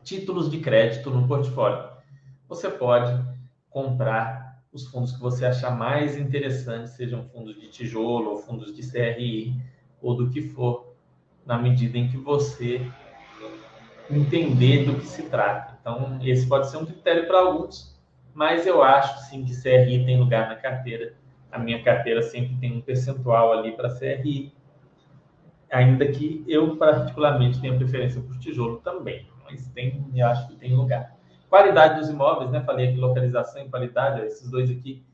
títulos 0.02 0.50
de 0.50 0.58
crédito 0.58 1.10
no 1.10 1.26
portfólio. 1.26 1.88
Você 2.48 2.68
pode 2.68 3.24
comprar 3.70 4.60
os 4.72 4.86
fundos 4.86 5.12
que 5.12 5.20
você 5.20 5.46
achar 5.46 5.70
mais 5.70 6.16
interessantes, 6.16 6.92
sejam 6.92 7.24
fundos 7.24 7.58
de 7.58 7.68
tijolo 7.68 8.30
ou 8.30 8.38
fundos 8.38 8.74
de 8.74 8.82
CRI 8.88 9.54
ou 10.02 10.14
do 10.14 10.30
que 10.30 10.42
for, 10.42 10.94
na 11.44 11.58
medida 11.58 11.98
em 11.98 12.08
que 12.08 12.16
você 12.16 12.80
entender 14.10 14.84
do 14.84 14.96
que 14.96 15.06
se 15.06 15.22
trata. 15.24 15.78
Então, 15.80 16.18
esse 16.22 16.46
pode 16.46 16.70
ser 16.70 16.78
um 16.78 16.86
critério 16.86 17.26
para 17.26 17.40
alguns, 17.40 17.98
mas 18.34 18.66
eu 18.66 18.82
acho 18.82 19.28
sim 19.28 19.44
que 19.44 19.60
CRI 19.60 20.04
tem 20.04 20.18
lugar 20.18 20.48
na 20.48 20.56
carteira. 20.56 21.14
A 21.50 21.58
minha 21.58 21.82
carteira 21.82 22.22
sempre 22.22 22.56
tem 22.56 22.76
um 22.76 22.80
percentual 22.80 23.52
ali 23.52 23.72
para 23.72 23.94
CRI, 23.96 24.52
ainda 25.70 26.06
que 26.06 26.44
eu 26.46 26.76
particularmente 26.76 27.60
tenha 27.60 27.76
preferência 27.76 28.20
por 28.20 28.38
tijolo 28.38 28.78
também, 28.78 29.28
mas 29.44 29.68
tem, 29.68 30.04
eu 30.14 30.26
acho 30.26 30.48
que 30.48 30.56
tem 30.56 30.74
lugar. 30.74 31.16
Qualidade 31.48 31.98
dos 31.98 32.08
imóveis, 32.08 32.50
né? 32.50 32.62
Falei 32.62 32.88
aqui 32.88 32.96
localização 32.96 33.62
e 33.62 33.68
qualidade, 33.68 34.20
esses 34.22 34.48
dois 34.50 34.70
aqui 34.70 35.04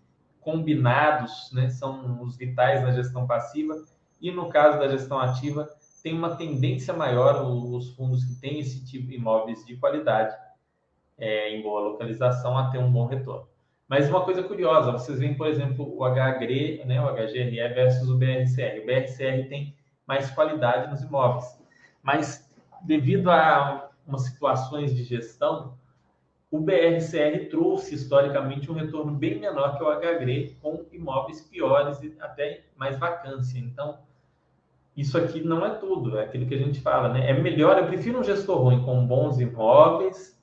combinados, 0.40 1.50
né, 1.52 1.68
são 1.70 2.22
os 2.22 2.36
vitais 2.36 2.80
na 2.80 2.92
gestão 2.92 3.26
passiva 3.26 3.74
e 4.20 4.30
no 4.30 4.48
caso 4.48 4.78
da 4.78 4.88
gestão 4.88 5.18
ativa 5.18 5.68
tem 6.02 6.14
uma 6.14 6.36
tendência 6.36 6.94
maior 6.94 7.42
os 7.44 7.90
fundos 7.94 8.24
que 8.24 8.34
têm 8.40 8.60
esse 8.60 8.84
tipo 8.84 9.08
de 9.08 9.16
imóveis 9.16 9.64
de 9.64 9.76
qualidade 9.76 10.36
é, 11.18 11.50
em 11.50 11.62
boa 11.62 11.80
localização 11.80 12.56
a 12.56 12.70
ter 12.70 12.78
um 12.78 12.90
bom 12.90 13.06
retorno. 13.06 13.48
Mas 13.88 14.08
uma 14.08 14.24
coisa 14.24 14.42
curiosa, 14.42 14.92
vocês 14.92 15.18
veem, 15.18 15.34
por 15.34 15.46
exemplo, 15.46 15.96
o 15.96 16.04
HGRE, 16.04 16.84
né, 16.84 17.00
o 17.00 17.12
HGRE 17.12 17.56
versus 17.74 18.08
o 18.08 18.16
BRCR. 18.16 18.82
O 18.82 18.86
BRCR 18.86 19.48
tem 19.48 19.76
mais 20.06 20.30
qualidade 20.30 20.90
nos 20.90 21.02
imóveis. 21.02 21.60
Mas 22.02 22.48
devido 22.82 23.30
a 23.30 23.90
umas 24.06 24.22
situações 24.22 24.94
de 24.94 25.02
gestão, 25.02 25.74
o 26.50 26.60
BRCR 26.60 27.48
trouxe 27.50 27.94
historicamente 27.94 28.70
um 28.70 28.74
retorno 28.74 29.12
bem 29.12 29.38
menor 29.38 29.76
que 29.76 29.82
o 29.82 29.90
HGRE, 29.90 30.56
com 30.62 30.84
imóveis 30.92 31.40
piores 31.40 32.00
e 32.02 32.16
até 32.20 32.64
mais 32.76 32.98
vacância. 32.98 33.58
Então, 33.58 33.98
isso 34.96 35.18
aqui 35.18 35.42
não 35.42 35.64
é 35.64 35.70
tudo, 35.74 36.18
é 36.18 36.24
aquilo 36.24 36.46
que 36.46 36.54
a 36.54 36.58
gente 36.58 36.80
fala, 36.80 37.10
né? 37.10 37.30
É 37.30 37.34
melhor, 37.34 37.76
eu 37.76 37.86
prefiro 37.86 38.18
um 38.18 38.24
gestor 38.24 38.58
ruim 38.62 38.82
com 38.82 39.06
bons 39.06 39.38
imóveis 39.38 40.34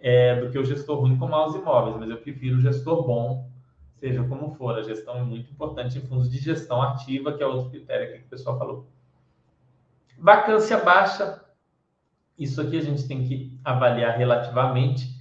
é, 0.00 0.38
do 0.40 0.50
que 0.50 0.58
o 0.58 0.64
gestor 0.64 1.00
ruim 1.00 1.18
com 1.18 1.26
maus 1.26 1.54
imóveis, 1.54 1.96
mas 1.96 2.10
eu 2.10 2.18
prefiro 2.18 2.58
o 2.58 2.60
gestor 2.60 3.06
bom, 3.06 3.50
seja 3.96 4.22
como 4.22 4.50
for. 4.54 4.78
A 4.78 4.82
gestão 4.82 5.16
é 5.16 5.22
muito 5.22 5.50
importante 5.50 5.96
em 5.98 6.02
fundos 6.02 6.30
de 6.30 6.38
gestão 6.38 6.82
ativa, 6.82 7.32
que 7.32 7.42
é 7.42 7.46
outro 7.46 7.70
critério 7.70 8.12
que 8.12 8.26
o 8.26 8.28
pessoal 8.28 8.58
falou. 8.58 8.86
Vacância 10.18 10.78
baixa, 10.84 11.42
isso 12.38 12.60
aqui 12.60 12.76
a 12.76 12.82
gente 12.82 13.08
tem 13.08 13.24
que 13.24 13.58
avaliar 13.64 14.16
relativamente. 14.18 15.16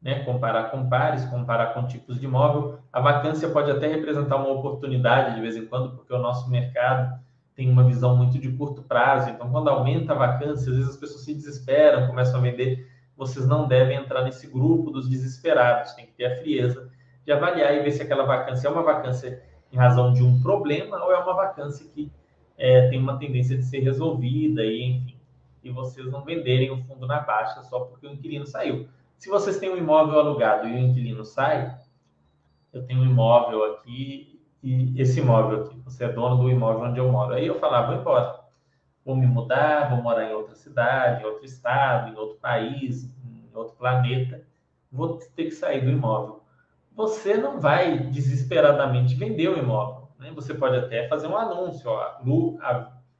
né, 0.00 0.22
comparar 0.22 0.70
com 0.70 0.86
pares, 0.86 1.24
comparar 1.24 1.72
com 1.72 1.86
tipos 1.86 2.20
de 2.20 2.26
imóvel. 2.26 2.78
A 2.92 3.00
vacância 3.00 3.48
pode 3.48 3.70
até 3.70 3.86
representar 3.88 4.36
uma 4.36 4.50
oportunidade 4.50 5.34
de 5.34 5.40
vez 5.40 5.56
em 5.56 5.64
quando, 5.64 5.96
porque 5.96 6.12
o 6.12 6.18
nosso 6.18 6.50
mercado 6.50 7.18
tem 7.54 7.70
uma 7.70 7.84
visão 7.84 8.16
muito 8.16 8.38
de 8.38 8.50
curto 8.52 8.82
prazo. 8.82 9.30
Então, 9.30 9.50
quando 9.50 9.68
aumenta 9.68 10.12
a 10.12 10.16
vacância, 10.16 10.70
às 10.70 10.76
vezes 10.76 10.90
as 10.90 10.96
pessoas 10.96 11.24
se 11.24 11.34
desesperam, 11.34 12.06
começam 12.06 12.38
a 12.38 12.42
vender. 12.42 12.88
Vocês 13.16 13.46
não 13.46 13.68
devem 13.68 13.96
entrar 13.96 14.24
nesse 14.24 14.46
grupo 14.48 14.90
dos 14.90 15.08
desesperados. 15.08 15.92
Tem 15.92 16.06
que 16.06 16.12
ter 16.12 16.26
a 16.26 16.38
frieza 16.38 16.90
de 17.24 17.32
avaliar 17.32 17.74
e 17.74 17.82
ver 17.82 17.92
se 17.92 18.02
aquela 18.02 18.24
vacância 18.24 18.66
é 18.66 18.70
uma 18.70 18.82
vacância 18.82 19.42
em 19.72 19.76
razão 19.76 20.12
de 20.12 20.22
um 20.22 20.40
problema 20.40 21.02
ou 21.02 21.12
é 21.12 21.18
uma 21.18 21.34
vacância 21.34 21.86
que 21.88 22.10
é, 22.56 22.88
tem 22.88 22.98
uma 22.98 23.18
tendência 23.18 23.56
de 23.56 23.64
ser 23.64 23.80
resolvida 23.80 24.64
e, 24.64 24.82
enfim, 24.82 25.16
e 25.62 25.70
vocês 25.70 26.06
não 26.10 26.24
venderem 26.24 26.70
o 26.70 26.82
fundo 26.84 27.06
na 27.06 27.20
baixa 27.20 27.62
só 27.64 27.80
porque 27.80 28.06
o 28.06 28.12
inquilino 28.12 28.46
saiu. 28.46 28.88
Se 29.16 29.28
vocês 29.28 29.58
têm 29.58 29.70
um 29.70 29.76
imóvel 29.76 30.18
alugado 30.18 30.68
e 30.68 30.74
o 30.74 30.78
inquilino 30.78 31.24
sai, 31.24 31.76
eu 32.72 32.84
tenho 32.84 33.00
um 33.00 33.04
imóvel 33.04 33.64
aqui 33.72 34.33
e 34.64 34.98
esse 34.98 35.20
imóvel 35.20 35.64
aqui, 35.64 35.78
você 35.84 36.04
é 36.04 36.08
dono 36.08 36.42
do 36.42 36.50
imóvel 36.50 36.88
onde 36.88 36.98
eu 36.98 37.12
moro. 37.12 37.34
Aí 37.34 37.46
eu 37.46 37.60
falava, 37.60 37.88
vou 37.92 38.00
embora. 38.00 38.40
Vou 39.04 39.14
me 39.14 39.26
mudar, 39.26 39.90
vou 39.90 40.02
morar 40.02 40.24
em 40.24 40.32
outra 40.32 40.54
cidade, 40.54 41.22
em 41.22 41.26
outro 41.26 41.44
estado, 41.44 42.10
em 42.10 42.16
outro 42.16 42.38
país, 42.38 43.04
em 43.04 43.54
outro 43.54 43.76
planeta. 43.76 44.42
Vou 44.90 45.18
ter 45.36 45.44
que 45.44 45.50
sair 45.50 45.84
do 45.84 45.90
imóvel. 45.90 46.40
Você 46.96 47.36
não 47.36 47.60
vai 47.60 47.98
desesperadamente 47.98 49.14
vender 49.14 49.48
o 49.48 49.58
imóvel. 49.58 50.08
Né? 50.18 50.32
Você 50.34 50.54
pode 50.54 50.76
até 50.76 51.06
fazer 51.08 51.26
um 51.26 51.36
anúncio, 51.36 51.90
ó, 51.90 52.14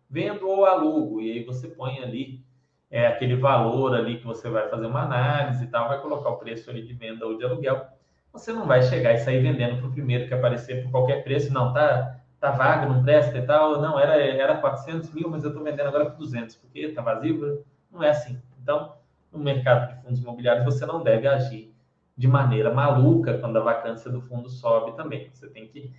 vendo 0.09 0.49
ou 0.49 0.65
alugo, 0.65 1.21
e 1.21 1.31
aí 1.31 1.45
você 1.45 1.69
põe 1.69 1.99
ali 1.99 2.43
é, 2.91 3.07
aquele 3.07 3.37
valor 3.37 3.95
ali 3.95 4.17
que 4.17 4.25
você 4.25 4.49
vai 4.49 4.69
fazer 4.71 4.87
uma 4.87 5.03
análise 5.03 5.65
e 5.65 5.67
tal, 5.67 5.89
vai 5.89 6.01
colocar 6.01 6.31
o 6.31 6.39
preço 6.39 6.71
ali 6.71 6.81
de 6.81 6.95
venda 6.95 7.27
ou 7.27 7.37
de 7.37 7.45
aluguel. 7.45 7.87
Você 8.35 8.53
não 8.53 8.67
vai 8.67 8.83
chegar 8.83 9.15
e 9.15 9.19
sair 9.19 9.41
vendendo 9.41 9.79
para 9.79 9.87
o 9.87 9.93
primeiro 9.93 10.27
que 10.27 10.35
aparecer 10.35 10.83
por 10.83 10.91
qualquer 10.91 11.23
preço, 11.23 11.53
não, 11.53 11.73
tá, 11.73 12.19
tá 12.41 12.51
vago, 12.51 12.93
não 12.93 13.05
presta 13.05 13.39
e 13.39 13.43
tal, 13.47 13.81
não, 13.81 13.99
era, 13.99 14.21
era 14.21 14.57
400 14.57 15.15
mil, 15.15 15.31
mas 15.31 15.45
eu 15.45 15.51
estou 15.51 15.63
vendendo 15.63 15.87
agora 15.87 16.11
por 16.11 16.19
200, 16.19 16.57
porque 16.57 16.89
tá 16.89 17.01
vazio, 17.01 17.65
não 17.93 18.03
é 18.03 18.11
assim. 18.11 18.43
Então, 18.61 18.97
no 19.33 19.39
mercado 19.39 19.95
de 19.95 20.03
fundos 20.03 20.21
imobiliários, 20.21 20.65
você 20.65 20.85
não 20.85 21.01
deve 21.01 21.29
agir 21.29 21.73
de 22.17 22.27
maneira 22.27 22.75
maluca 22.75 23.39
quando 23.39 23.57
a 23.57 23.63
vacância 23.63 24.11
do 24.11 24.21
fundo 24.21 24.49
sobe 24.49 24.97
também. 24.97 25.31
Você 25.33 25.49
tem 25.49 25.69
que 25.69 25.93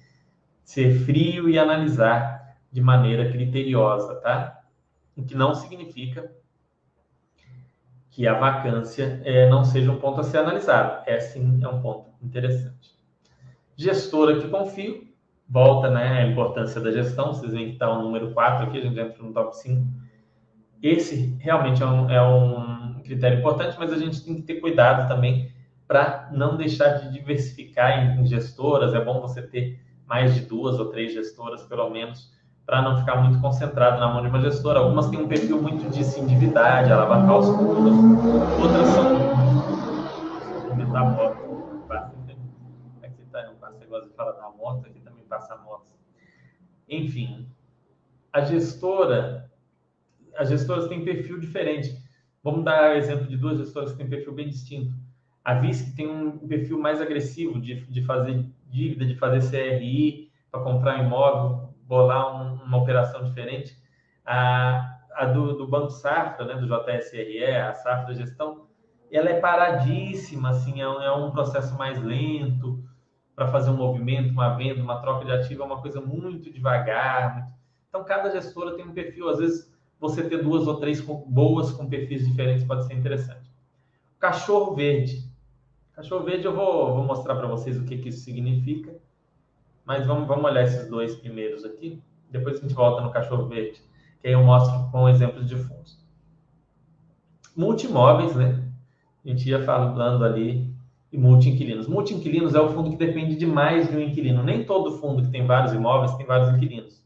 ser 0.61 0.93
frio 1.05 1.49
e 1.49 1.57
analisar 1.57 2.57
de 2.69 2.81
maneira 2.81 3.31
criteriosa, 3.31 4.15
tá? 4.15 4.61
O 5.15 5.23
que 5.23 5.35
não 5.35 5.55
significa 5.55 6.29
que 8.15 8.25
a 8.25 8.33
vacância 8.33 9.21
é, 9.25 9.49
não 9.49 9.65
seja 9.65 9.91
um 9.91 9.99
ponto 9.99 10.21
a 10.21 10.23
ser 10.23 10.37
analisado. 10.37 11.03
É 11.05 11.19
sim, 11.19 11.59
é 11.61 11.67
um 11.67 11.81
ponto 11.81 12.11
interessante. 12.21 12.95
Gestora 13.75 14.39
que 14.39 14.47
confio, 14.47 15.05
volta 15.49 15.89
né, 15.89 16.21
a 16.21 16.25
importância 16.25 16.79
da 16.79 16.93
gestão, 16.93 17.33
vocês 17.33 17.51
veem 17.51 17.67
que 17.67 17.73
está 17.73 17.91
o 17.91 18.01
número 18.01 18.31
4 18.33 18.67
aqui, 18.67 18.77
a 18.77 18.81
gente 18.81 18.97
entra 18.97 19.21
no 19.21 19.33
top 19.33 19.57
5. 19.57 19.85
Esse 20.81 21.35
realmente 21.41 21.83
é 21.83 21.85
um, 21.85 22.09
é 22.09 22.25
um 22.25 23.01
critério 23.03 23.39
importante, 23.39 23.75
mas 23.77 23.91
a 23.91 23.97
gente 23.97 24.23
tem 24.23 24.35
que 24.35 24.43
ter 24.43 24.61
cuidado 24.61 25.09
também 25.09 25.51
para 25.85 26.29
não 26.31 26.55
deixar 26.55 26.93
de 26.99 27.11
diversificar 27.11 27.99
em, 27.99 28.21
em 28.21 28.25
gestoras. 28.25 28.93
É 28.93 29.03
bom 29.03 29.19
você 29.19 29.41
ter 29.41 29.77
mais 30.07 30.33
de 30.33 30.39
duas 30.45 30.79
ou 30.79 30.85
três 30.85 31.13
gestoras, 31.13 31.63
pelo 31.63 31.89
menos, 31.89 32.31
para 32.65 32.81
não 32.81 32.97
ficar 32.97 33.21
muito 33.21 33.39
concentrado 33.39 33.99
na 33.99 34.07
mão 34.07 34.21
de 34.21 34.27
uma 34.27 34.41
gestora. 34.41 34.79
Algumas 34.79 35.09
têm 35.09 35.21
um 35.21 35.27
perfil 35.27 35.61
muito 35.61 35.89
de 35.89 36.03
se 36.03 36.19
endividar, 36.19 36.83
de 36.83 36.91
alavancar 36.91 37.37
os 37.37 37.47
fundos, 37.47 37.93
outras 38.61 38.87
são. 38.87 40.69
Comentar 40.69 41.01
a 41.01 41.09
moto. 41.09 41.85
Aqui 43.03 43.23
tá, 43.31 43.45
não 43.45 43.55
passa 43.55 43.77
negócio 43.77 44.09
de 44.09 44.15
falar 44.15 44.31
da 44.31 44.49
moto, 44.49 44.87
aqui 44.87 44.99
também 44.99 45.23
passa 45.25 45.53
a 45.53 45.57
moto. 45.57 45.93
Enfim, 46.89 47.47
a 48.33 48.41
gestora, 48.41 49.49
as 50.35 50.49
gestoras 50.49 50.87
têm 50.87 51.05
perfil 51.05 51.39
diferente. 51.39 52.03
Vamos 52.43 52.63
dar 52.63 52.95
exemplo 52.95 53.27
de 53.27 53.37
duas 53.37 53.57
gestoras 53.57 53.91
que 53.91 53.97
têm 53.97 54.09
perfil 54.09 54.33
bem 54.33 54.49
distinto. 54.49 54.93
A 55.43 55.53
VISC 55.53 55.95
tem 55.95 56.07
um 56.07 56.47
perfil 56.47 56.79
mais 56.79 56.99
agressivo 56.99 57.59
de, 57.59 57.85
de 57.85 58.03
fazer 58.03 58.45
dívida, 58.67 59.05
de 59.05 59.15
fazer 59.15 59.47
CRI 59.47 60.31
para 60.51 60.61
comprar 60.61 61.03
imóvel, 61.03 61.64
bolar 61.85 62.35
um, 62.35 62.63
uma 62.63 62.77
operação 62.77 63.23
diferente. 63.23 63.77
A, 64.25 64.99
a 65.13 65.25
do, 65.25 65.57
do, 65.57 65.67
Banco 65.67 65.91
Safra, 65.91 66.45
né, 66.45 66.55
do 66.55 66.67
JSRE, 66.67 67.45
a 67.45 67.73
Safra 67.73 68.13
Gestão, 68.13 68.65
ela 69.11 69.29
é 69.29 69.39
paradíssima, 69.39 70.49
assim, 70.49 70.81
é 70.81 70.89
um, 70.89 71.01
é 71.01 71.11
um 71.11 71.31
processo 71.31 71.77
mais 71.77 72.01
lento 72.01 72.83
para 73.35 73.47
fazer 73.47 73.69
um 73.69 73.77
movimento, 73.77 74.31
uma 74.31 74.55
venda, 74.55 74.81
uma 74.81 75.01
troca 75.01 75.25
de 75.25 75.31
ativo, 75.31 75.61
é 75.61 75.65
uma 75.65 75.81
coisa 75.81 76.01
muito 76.01 76.51
devagar. 76.51 77.35
Muito... 77.35 77.53
Então, 77.89 78.03
cada 78.03 78.29
gestora 78.31 78.75
tem 78.75 78.85
um 78.85 78.93
perfil. 78.93 79.29
Às 79.29 79.39
vezes, 79.39 79.73
você 79.99 80.27
ter 80.27 80.41
duas 80.41 80.67
ou 80.67 80.79
três 80.79 81.01
boas 81.01 81.71
com 81.71 81.87
perfis 81.87 82.27
diferentes 82.27 82.65
pode 82.65 82.85
ser 82.85 82.93
interessante. 82.93 83.49
Cachorro 84.19 84.73
verde. 84.73 85.29
Cachorro 85.93 86.25
verde, 86.25 86.45
eu 86.45 86.55
vou, 86.55 86.93
vou 86.95 87.03
mostrar 87.03 87.35
para 87.35 87.47
vocês 87.47 87.77
o 87.77 87.85
que, 87.85 87.97
que 87.97 88.09
isso 88.09 88.23
significa. 88.23 88.94
Mas 89.85 90.05
vamos, 90.05 90.27
vamos 90.27 90.45
olhar 90.45 90.63
esses 90.63 90.89
dois 90.89 91.15
primeiros 91.15 91.63
aqui. 91.63 92.01
Depois 92.29 92.57
a 92.57 92.61
gente 92.61 92.73
volta 92.73 93.01
no 93.01 93.11
cachorro 93.11 93.47
verde, 93.47 93.81
que 94.19 94.27
aí 94.27 94.33
eu 94.33 94.43
mostro 94.43 94.89
com 94.91 95.07
exemplos 95.07 95.47
de 95.47 95.55
fundos. 95.55 96.03
Multimóveis, 97.55 98.35
né? 98.35 98.63
A 99.23 99.29
gente 99.29 99.47
ia 99.49 99.63
falando 99.63 100.25
ali 100.25 100.75
e 101.11 101.17
multi-inquilinos. 101.17 101.87
Multi-inquilinos 101.87 102.55
é 102.55 102.59
o 102.59 102.69
fundo 102.69 102.89
que 102.91 102.97
depende 102.97 103.35
de 103.35 103.45
mais 103.45 103.89
de 103.89 103.95
um 103.95 104.01
inquilino. 104.01 104.43
Nem 104.43 104.65
todo 104.65 104.97
fundo 104.97 105.23
que 105.23 105.31
tem 105.31 105.45
vários 105.45 105.73
imóveis 105.73 106.13
tem 106.15 106.25
vários 106.25 106.49
inquilinos. 106.49 107.01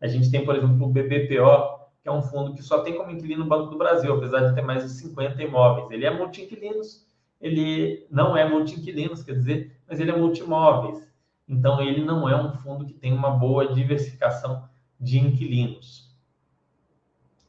A 0.00 0.06
gente 0.06 0.30
tem, 0.30 0.44
por 0.44 0.54
exemplo, 0.54 0.86
o 0.86 0.90
BBPO, 0.90 1.76
que 2.02 2.08
é 2.08 2.12
um 2.12 2.22
fundo 2.22 2.52
que 2.54 2.62
só 2.62 2.82
tem 2.82 2.96
como 2.96 3.10
inquilino 3.10 3.44
o 3.44 3.48
Banco 3.48 3.70
do 3.70 3.78
Brasil, 3.78 4.12
apesar 4.12 4.40
de 4.40 4.54
ter 4.54 4.62
mais 4.62 4.82
de 4.82 4.90
50 4.90 5.42
imóveis. 5.42 5.90
Ele 5.90 6.04
é 6.04 6.10
multi-inquilinos, 6.10 7.06
ele 7.40 8.06
não 8.10 8.36
é 8.36 8.46
multi-inquilinos, 8.48 9.22
quer 9.22 9.32
dizer, 9.32 9.76
mas 9.88 9.98
ele 9.98 10.10
é 10.10 10.16
multimóveis. 10.16 11.06
Então, 11.48 11.80
ele 11.80 12.04
não 12.04 12.28
é 12.28 12.36
um 12.36 12.52
fundo 12.52 12.84
que 12.84 12.92
tem 12.92 13.12
uma 13.12 13.30
boa 13.30 13.72
diversificação 13.72 14.68
de 15.00 15.18
inquilinos. 15.18 16.12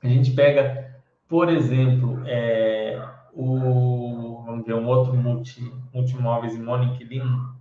A 0.03 0.07
gente 0.07 0.31
pega, 0.31 1.01
por 1.27 1.49
exemplo, 1.49 2.21
é, 2.25 3.01
o, 3.33 4.43
vamos 4.45 4.65
ver, 4.65 4.75
um 4.75 4.87
outro 4.87 5.15
multi, 5.15 5.61
multimóveis 5.91 6.53
e 6.53 6.59
monoinquilino. 6.59 7.55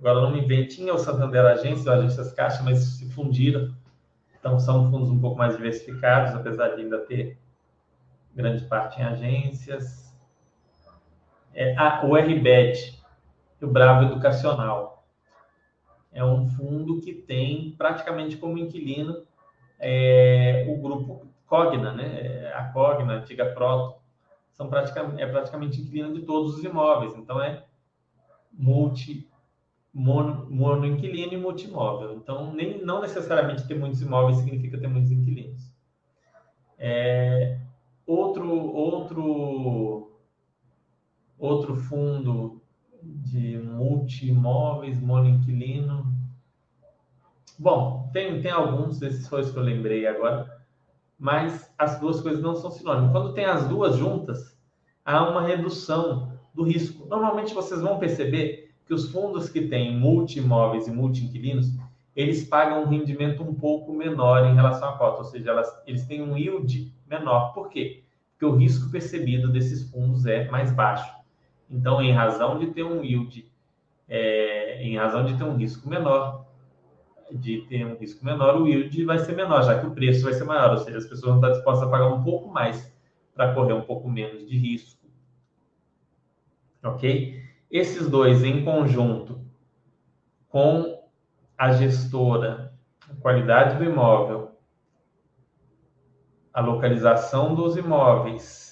Agora 0.00 0.22
não 0.22 0.32
me 0.32 0.40
vem, 0.40 0.66
tinha 0.66 0.92
o 0.92 0.98
Santander 0.98 1.44
Agência, 1.44 1.90
o 1.90 1.94
Agências 1.94 2.32
Caixa, 2.32 2.62
mas 2.62 2.78
se 2.78 3.08
fundiram. 3.12 3.72
Então, 4.38 4.58
são 4.58 4.90
fundos 4.90 5.10
um 5.10 5.20
pouco 5.20 5.38
mais 5.38 5.56
diversificados, 5.56 6.34
apesar 6.34 6.70
de 6.70 6.82
ainda 6.82 6.98
ter 6.98 7.38
grande 8.34 8.64
parte 8.64 9.00
em 9.00 9.04
agências. 9.04 10.16
É, 11.54 11.76
ah, 11.76 12.02
o 12.04 12.16
RBET, 12.16 12.98
o 13.60 13.66
Bravo 13.66 14.06
Educacional 14.06 14.99
é 16.12 16.24
um 16.24 16.48
fundo 16.48 17.00
que 17.00 17.12
tem 17.12 17.74
praticamente 17.76 18.36
como 18.36 18.58
inquilino 18.58 19.22
é, 19.78 20.66
o 20.68 20.80
grupo 20.80 21.26
Cogna, 21.46 21.92
né? 21.92 22.52
A 22.54 22.64
Cogna, 22.64 23.14
a 23.14 23.16
antiga 23.16 23.46
Proto, 23.46 24.00
são 24.52 24.68
praticamente, 24.68 25.22
é 25.22 25.26
praticamente 25.26 25.80
inquilino 25.80 26.12
de 26.12 26.22
todos 26.22 26.56
os 26.56 26.64
imóveis. 26.64 27.16
Então, 27.16 27.42
é 27.42 27.64
multi, 28.52 29.28
mono 29.92 30.86
inquilino 30.86 31.32
e 31.32 31.36
multimóvel. 31.36 32.14
Então, 32.14 32.52
nem, 32.52 32.84
não 32.84 33.00
necessariamente 33.00 33.66
ter 33.66 33.74
muitos 33.74 34.02
imóveis 34.02 34.38
significa 34.38 34.78
ter 34.78 34.88
muitos 34.88 35.10
inquilinos. 35.10 35.72
É, 36.78 37.58
outro, 38.06 38.50
outro, 38.52 40.12
outro 41.38 41.76
fundo 41.76 42.59
de 43.02 43.58
multi-imóveis, 43.58 45.00
monoinquilino. 45.00 46.12
Bom, 47.58 48.10
tem, 48.12 48.40
tem 48.40 48.50
alguns 48.50 48.98
desses 48.98 49.28
foi 49.28 49.44
que 49.44 49.56
eu 49.56 49.62
lembrei 49.62 50.06
agora, 50.06 50.60
mas 51.18 51.72
as 51.78 52.00
duas 52.00 52.20
coisas 52.20 52.42
não 52.42 52.54
são 52.54 52.70
sinônimos. 52.70 53.12
Quando 53.12 53.34
tem 53.34 53.44
as 53.44 53.68
duas 53.68 53.96
juntas, 53.96 54.56
há 55.04 55.28
uma 55.28 55.46
redução 55.46 56.32
do 56.54 56.62
risco. 56.62 57.06
Normalmente 57.06 57.54
vocês 57.54 57.80
vão 57.80 57.98
perceber 57.98 58.70
que 58.86 58.94
os 58.94 59.10
fundos 59.10 59.48
que 59.48 59.68
têm 59.68 59.96
multi-imóveis 59.96 60.88
e 60.88 60.90
multi-inquilinos, 60.90 61.72
eles 62.16 62.44
pagam 62.44 62.82
um 62.82 62.88
rendimento 62.88 63.42
um 63.42 63.54
pouco 63.54 63.92
menor 63.92 64.46
em 64.46 64.54
relação 64.54 64.88
à 64.88 64.92
cota, 64.98 65.18
ou 65.18 65.24
seja, 65.24 65.50
elas, 65.50 65.68
eles 65.86 66.06
têm 66.06 66.22
um 66.22 66.36
yield 66.36 66.92
menor. 67.08 67.52
Por 67.52 67.68
quê? 67.68 68.02
Porque 68.32 68.46
o 68.46 68.56
risco 68.56 68.90
percebido 68.90 69.52
desses 69.52 69.88
fundos 69.90 70.26
é 70.26 70.50
mais 70.50 70.72
baixo. 70.72 71.19
Então, 71.70 72.02
em 72.02 72.12
razão 72.12 72.58
de 72.58 72.66
ter 72.68 72.82
um 72.82 73.04
yield, 73.04 73.50
é, 74.08 74.82
em 74.82 74.96
razão 74.96 75.24
de 75.24 75.36
ter 75.36 75.44
um 75.44 75.56
risco 75.56 75.88
menor, 75.88 76.46
de 77.30 77.60
ter 77.68 77.86
um 77.86 77.96
risco 77.96 78.24
menor, 78.24 78.60
o 78.60 78.66
yield 78.66 79.04
vai 79.04 79.18
ser 79.20 79.36
menor, 79.36 79.62
já 79.62 79.78
que 79.78 79.86
o 79.86 79.92
preço 79.92 80.24
vai 80.24 80.32
ser 80.32 80.44
maior, 80.44 80.72
ou 80.72 80.78
seja, 80.78 80.98
as 80.98 81.04
pessoas 81.04 81.32
vão 81.32 81.36
estar 81.36 81.50
dispostas 81.50 81.86
a 81.86 81.90
pagar 81.90 82.08
um 82.08 82.24
pouco 82.24 82.48
mais 82.48 82.92
para 83.34 83.54
correr 83.54 83.72
um 83.72 83.82
pouco 83.82 84.08
menos 84.08 84.48
de 84.48 84.58
risco. 84.58 85.06
Ok? 86.82 87.40
Esses 87.70 88.10
dois 88.10 88.42
em 88.42 88.64
conjunto 88.64 89.40
com 90.48 91.00
a 91.56 91.72
gestora, 91.72 92.74
a 93.08 93.14
qualidade 93.20 93.78
do 93.78 93.84
imóvel, 93.84 94.50
a 96.52 96.60
localização 96.60 97.54
dos 97.54 97.76
imóveis 97.76 98.69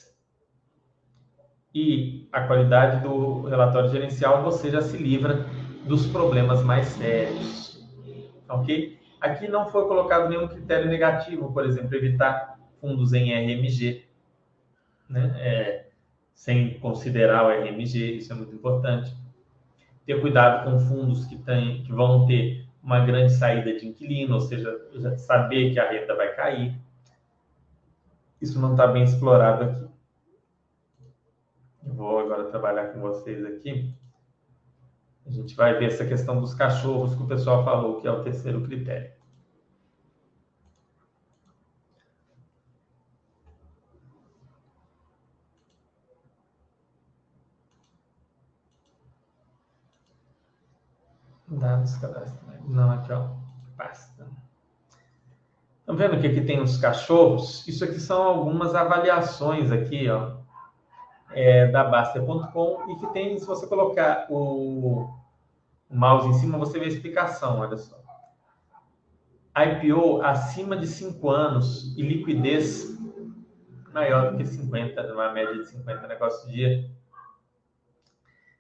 e 1.75 2.29
a 2.33 2.43
qualidade 2.43 3.03
do 3.03 3.43
relatório 3.43 3.91
gerencial, 3.91 4.43
você 4.43 4.71
já 4.71 4.81
se 4.81 4.97
livra 4.97 5.47
dos 5.85 6.07
problemas 6.07 6.63
mais 6.63 6.87
sérios. 6.87 7.87
Ok? 8.49 8.99
Aqui 9.21 9.49
não 9.49 9.69
foi 9.69 9.87
colocado 9.87 10.29
nenhum 10.29 10.49
critério 10.49 10.89
negativo, 10.89 11.53
por 11.53 11.65
exemplo, 11.65 11.95
evitar 11.95 12.59
fundos 12.81 13.13
em 13.13 13.33
RMG, 13.33 14.05
né? 15.09 15.35
É, 15.39 15.89
sem 16.35 16.79
considerar 16.79 17.45
o 17.45 17.51
RMG, 17.51 18.17
isso 18.17 18.33
é 18.33 18.37
muito 18.37 18.55
importante. 18.55 19.13
Ter 20.07 20.21
cuidado 20.21 20.65
com 20.65 20.79
fundos 20.79 21.27
que, 21.27 21.37
tem, 21.37 21.83
que 21.83 21.93
vão 21.93 22.27
ter 22.27 22.65
uma 22.83 23.01
grande 23.01 23.33
saída 23.33 23.77
de 23.77 23.87
inquilino, 23.87 24.35
ou 24.35 24.41
seja, 24.41 24.73
saber 25.17 25.73
que 25.73 25.81
a 25.81 25.91
renda 25.91 26.15
vai 26.15 26.35
cair. 26.35 26.79
Isso 28.41 28.61
não 28.61 28.73
está 28.73 28.87
bem 28.87 29.03
explorado 29.03 29.65
aqui. 29.65 29.88
Vou 31.99 32.21
agora 32.21 32.45
trabalhar 32.45 32.93
com 32.93 33.01
vocês 33.01 33.45
aqui. 33.45 33.93
A 35.27 35.31
gente 35.33 35.57
vai 35.57 35.77
ver 35.77 35.87
essa 35.87 36.07
questão 36.07 36.41
dos 36.41 36.55
cachorros 36.55 37.13
que 37.17 37.25
o 37.25 37.27
pessoal 37.27 37.65
falou, 37.65 38.01
que 38.01 38.07
é 38.07 38.11
o 38.13 38.23
terceiro 38.23 38.63
critério. 38.63 39.11
Dados 51.49 51.97
cadastrais. 51.97 52.65
Não, 52.69 52.93
aqui, 52.93 53.13
ó. 53.13 53.31
Basta. 53.77 54.25
Estão 55.81 55.97
vendo 55.97 56.21
que 56.21 56.29
aqui 56.29 56.43
tem 56.43 56.63
os 56.63 56.77
cachorros? 56.77 57.67
Isso 57.67 57.83
aqui 57.83 57.99
são 57.99 58.23
algumas 58.23 58.77
avaliações 58.77 59.73
aqui, 59.73 60.09
ó, 60.09 60.39
é, 61.33 61.67
da 61.67 61.85
Baster.com 61.85 62.91
e 62.91 62.97
que 62.97 63.07
tem, 63.13 63.39
se 63.39 63.47
você 63.47 63.67
colocar 63.67 64.27
o, 64.31 65.09
mouse 65.91 66.29
em 66.29 66.35
cima, 66.35 66.59
você 66.59 66.79
vê 66.79 66.87
a 66.87 66.89
explicação, 66.89 67.61
olha 67.61 67.77
só. 67.77 67.99
IPO 69.57 70.23
acima 70.23 70.77
de 70.77 70.87
5 70.87 71.31
anos 71.31 71.97
e 71.97 72.03
liquidez 72.03 72.97
maior 73.93 74.31
do 74.31 74.39
que 74.39 74.45
50, 74.45 75.13
uma 75.13 75.33
média 75.33 75.55
de 75.55 75.65
50 75.67 76.07
negócios 76.07 76.53
dia, 76.53 76.89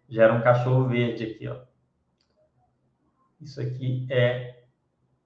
gera 0.08 0.32
um 0.32 0.40
cachorro 0.40 0.88
verde 0.88 1.24
aqui, 1.24 1.46
ó. 1.46 1.60
Isso 3.40 3.60
aqui 3.60 4.06
é 4.10 4.64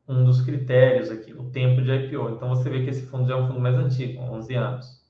um 0.06 0.24
dos 0.24 0.42
critérios 0.42 1.10
aqui, 1.10 1.32
o 1.32 1.50
tempo 1.50 1.80
de 1.80 1.90
IPO. 1.90 2.30
Então 2.30 2.48
você 2.48 2.68
vê 2.68 2.82
que 2.84 2.90
esse 2.90 3.06
fundo 3.06 3.26
já 3.26 3.34
é 3.34 3.36
um 3.38 3.46
fundo 3.46 3.60
mais 3.60 3.74
antigo, 3.76 4.20
11 4.20 4.54
anos. 4.54 5.01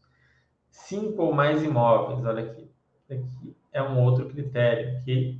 Cinco 0.73 1.23
ou 1.23 1.35
mais 1.35 1.62
imóveis, 1.62 2.25
olha 2.25 2.43
aqui. 2.43 2.68
Aqui 3.11 3.57
é 3.73 3.83
um 3.83 4.01
outro 4.01 4.27
critério, 4.27 5.03
que 5.05 5.39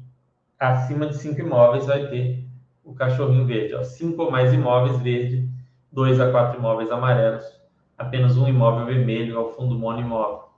acima 0.59 1.07
de 1.07 1.17
cinco 1.17 1.41
imóveis 1.41 1.87
vai 1.87 2.07
ter 2.09 2.47
o 2.85 2.95
cachorrinho 2.95 3.47
verde. 3.47 3.75
Ó. 3.75 3.83
Cinco 3.83 4.23
ou 4.23 4.31
mais 4.31 4.53
imóveis 4.53 5.01
verde, 5.01 5.49
dois 5.91 6.21
a 6.21 6.31
quatro 6.31 6.59
imóveis 6.59 6.91
amarelos, 6.91 7.45
apenas 7.97 8.37
um 8.37 8.47
imóvel 8.47 8.87
vermelho 8.87 9.37
é 9.37 9.39
o 9.39 9.49
fundo 9.49 9.79
monoimóvel. 9.79 10.51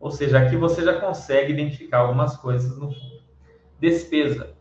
Ou 0.00 0.10
seja, 0.10 0.40
aqui 0.40 0.56
você 0.56 0.82
já 0.82 0.98
consegue 0.98 1.52
identificar 1.52 1.98
algumas 1.98 2.36
coisas 2.36 2.76
no 2.76 2.90
fundo. 2.90 3.20
Despesa 3.78 4.54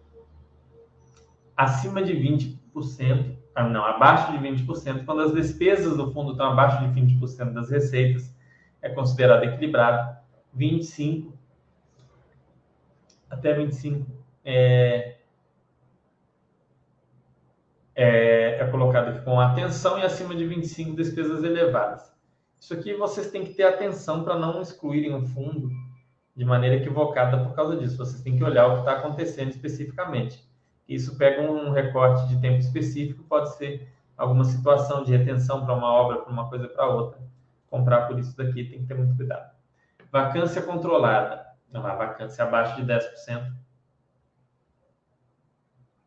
acima 1.57 2.01
de 2.01 2.14
20%, 2.14 3.36
ah, 3.55 3.68
não, 3.68 3.84
abaixo 3.84 4.32
de 4.32 4.38
20%, 4.38 5.03
quando 5.03 5.22
as 5.22 5.34
despesas 5.34 5.97
do 5.97 6.12
fundo 6.14 6.32
estão 6.32 6.51
abaixo 6.51 6.88
de 6.88 7.01
20% 7.01 7.51
das 7.51 7.70
receitas, 7.70 8.34
é 8.82 8.89
considerado 8.89 9.43
equilibrado. 9.43 10.17
25 10.53 11.39
até 13.30 13.53
25 13.53 14.05
é, 14.43 15.17
é, 17.95 18.57
é 18.59 18.67
colocado 18.71 19.23
com 19.23 19.39
atenção 19.39 19.99
e 19.99 20.03
acima 20.03 20.36
de 20.36 20.45
25 20.45 20.95
despesas 20.95 21.43
elevadas. 21.43 22.11
Isso 22.59 22.73
aqui 22.73 22.93
vocês 22.93 23.30
têm 23.30 23.45
que 23.45 23.53
ter 23.53 23.63
atenção 23.63 24.23
para 24.23 24.38
não 24.38 24.61
excluírem 24.61 25.13
o 25.13 25.21
fundo 25.21 25.69
de 26.36 26.43
maneira 26.43 26.75
equivocada 26.77 27.43
por 27.43 27.55
causa 27.55 27.77
disso. 27.77 27.97
Vocês 27.97 28.21
têm 28.21 28.38
que 28.38 28.43
olhar 28.43 28.67
o 28.67 28.73
que 28.73 28.80
está 28.80 28.93
acontecendo 28.93 29.49
especificamente. 29.49 30.43
Isso 30.88 31.17
pega 31.17 31.41
um 31.41 31.71
recorte 31.71 32.27
de 32.27 32.41
tempo 32.41 32.57
específico, 32.57 33.23
pode 33.25 33.55
ser 33.55 33.88
alguma 34.17 34.43
situação 34.43 35.03
de 35.03 35.15
retenção 35.15 35.63
para 35.63 35.73
uma 35.73 35.88
obra, 35.88 36.17
para 36.17 36.34
uma 36.34 36.49
coisa 36.49 36.67
para 36.67 36.88
outra. 36.88 37.19
Comprar 37.70 38.07
por 38.07 38.17
isso 38.20 38.36
daqui 38.36 38.65
tem 38.65 38.82
que 38.82 38.88
ter 38.88 38.95
muito 38.95 39.15
cuidado. 39.15 39.51
Vacância 40.11 40.61
controlada. 40.61 41.45
Não, 41.72 41.86
a 41.86 41.95
vacância 41.95 42.43
abaixo 42.43 42.76
de 42.78 42.91
10% 42.91 43.53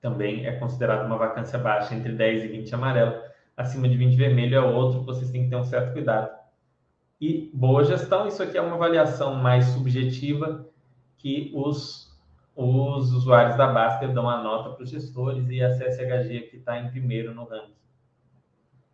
também 0.00 0.44
é 0.46 0.58
considerada 0.58 1.06
uma 1.06 1.16
vacância 1.16 1.56
baixa, 1.56 1.94
entre 1.94 2.12
10 2.12 2.44
e 2.44 2.48
20 2.48 2.74
amarelo. 2.74 3.22
Acima 3.56 3.88
de 3.88 3.96
20 3.96 4.16
vermelho 4.16 4.56
é 4.56 4.60
outro, 4.60 5.04
vocês 5.04 5.30
têm 5.30 5.44
que 5.44 5.50
ter 5.50 5.56
um 5.56 5.62
certo 5.62 5.92
cuidado. 5.92 6.30
E 7.20 7.50
boa 7.54 7.84
gestão, 7.84 8.26
isso 8.26 8.42
aqui 8.42 8.58
é 8.58 8.60
uma 8.60 8.74
avaliação 8.74 9.36
mais 9.36 9.66
subjetiva 9.66 10.66
que 11.16 11.52
os 11.54 12.12
os 12.54 13.12
usuários 13.12 13.56
da 13.56 13.66
Baster 13.66 14.12
dão 14.12 14.28
a 14.28 14.42
nota 14.42 14.70
para 14.70 14.82
os 14.82 14.90
gestores 14.90 15.48
e 15.48 15.62
a 15.62 15.70
CSHG 15.70 16.38
aqui 16.38 16.56
está 16.56 16.78
em 16.78 16.90
primeiro 16.90 17.34
no 17.34 17.44
ranking. 17.44 17.74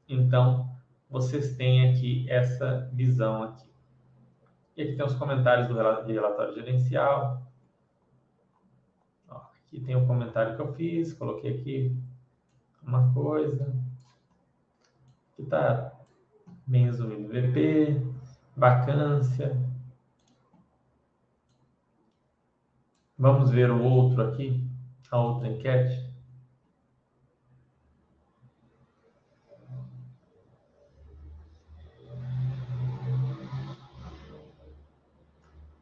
Então, 0.08 0.70
vocês 1.10 1.56
têm 1.56 1.90
aqui 1.90 2.28
essa 2.28 2.88
visão 2.92 3.42
aqui. 3.42 3.68
E 4.76 4.82
aqui 4.82 4.96
tem 4.96 5.04
os 5.04 5.14
comentários 5.14 5.68
do 5.68 5.74
relatório 5.74 6.54
gerencial. 6.54 7.42
Aqui 9.28 9.80
tem 9.80 9.96
o 9.96 10.00
um 10.00 10.06
comentário 10.06 10.54
que 10.56 10.62
eu 10.62 10.72
fiz, 10.74 11.12
coloquei 11.12 11.58
aqui 11.58 11.96
uma 12.82 13.12
coisa. 13.12 13.64
Aqui 15.32 15.42
está 15.42 15.92
bem 16.66 16.86
resumido. 16.86 17.28
VP, 17.28 18.00
vacância, 18.56 19.56
Vamos 23.20 23.50
ver 23.50 23.68
o 23.68 23.82
outro 23.82 24.22
aqui, 24.22 24.64
a 25.10 25.20
outra 25.20 25.48
enquete. 25.48 26.08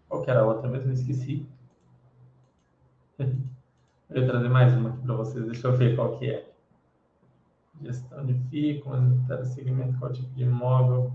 Qual 0.09 0.16
que 0.27 0.31
era 0.33 0.41
a 0.41 0.45
outra 0.45 0.69
mesmo? 0.69 0.93
Esqueci. 0.93 1.47
Eu 4.11 4.23
ia 4.23 4.27
trazer 4.27 4.49
mais 4.49 4.75
uma 4.75 4.91
aqui 4.91 4.99
para 5.03 5.15
vocês. 5.15 5.45
Deixa 5.47 5.67
eu 5.67 5.77
ver 5.77 5.95
qual 5.97 6.19
que 6.19 6.31
é. 6.31 6.49
Gestão 7.83 8.25
de 8.25 8.35
FII, 8.49 8.81
como 8.81 9.45
segmento, 9.45 9.99
qual 9.99 10.13
tipo 10.13 10.33
de 10.35 10.45
imóvel. 10.45 11.13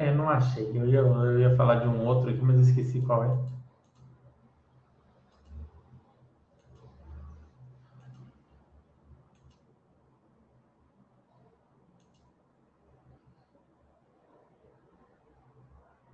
É, 0.00 0.07
não 0.18 0.28
achei. 0.28 0.70
Eu 0.74 0.86
ia, 0.86 0.98
eu 0.98 1.40
ia 1.40 1.56
falar 1.56 1.76
de 1.76 1.88
um 1.88 2.04
outro 2.06 2.30
aqui, 2.30 2.40
mas 2.42 2.68
esqueci 2.68 3.00
qual 3.00 3.24
é. 3.24 3.38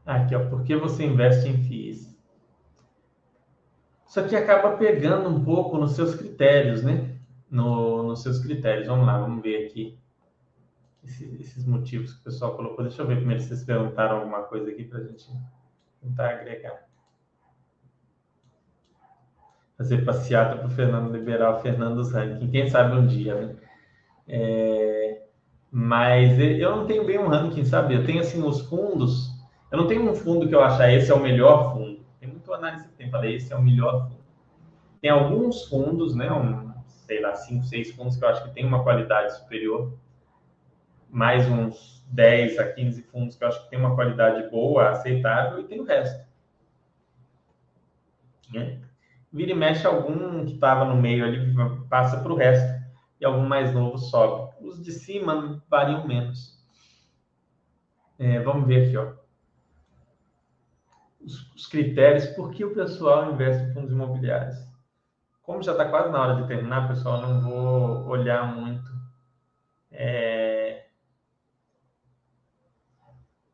Aqui, 0.07 0.35
ó, 0.35 0.49
por 0.49 0.63
que 0.65 0.77
você 0.77 1.05
investe 1.05 1.49
em 1.49 1.57
FIIs? 1.65 2.15
Isso 4.07 4.21
aqui 4.21 4.37
acaba 4.37 4.77
pegando 4.77 5.29
um 5.29 5.43
pouco 5.45 5.79
nos 5.79 5.93
seus 5.93 6.15
critérios, 6.15 6.83
né? 6.85 7.15
no, 7.51 8.03
nos 8.03 8.23
seus 8.23 8.41
critérios. 8.41 8.87
Vamos 8.89 9.07
lá, 9.07 9.19
vamos 9.19 9.43
ver 9.43 9.67
aqui 9.67 10.04
esses, 11.05 11.41
esses, 11.41 11.65
motivos 11.67 12.13
que 12.15 12.21
o 12.21 12.25
pessoal 12.25 12.57
colocou. 12.57 12.85
Deixa 12.85 13.03
eu 13.03 13.07
ver 13.07 13.17
primeiro 13.17 13.41
se 13.41 13.49
vocês 13.49 13.65
perguntaram 13.65 14.17
alguma 14.17 14.43
coisa 14.43 14.71
aqui 14.71 14.85
para 14.85 14.99
a 14.99 15.05
gente 15.05 15.29
tentar 16.01 16.31
agregar. 16.31 16.85
Fazer 19.77 20.05
passeata 20.05 20.57
para 20.57 20.67
o 20.67 20.71
Fernando 20.71 21.13
liberar 21.13 21.57
o 21.57 21.61
Fernando 21.61 22.03
Ranking. 22.09 22.51
Quem 22.51 22.69
sabe 22.69 22.97
um 22.97 23.07
dia, 23.07 23.35
né? 23.35 23.57
É, 24.27 25.23
mas 25.71 26.39
eu 26.39 26.77
não 26.77 26.87
tenho 26.87 27.05
bem 27.05 27.19
um 27.19 27.27
ranking, 27.27 27.65
sabe? 27.65 27.95
Eu 27.95 28.07
tenho 28.07 28.21
assim 28.21 28.43
os 28.43 28.61
fundos. 28.63 29.31
Eu 29.71 29.79
não 29.79 29.89
tenho 29.89 30.09
um 30.09 30.15
fundo 30.15 30.49
que 30.49 30.55
eu 30.55 30.63
achar 30.63 30.93
esse 30.93 31.11
é 31.11 31.15
o 31.15 31.21
melhor 31.21 31.73
fundo. 31.73 32.05
Tem 32.21 32.29
muito 32.29 32.53
análise 32.53 32.87
que 32.87 32.95
tem 32.95 33.11
para 33.11 33.29
esse 33.29 33.53
é 33.53 33.57
o 33.57 33.63
melhor 33.63 34.09
fundo. 34.09 34.25
Tem 35.01 35.11
alguns 35.11 35.65
fundos, 35.65 36.15
né? 36.15 36.33
Um, 36.33 36.73
sei 36.87 37.21
lá, 37.21 37.35
cinco, 37.35 37.65
seis 37.65 37.91
fundos 37.91 38.17
que 38.17 38.25
eu 38.25 38.29
acho 38.29 38.45
que 38.45 38.55
tem 38.55 38.65
uma 38.65 38.83
qualidade 38.83 39.37
superior. 39.37 39.93
Mais 41.15 41.49
uns 41.49 42.05
10 42.11 42.59
a 42.59 42.73
15 42.73 43.03
fundos 43.05 43.37
que 43.37 43.45
eu 43.45 43.49
acho 43.49 43.62
que 43.62 43.71
tem 43.71 43.79
uma 43.79 43.95
qualidade 43.95 44.51
boa, 44.51 44.91
aceitável, 44.91 45.61
e 45.61 45.65
tem 45.65 45.79
o 45.79 45.85
resto. 45.85 46.27
Né? 48.53 48.81
Vira 49.33 49.53
e 49.53 49.55
mexe 49.55 49.87
algum 49.87 50.45
que 50.45 50.55
estava 50.55 50.85
no 50.85 51.01
meio 51.01 51.25
ali, 51.25 51.55
passa 51.89 52.21
para 52.21 52.33
o 52.33 52.37
resto, 52.37 52.69
e 53.21 53.25
algum 53.25 53.47
mais 53.47 53.73
novo 53.73 53.97
sobe. 53.97 54.57
Os 54.61 54.83
de 54.83 54.91
cima 54.91 55.62
variam 55.71 56.05
menos. 56.05 56.61
É, 58.19 58.41
vamos 58.41 58.67
ver 58.67 58.89
aqui, 58.89 58.97
ó. 58.97 59.12
Os, 61.25 61.55
os 61.55 61.69
critérios, 61.69 62.27
por 62.27 62.51
que 62.51 62.65
o 62.65 62.75
pessoal 62.75 63.33
investe 63.33 63.62
em 63.62 63.73
fundos 63.73 63.93
imobiliários? 63.93 64.57
Como 65.45 65.62
já 65.62 65.71
está 65.71 65.89
quase 65.89 66.11
na 66.11 66.21
hora 66.21 66.43
de 66.43 66.49
terminar, 66.49 66.89
pessoal, 66.89 67.23
não 67.23 67.41
vou 67.41 68.09
olhar 68.09 68.53
muito 68.53 68.93
é, 69.97 70.54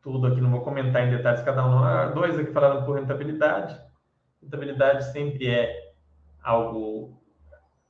tudo 0.03 0.27
aqui, 0.27 0.41
não 0.41 0.51
vou 0.51 0.63
comentar 0.63 1.07
em 1.07 1.11
detalhes 1.11 1.43
cada 1.43 1.67
um. 1.67 2.15
Dois 2.15 2.39
aqui 2.39 2.53
falaram 2.53 2.85
por 2.85 2.99
rentabilidade. 2.99 3.81
Rentabilidade 4.43 5.13
sempre 5.13 5.49
é 5.49 5.93
algo 6.43 7.21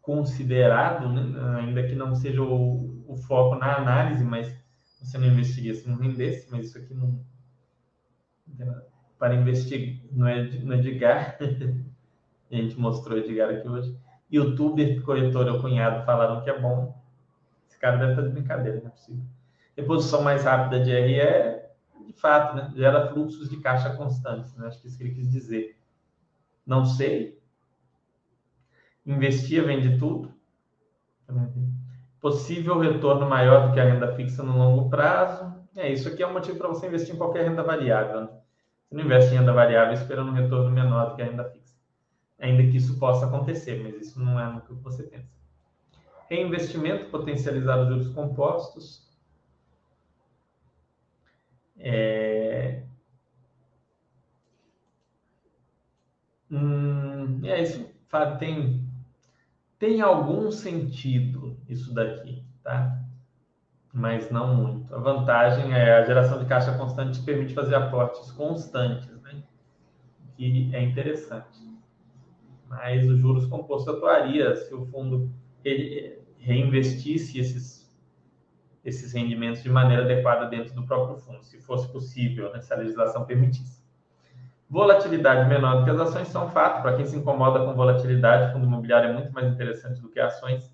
considerado, 0.02 1.08
né? 1.08 1.60
ainda 1.60 1.86
que 1.86 1.94
não 1.94 2.14
seja 2.14 2.42
o, 2.42 3.04
o, 3.06 3.16
foco 3.16 3.56
na 3.56 3.76
análise, 3.76 4.24
mas 4.24 4.52
você 5.00 5.18
não 5.18 5.26
investiria 5.26 5.74
se 5.74 5.88
não 5.88 5.96
rendesse, 5.96 6.50
mas 6.50 6.66
isso 6.66 6.78
aqui 6.78 6.94
não. 6.94 7.20
Para 9.18 9.34
investir 9.34 10.02
no, 10.10 10.24
no 10.24 10.74
Edgar, 10.74 11.38
a 12.50 12.54
gente 12.54 12.78
mostrou 12.78 13.18
Edgar 13.18 13.50
aqui 13.50 13.68
hoje. 13.68 13.96
Youtuber, 14.32 15.02
corretor 15.02 15.46
ou 15.48 15.60
cunhado 15.60 16.04
falaram 16.04 16.42
que 16.42 16.50
é 16.50 16.58
bom. 16.58 16.96
Esse 17.68 17.78
cara 17.78 17.96
deve 17.98 18.12
estar 18.12 18.22
de 18.22 18.28
brincadeira, 18.30 18.80
não 18.80 18.88
é 18.88 18.90
possível. 18.90 19.22
Reposição 19.76 20.22
mais 20.22 20.44
rápida 20.44 20.82
de 20.82 20.90
RE 20.90 21.20
é, 21.20 21.59
de 22.12 22.20
fato, 22.20 22.56
né? 22.56 22.72
gera 22.74 23.08
fluxos 23.08 23.48
de 23.48 23.58
caixa 23.58 23.94
constantes. 23.96 24.54
Né? 24.56 24.66
Acho 24.66 24.80
que 24.80 24.88
isso 24.88 24.96
que 24.96 25.04
ele 25.04 25.14
quis 25.14 25.30
dizer. 25.30 25.78
Não 26.66 26.84
sei. 26.84 27.38
Investia, 29.04 29.62
vende 29.62 29.98
tudo. 29.98 30.32
Possível 32.20 32.78
retorno 32.78 33.28
maior 33.28 33.68
do 33.68 33.74
que 33.74 33.80
a 33.80 33.84
renda 33.84 34.14
fixa 34.14 34.42
no 34.42 34.56
longo 34.56 34.90
prazo. 34.90 35.54
É, 35.76 35.90
isso 35.90 36.08
aqui 36.08 36.22
é 36.22 36.26
um 36.26 36.32
motivo 36.32 36.58
para 36.58 36.68
você 36.68 36.86
investir 36.86 37.14
em 37.14 37.18
qualquer 37.18 37.48
renda 37.48 37.62
variável. 37.62 38.22
Né? 38.22 38.28
Você 38.88 38.94
não 38.94 39.04
investe 39.04 39.32
em 39.32 39.38
renda 39.38 39.52
variável 39.52 39.94
esperando 39.94 40.30
um 40.30 40.34
retorno 40.34 40.70
menor 40.70 41.10
do 41.10 41.16
que 41.16 41.22
a 41.22 41.24
renda 41.24 41.44
fixa 41.44 41.60
ainda 42.40 42.62
que 42.62 42.78
isso 42.78 42.98
possa 42.98 43.26
acontecer, 43.26 43.80
mas 43.82 43.94
isso 44.00 44.18
não 44.18 44.40
é 44.40 44.50
no 44.50 44.62
que 44.62 44.72
você 44.74 45.02
pensa. 45.04 45.28
Reinvestimento, 46.28 47.10
potencializar 47.10 47.80
os 47.80 47.88
juros 47.88 48.08
compostos. 48.08 49.09
É... 51.80 52.84
Hum, 56.50 57.40
é 57.44 57.62
isso, 57.62 57.88
tem, 58.38 58.86
tem 59.78 60.00
algum 60.00 60.50
sentido 60.50 61.56
isso 61.68 61.94
daqui, 61.94 62.44
tá? 62.62 62.98
Mas 63.92 64.30
não 64.30 64.54
muito. 64.56 64.94
A 64.94 64.98
vantagem 64.98 65.72
é 65.72 65.94
a 65.94 66.04
geração 66.04 66.38
de 66.38 66.46
caixa 66.46 66.76
constante 66.76 67.22
permite 67.22 67.54
fazer 67.54 67.74
aportes 67.74 68.30
constantes, 68.32 69.08
né? 69.22 69.42
Que 70.36 70.70
é 70.74 70.82
interessante 70.82 71.70
mas 72.70 73.04
os 73.10 73.18
juros 73.18 73.46
compostos 73.46 73.92
atuaria 73.92 74.54
se 74.54 74.72
o 74.72 74.86
fundo 74.86 75.28
reinvestisse 76.38 77.40
esses, 77.40 77.79
esses 78.84 79.12
rendimentos 79.12 79.62
de 79.62 79.68
maneira 79.68 80.04
adequada 80.04 80.46
dentro 80.46 80.74
do 80.74 80.84
próprio 80.84 81.18
fundo, 81.18 81.42
se 81.42 81.58
fosse 81.60 81.90
possível, 81.92 82.52
né, 82.52 82.60
se 82.60 82.72
a 82.72 82.76
legislação 82.76 83.24
permitisse. 83.24 83.80
Volatilidade 84.68 85.48
menor 85.48 85.78
do 85.78 85.84
que 85.84 85.90
as 85.90 85.98
ações 85.98 86.28
são 86.28 86.46
um 86.46 86.50
fato. 86.50 86.80
Para 86.80 86.96
quem 86.96 87.04
se 87.04 87.16
incomoda 87.16 87.64
com 87.64 87.74
volatilidade, 87.74 88.52
fundo 88.52 88.66
imobiliário 88.66 89.10
é 89.10 89.12
muito 89.12 89.32
mais 89.32 89.48
interessante 89.48 90.00
do 90.00 90.08
que 90.08 90.20
ações. 90.20 90.72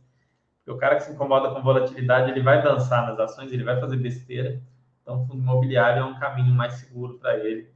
Porque 0.59 0.70
o 0.70 0.76
cara 0.76 0.96
que 0.96 1.04
se 1.04 1.12
incomoda 1.12 1.48
com 1.48 1.62
volatilidade, 1.62 2.30
ele 2.30 2.42
vai 2.42 2.62
dançar 2.62 3.07
nas 3.07 3.18
ações, 3.18 3.50
ele 3.50 3.64
vai 3.64 3.80
fazer 3.80 3.96
besteira. 3.96 4.61
Então, 5.00 5.26
fundo 5.26 5.38
imobiliário 5.38 6.02
é 6.02 6.04
um 6.04 6.18
caminho 6.18 6.52
mais 6.54 6.74
seguro 6.74 7.18
para 7.18 7.38
ele. 7.38 7.70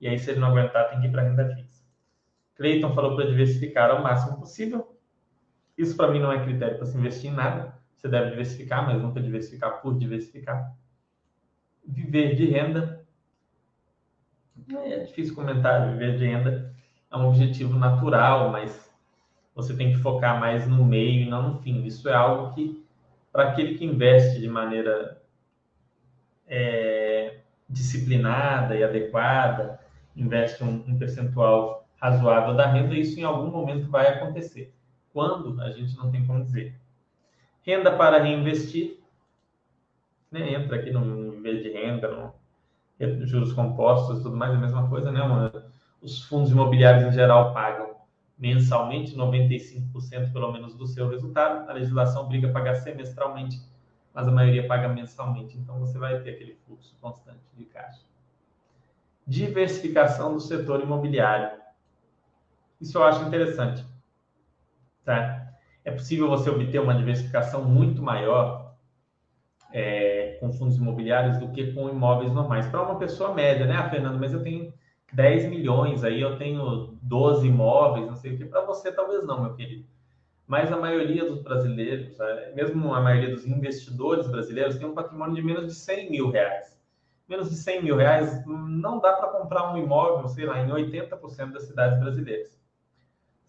E 0.00 0.06
aí, 0.06 0.16
se 0.16 0.30
ele 0.30 0.38
não 0.38 0.48
aguentar, 0.48 0.90
tem 0.90 1.00
que 1.00 1.08
ir 1.08 1.10
para 1.10 1.22
renda 1.22 1.52
fixa. 1.56 1.82
Cleiton 2.54 2.94
falou 2.94 3.16
para 3.16 3.26
diversificar 3.26 3.90
ao 3.90 4.00
máximo 4.00 4.38
possível. 4.38 4.96
Isso 5.76 5.96
para 5.96 6.08
mim 6.08 6.20
não 6.20 6.30
é 6.30 6.40
critério 6.44 6.76
para 6.76 6.86
se 6.86 6.96
investir 6.96 7.32
em 7.32 7.34
nada. 7.34 7.74
Você 8.04 8.10
deve 8.10 8.30
diversificar, 8.32 8.84
mas 8.84 9.00
nunca 9.00 9.18
diversificar 9.18 9.80
por 9.80 9.96
diversificar. 9.96 10.76
Viver 11.82 12.34
de 12.34 12.44
renda. 12.44 13.02
É 14.84 14.98
difícil 14.98 15.34
comentar. 15.34 15.90
Viver 15.90 16.18
de 16.18 16.26
renda 16.26 16.74
é 17.10 17.16
um 17.16 17.28
objetivo 17.28 17.78
natural, 17.78 18.52
mas 18.52 18.92
você 19.54 19.74
tem 19.74 19.90
que 19.90 20.00
focar 20.00 20.38
mais 20.38 20.68
no 20.68 20.84
meio 20.84 21.22
e 21.22 21.30
não 21.30 21.54
no 21.54 21.62
fim. 21.62 21.82
Isso 21.86 22.06
é 22.06 22.12
algo 22.12 22.54
que, 22.54 22.84
para 23.32 23.48
aquele 23.48 23.78
que 23.78 23.86
investe 23.86 24.38
de 24.38 24.48
maneira 24.48 25.22
é, 26.46 27.38
disciplinada 27.70 28.76
e 28.76 28.84
adequada, 28.84 29.80
investe 30.14 30.62
um, 30.62 30.84
um 30.86 30.98
percentual 30.98 31.88
razoável 31.96 32.54
da 32.54 32.66
renda, 32.66 32.92
isso 32.94 33.18
em 33.18 33.22
algum 33.22 33.50
momento 33.50 33.88
vai 33.88 34.08
acontecer. 34.08 34.74
Quando? 35.10 35.58
A 35.62 35.70
gente 35.70 35.96
não 35.96 36.10
tem 36.10 36.26
como 36.26 36.44
dizer. 36.44 36.83
Renda 37.64 37.96
para 37.96 38.22
reinvestir, 38.22 39.00
né? 40.30 40.52
entra 40.52 40.76
aqui 40.76 40.90
no 40.90 41.32
viver 41.32 41.62
de 41.62 41.70
renda, 41.70 42.08
no 42.08 43.26
juros 43.26 43.52
compostos, 43.52 44.22
tudo 44.22 44.36
mais, 44.36 44.52
a 44.52 44.58
mesma 44.58 44.88
coisa, 44.88 45.10
né? 45.10 45.20
Os 46.00 46.22
fundos 46.22 46.50
imobiliários 46.50 47.04
em 47.04 47.12
geral 47.12 47.54
pagam 47.54 47.94
mensalmente 48.38 49.16
95% 49.16 50.32
pelo 50.32 50.52
menos 50.52 50.74
do 50.74 50.86
seu 50.86 51.08
resultado. 51.08 51.68
A 51.68 51.72
legislação 51.72 52.24
obriga 52.24 52.48
a 52.48 52.52
pagar 52.52 52.74
semestralmente, 52.76 53.60
mas 54.12 54.28
a 54.28 54.32
maioria 54.32 54.66
paga 54.66 54.88
mensalmente. 54.88 55.56
Então 55.56 55.78
você 55.80 55.98
vai 55.98 56.20
ter 56.20 56.30
aquele 56.30 56.54
fluxo 56.66 56.94
constante 57.00 57.40
de 57.56 57.64
caixa. 57.64 58.02
Diversificação 59.26 60.34
do 60.34 60.40
setor 60.40 60.82
imobiliário. 60.82 61.58
Isso 62.80 62.98
eu 62.98 63.04
acho 63.04 63.24
interessante. 63.24 63.84
Tá? 65.04 65.43
É 65.84 65.90
possível 65.90 66.28
você 66.28 66.48
obter 66.48 66.80
uma 66.80 66.94
diversificação 66.94 67.64
muito 67.64 68.02
maior 68.02 68.74
é, 69.72 70.36
com 70.40 70.52
fundos 70.52 70.76
imobiliários 70.76 71.36
do 71.38 71.48
que 71.50 71.72
com 71.72 71.88
imóveis 71.88 72.32
normais. 72.32 72.66
Para 72.66 72.82
uma 72.82 72.98
pessoa 72.98 73.34
média, 73.34 73.66
né, 73.66 73.90
Fernando? 73.90 74.18
Mas 74.18 74.32
eu 74.32 74.42
tenho 74.42 74.72
10 75.12 75.46
milhões, 75.46 76.04
aí 76.04 76.20
eu 76.20 76.38
tenho 76.38 76.96
12 77.02 77.46
imóveis, 77.46 78.06
não 78.06 78.16
sei 78.16 78.34
o 78.34 78.38
que. 78.38 78.44
Para 78.44 78.62
você, 78.62 78.90
talvez 78.92 79.26
não, 79.26 79.42
meu 79.42 79.54
querido. 79.54 79.84
Mas 80.46 80.70
a 80.70 80.76
maioria 80.76 81.24
dos 81.24 81.42
brasileiros, 81.42 82.18
é, 82.20 82.52
mesmo 82.54 82.94
a 82.94 83.00
maioria 83.00 83.34
dos 83.34 83.46
investidores 83.46 84.28
brasileiros, 84.28 84.76
tem 84.76 84.86
um 84.86 84.94
patrimônio 84.94 85.34
de 85.34 85.42
menos 85.42 85.66
de 85.66 85.74
100 85.74 86.10
mil 86.10 86.30
reais. 86.30 86.78
Menos 87.28 87.48
de 87.48 87.56
100 87.56 87.82
mil 87.82 87.96
reais 87.96 88.44
não 88.46 89.00
dá 89.00 89.14
para 89.14 89.28
comprar 89.28 89.72
um 89.72 89.78
imóvel, 89.78 90.28
sei 90.28 90.44
lá, 90.44 90.60
em 90.60 90.68
80% 90.68 91.52
das 91.52 91.64
cidades 91.64 91.98
brasileiras. 91.98 92.63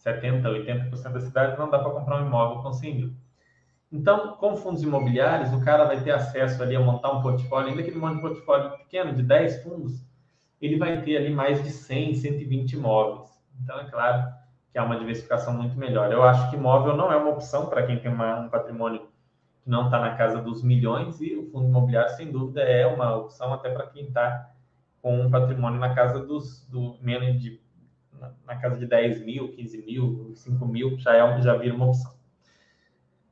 70%, 0.06 0.44
80% 0.44 1.12
das 1.12 1.24
cidades, 1.24 1.58
não 1.58 1.70
dá 1.70 1.80
para 1.80 1.92
comprar 1.92 2.22
um 2.22 2.28
imóvel 2.28 2.62
com 2.62 2.72
100 2.72 2.96
mil. 2.96 3.14
Então, 3.92 4.36
com 4.38 4.56
fundos 4.58 4.84
imobiliários, 4.84 5.54
o 5.54 5.64
cara 5.64 5.86
vai 5.86 6.02
ter 6.02 6.12
acesso 6.12 6.62
ali 6.62 6.76
a 6.76 6.80
montar 6.80 7.12
um 7.12 7.22
portfólio, 7.22 7.70
ainda 7.70 7.82
que 7.82 7.90
ele 7.90 7.98
monte 7.98 8.18
um 8.18 8.22
portfólio 8.22 8.78
pequeno, 8.78 9.14
de 9.14 9.24
10 9.24 9.64
fundos, 9.64 10.06
ele 10.62 10.78
vai 10.78 11.02
ter 11.02 11.18
ali 11.18 11.34
mais 11.34 11.64
de 11.64 11.70
100, 11.70 12.16
120 12.16 12.74
imóveis. 12.74 13.30
Então, 13.64 13.80
é 13.80 13.86
claro 13.86 14.34
que 14.72 14.78
há 14.78 14.84
uma 14.84 14.98
diversificação 14.98 15.54
muito 15.54 15.78
melhor. 15.78 16.12
Eu 16.12 16.24
acho 16.24 16.50
que 16.50 16.56
imóvel 16.56 16.96
não 16.98 17.12
é 17.12 17.16
uma 17.16 17.30
opção 17.30 17.68
para 17.68 17.86
quem 17.86 18.00
tem 18.00 18.12
uma, 18.12 18.42
um 18.42 18.50
patrimônio 18.50 19.00
que 19.64 19.70
não 19.70 19.86
está 19.86 20.00
na 20.00 20.16
casa 20.16 20.42
dos 20.42 20.62
milhões, 20.62 21.22
e 21.22 21.36
o 21.36 21.50
fundo 21.50 21.68
imobiliário, 21.68 22.16
sem 22.16 22.32
dúvida, 22.32 22.62
é 22.62 22.86
uma 22.86 23.16
opção 23.16 23.54
até 23.54 23.70
para 23.70 23.88
quem 23.88 24.08
está 24.08 24.52
com 25.02 25.22
um 25.22 25.32
patrimônio 25.32 25.80
na 25.80 25.94
casa 25.94 26.20
dos 26.20 26.66
do 26.68 26.98
menos 27.00 27.40
de 27.40 27.62
na, 28.46 28.56
casa 28.56 28.78
de 28.78 28.86
10 28.86 29.26
mil, 29.26 29.52
15 29.54 29.86
mil, 29.86 30.32
5 30.36 30.66
mil, 30.66 30.98
já, 31.00 31.16
é, 31.16 31.42
já 31.42 31.56
vira 31.56 31.76
uma 31.76 31.88
opção. 31.88 32.14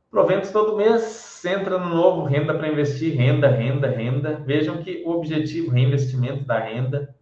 Proventos 0.10 0.52
todo 0.52 0.78
mês, 0.78 1.44
entra 1.46 1.78
no 1.78 1.90
novo, 1.90 2.24
renda 2.24 2.54
para 2.54 2.68
investir, 2.68 3.16
renda, 3.16 3.48
renda, 3.48 3.88
renda. 3.88 4.36
Vejam 4.46 4.84
que 4.84 5.04
o 5.06 5.12
objetivo, 5.12 5.72
reinvestimento 5.72 6.46
da 6.46 6.60
renda, 6.60 7.16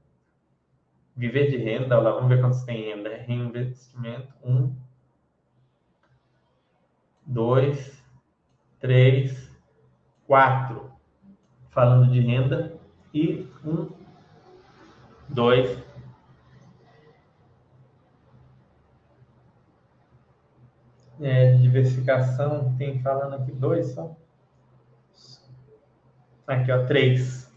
viver 1.15 1.49
de 1.49 1.57
renda, 1.57 1.97
lá, 1.99 2.11
vamos 2.11 2.30
ver 2.30 2.41
quantos 2.41 2.63
tem 2.63 2.84
renda. 2.84 3.09
Reinvestimento, 3.15 4.34
um, 4.43 4.76
dois, 7.26 8.03
três, 8.80 9.49
quatro. 10.28 10.91
Falando 11.69 12.11
de 12.11 12.19
renda, 12.19 12.78
e 13.13 13.47
um, 13.65 13.89
dois, 15.30 15.78
é, 21.22 21.53
diversificação, 21.53 22.74
tem 22.78 22.99
falando 22.99 23.36
aqui 23.36 23.51
dois 23.51 23.93
só. 23.93 24.15
Aqui, 26.47 26.72
ó, 26.72 26.86
três. 26.86 27.49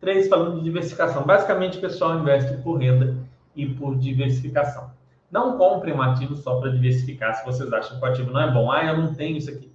Três 0.00 0.28
falando 0.28 0.58
de 0.58 0.64
diversificação. 0.64 1.24
Basicamente, 1.24 1.78
o 1.78 1.80
pessoal 1.80 2.18
investe 2.18 2.56
por 2.62 2.76
renda 2.76 3.16
e 3.54 3.66
por 3.66 3.96
diversificação. 3.96 4.90
Não 5.30 5.58
comprem 5.58 5.94
um 5.94 6.00
ativo 6.00 6.36
só 6.36 6.60
para 6.60 6.70
diversificar 6.70 7.34
se 7.34 7.44
vocês 7.44 7.72
acham 7.72 7.98
que 7.98 8.04
o 8.04 8.08
ativo 8.08 8.30
não 8.30 8.40
é 8.40 8.50
bom. 8.52 8.70
Ah, 8.70 8.84
eu 8.84 8.96
não 8.96 9.12
tenho 9.14 9.36
isso 9.36 9.50
aqui. 9.50 9.74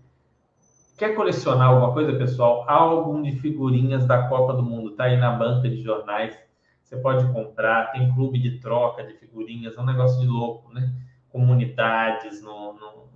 Quer 0.97 1.15
colecionar 1.15 1.67
alguma 1.67 1.91
coisa, 1.93 2.13
pessoal? 2.13 2.63
Álbum 2.69 3.21
de 3.21 3.33
figurinhas 3.33 4.05
da 4.05 4.27
Copa 4.29 4.53
do 4.53 4.63
Mundo. 4.63 4.91
Tá 4.91 5.05
aí 5.05 5.17
na 5.17 5.31
banca 5.31 5.67
de 5.67 5.81
jornais. 5.81 6.37
Você 6.83 6.95
pode 6.97 7.25
comprar. 7.33 7.91
Tem 7.91 8.13
clube 8.13 8.39
de 8.39 8.59
troca 8.59 9.03
de 9.03 9.13
figurinhas. 9.13 9.75
É 9.75 9.81
um 9.81 9.85
negócio 9.85 10.19
de 10.21 10.27
louco, 10.27 10.71
né? 10.73 10.93
Comunidades 11.31 12.41
no, 12.41 12.73
no 12.73 13.09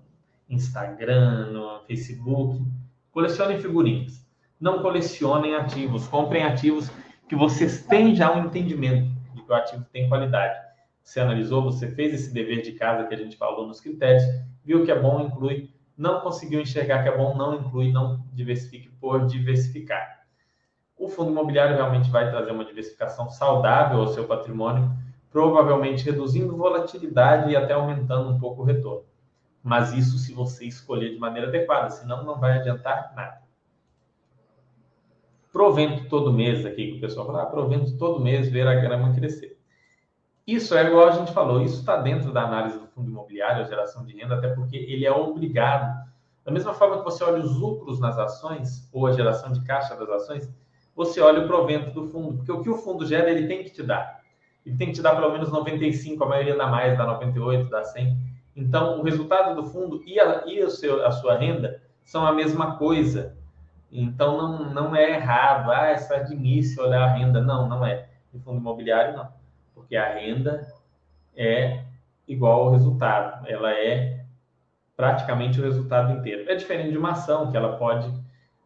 Instagram, 0.50 1.52
no 1.52 1.80
Facebook. 1.86 2.64
Colecionem 3.12 3.60
figurinhas. 3.60 4.26
Não 4.60 4.82
colecionem 4.82 5.56
ativos. 5.56 6.08
Comprem 6.08 6.44
ativos 6.44 6.90
que 7.28 7.36
vocês 7.36 7.86
têm 7.86 8.16
já 8.16 8.34
um 8.34 8.46
entendimento 8.46 9.12
de 9.34 9.42
que 9.42 9.52
o 9.52 9.56
ativo 9.56 9.86
tem 9.92 10.08
qualidade. 10.08 10.60
Você 11.04 11.20
analisou, 11.20 11.64
você 11.64 11.92
fez 11.92 12.14
esse 12.14 12.34
dever 12.34 12.62
de 12.62 12.72
casa 12.74 13.06
que 13.06 13.14
a 13.14 13.18
gente 13.18 13.38
falou 13.38 13.68
nos 13.68 13.80
critérios, 13.80 14.24
viu 14.64 14.84
que 14.84 14.92
é 14.92 15.00
bom, 15.00 15.22
inclui 15.22 15.76
não 15.98 16.20
conseguiu 16.20 16.60
enxergar 16.60 17.04
que 17.04 17.10
é 17.10 17.18
bom, 17.18 17.36
não 17.36 17.56
inclui, 17.56 17.92
não 17.92 18.24
diversifique 18.34 18.90
por 19.00 19.26
diversificar. 19.26 20.26
O 20.98 21.08
fundo 21.08 21.32
imobiliário 21.32 21.76
realmente 21.76 22.10
vai 22.10 22.30
trazer 22.30 22.52
uma 22.52 22.66
diversificação 22.66 23.30
saudável 23.30 24.00
ao 24.00 24.08
seu 24.08 24.26
patrimônio, 24.26 24.92
provavelmente 25.36 26.06
reduzindo 26.06 26.56
volatilidade 26.56 27.52
e 27.52 27.58
até 27.58 27.74
aumentando 27.74 28.30
um 28.30 28.40
pouco 28.40 28.62
o 28.62 28.66
retorno. 28.66 29.04
Mas 29.62 29.92
isso 29.92 30.18
se 30.18 30.34
você 30.34 30.64
escolher 30.64 31.10
de 31.10 31.20
maneira 31.20 31.50
adequada, 31.50 31.90
senão 31.90 32.24
não 32.24 32.40
vai 32.40 32.58
adiantar 32.58 33.12
nada. 33.14 33.42
Provento 35.52 36.08
todo 36.08 36.32
mês 36.32 36.66
aqui, 36.66 36.90
que 36.90 36.98
o 37.00 37.02
pessoal 37.02 37.26
fala, 37.26 37.44
ah, 37.44 37.48
provento 37.48 37.98
todo 37.98 38.24
mês 38.24 38.48
ver 38.48 38.66
a 38.66 38.76
grama 38.76 39.14
crescer. 39.14 39.60
Isso 40.48 40.74
é 40.74 40.86
igual 40.86 41.10
a 41.10 41.12
gente 41.12 41.34
falou, 41.34 41.62
isso 41.62 41.82
está 41.82 41.98
dentro 41.98 42.32
da 42.32 42.44
análise 42.44 42.80
do 42.80 42.88
fundo 42.88 43.12
imobiliário, 43.12 43.62
a 43.62 43.68
geração 43.68 44.06
de 44.06 44.16
renda, 44.16 44.36
até 44.36 44.48
porque 44.48 44.78
ele 44.78 45.06
é 45.06 45.12
obrigado. 45.12 46.02
Da 46.46 46.52
mesma 46.52 46.74
forma 46.74 47.00
que 47.00 47.04
você 47.04 47.22
olha 47.26 47.44
os 47.44 47.58
lucros 47.58 48.00
nas 48.00 48.18
ações, 48.18 48.90
ou 48.94 49.06
a 49.06 49.12
geração 49.12 49.52
de 49.52 49.62
caixa 49.66 49.98
das 49.98 50.08
ações, 50.08 50.50
você 50.96 51.20
olha 51.20 51.42
o 51.42 51.48
provento 51.48 51.92
do 51.92 52.08
fundo, 52.08 52.38
porque 52.38 52.54
o 52.54 52.62
que 52.62 52.70
o 52.70 52.78
fundo 52.78 53.06
gera, 53.06 53.30
ele 53.30 53.48
tem 53.48 53.66
que 53.66 53.72
te 53.72 53.84
dar. 53.84 54.24
Ele 54.66 54.78
tem 54.78 54.88
que 54.88 54.94
te 54.94 55.02
dar 55.02 55.16
pelo 55.16 55.32
menos 55.32 55.52
95, 55.52 56.24
a 56.24 56.28
maioria 56.28 56.58
dá 56.58 56.68
mais, 56.68 56.98
dá 56.98 57.06
98, 57.06 57.70
dá 57.70 57.84
100. 57.84 58.18
Então, 58.56 59.00
o 59.00 59.04
resultado 59.04 59.56
do 59.56 59.68
fundo 59.70 60.02
e 60.06 60.20
a, 60.20 60.44
e 60.48 60.64
o 60.64 60.70
seu, 60.70 61.06
a 61.06 61.12
sua 61.12 61.38
renda 61.38 61.82
são 62.04 62.26
a 62.26 62.34
mesma 62.34 62.78
coisa. 62.78 63.38
Então, 63.92 64.38
não, 64.38 64.74
não 64.74 64.96
é 64.96 65.12
errado. 65.12 65.70
Ah, 65.72 65.88
é 65.88 66.24
de 66.24 66.34
início 66.34 66.84
olhar 66.84 67.04
a 67.04 67.14
renda. 67.14 67.42
Não, 67.42 67.68
não 67.68 67.86
é. 67.86 68.10
No 68.34 68.40
fundo 68.40 68.60
imobiliário, 68.60 69.16
não 69.16 69.30
porque 69.86 69.96
a 69.98 70.16
renda 70.16 70.66
é 71.36 71.84
igual 72.28 72.64
ao 72.64 72.72
resultado, 72.72 73.46
ela 73.48 73.72
é 73.72 74.26
praticamente 74.96 75.60
o 75.60 75.64
resultado 75.64 76.18
inteiro. 76.18 76.50
É 76.50 76.56
diferente 76.56 76.90
de 76.90 76.98
uma 76.98 77.12
ação, 77.12 77.52
que 77.52 77.58
ela 77.58 77.78
pode, 77.78 78.12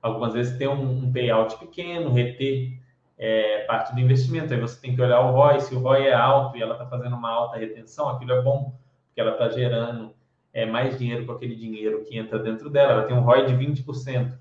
algumas 0.02 0.34
vezes, 0.34 0.58
ter 0.58 0.70
um, 0.70 1.04
um 1.04 1.12
payout 1.12 1.58
pequeno, 1.58 2.14
reter 2.14 2.79
é, 3.20 3.66
parte 3.66 3.94
do 3.94 4.00
investimento. 4.00 4.54
Aí 4.54 4.60
você 4.60 4.80
tem 4.80 4.96
que 4.96 5.02
olhar 5.02 5.20
o 5.20 5.32
ROI, 5.32 5.60
se 5.60 5.76
o 5.76 5.80
ROI 5.80 6.08
é 6.08 6.14
alto 6.14 6.58
e 6.58 6.62
ela 6.62 6.74
está 6.74 6.88
fazendo 6.88 7.16
uma 7.16 7.30
alta 7.30 7.58
retenção, 7.58 8.08
aquilo 8.08 8.32
é 8.32 8.42
bom, 8.42 8.74
porque 9.08 9.20
ela 9.20 9.32
está 9.32 9.50
gerando 9.50 10.16
é, 10.54 10.66
mais 10.66 10.98
dinheiro 10.98 11.26
com 11.26 11.34
aquele 11.34 11.56
dinheiro 11.56 12.06
que 12.06 12.18
entra 12.18 12.40
dentro 12.40 12.70
dela. 12.70 12.94
Ela 12.94 13.04
tem 13.04 13.16
um 13.16 13.22
ROI 13.22 13.46
de 13.46 13.54
20% 13.54 14.34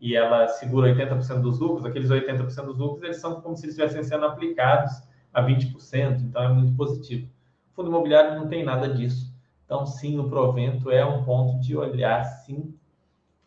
e 0.00 0.16
ela 0.16 0.48
segura 0.48 0.92
80% 0.94 1.40
dos 1.40 1.58
lucros, 1.60 1.84
aqueles 1.84 2.10
80% 2.10 2.64
dos 2.64 2.78
lucros, 2.78 3.02
eles 3.02 3.20
são 3.20 3.40
como 3.40 3.56
se 3.56 3.66
eles 3.66 3.76
estivessem 3.76 4.02
sendo 4.02 4.24
aplicados 4.24 4.92
a 5.32 5.42
20%, 5.42 6.20
então 6.22 6.42
é 6.42 6.48
muito 6.48 6.76
positivo. 6.76 7.28
O 7.72 7.74
fundo 7.74 7.88
imobiliário 7.88 8.38
não 8.38 8.48
tem 8.48 8.64
nada 8.64 8.88
disso. 8.88 9.34
Então, 9.64 9.86
sim, 9.86 10.18
o 10.18 10.28
provento 10.28 10.90
é 10.90 11.04
um 11.04 11.24
ponto 11.24 11.58
de 11.58 11.76
olhar, 11.76 12.22
sim, 12.22 12.74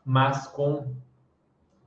mas 0.03 0.47
com 0.47 0.95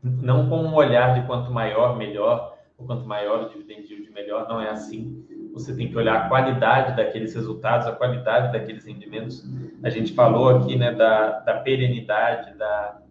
não 0.02 0.48
com 0.48 0.62
um 0.62 0.74
olhar 0.74 1.20
de 1.20 1.26
quanto 1.26 1.50
maior, 1.50 1.96
melhor, 1.96 2.56
ou 2.80 2.86
quanto 2.86 3.06
maior 3.06 3.44
o 3.44 3.48
dividend 3.50 3.86
yield, 3.92 4.10
melhor, 4.10 4.48
não 4.48 4.60
é 4.60 4.70
assim. 4.70 5.24
Você 5.52 5.76
tem 5.76 5.88
que 5.88 5.96
olhar 5.96 6.24
a 6.24 6.28
qualidade 6.28 6.96
daqueles 6.96 7.34
resultados, 7.34 7.86
a 7.86 7.92
qualidade 7.92 8.52
daqueles 8.52 8.84
rendimentos. 8.84 9.44
A 9.82 9.90
gente 9.90 10.14
falou 10.14 10.48
aqui 10.48 10.76
né, 10.76 10.92
da, 10.94 11.40
da 11.40 11.60
perenidade, 11.60 12.56
da, 12.56 13.02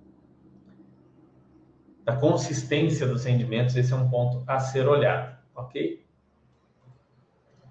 da 2.04 2.16
consistência 2.16 3.08
dos 3.08 3.24
rendimentos, 3.24 3.76
esse 3.76 3.94
é 3.94 3.96
um 3.96 4.10
ponto 4.10 4.44
a 4.48 4.60
ser 4.60 4.88
olhado, 4.88 5.38
ok? 5.56 6.04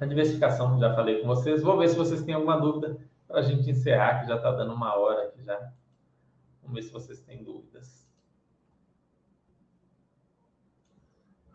A 0.00 0.06
diversificação, 0.06 0.78
já 0.78 0.94
falei 0.94 1.20
com 1.20 1.26
vocês. 1.26 1.62
Vou 1.62 1.76
ver 1.76 1.88
se 1.88 1.96
vocês 1.96 2.22
têm 2.22 2.34
alguma 2.34 2.60
dúvida 2.60 2.96
para 3.26 3.40
a 3.40 3.42
gente 3.42 3.68
encerrar, 3.68 4.20
que 4.20 4.28
já 4.28 4.36
está 4.36 4.52
dando 4.52 4.72
uma 4.72 4.96
hora 4.96 5.24
aqui 5.24 5.42
já. 5.42 5.58
Vamos 6.62 6.76
ver 6.76 6.82
se 6.82 6.92
vocês 6.92 7.20
têm 7.20 7.42
dúvidas. 7.42 7.97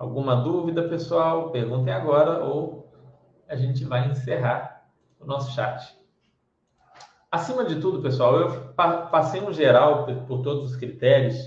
Alguma 0.03 0.35
dúvida, 0.35 0.83
pessoal? 0.89 1.49
Perguntem 1.49 1.93
agora 1.93 2.43
ou 2.43 2.91
a 3.47 3.55
gente 3.55 3.85
vai 3.85 4.11
encerrar 4.11 4.85
o 5.17 5.25
nosso 5.25 5.55
chat. 5.55 5.97
Acima 7.31 7.63
de 7.63 7.79
tudo, 7.79 8.01
pessoal, 8.01 8.37
eu 8.37 8.73
passei 8.73 9.39
um 9.39 9.53
geral 9.53 10.05
por 10.27 10.41
todos 10.41 10.71
os 10.71 10.75
critérios, 10.75 11.37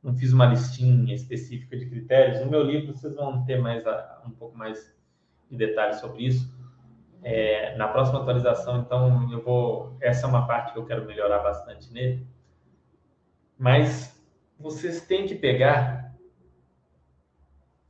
não 0.00 0.14
fiz 0.14 0.32
uma 0.32 0.46
listinha 0.46 1.12
específica 1.12 1.76
de 1.76 1.86
critérios. 1.86 2.40
No 2.44 2.48
meu 2.48 2.62
livro 2.62 2.96
vocês 2.96 3.12
vão 3.12 3.44
ter 3.44 3.60
mais 3.60 3.82
um 4.24 4.30
pouco 4.30 4.56
mais 4.56 4.94
de 5.50 5.56
detalhes 5.56 5.96
sobre 5.96 6.26
isso. 6.26 6.48
É, 7.24 7.76
na 7.76 7.88
próxima 7.88 8.20
atualização, 8.20 8.82
então, 8.82 9.32
eu 9.32 9.42
vou. 9.42 9.96
Essa 10.00 10.26
é 10.26 10.28
uma 10.28 10.46
parte 10.46 10.72
que 10.72 10.78
eu 10.78 10.86
quero 10.86 11.04
melhorar 11.06 11.40
bastante 11.40 11.92
nele. 11.92 12.24
Mas 13.58 14.16
vocês 14.60 15.04
têm 15.04 15.26
que 15.26 15.34
pegar 15.34 16.05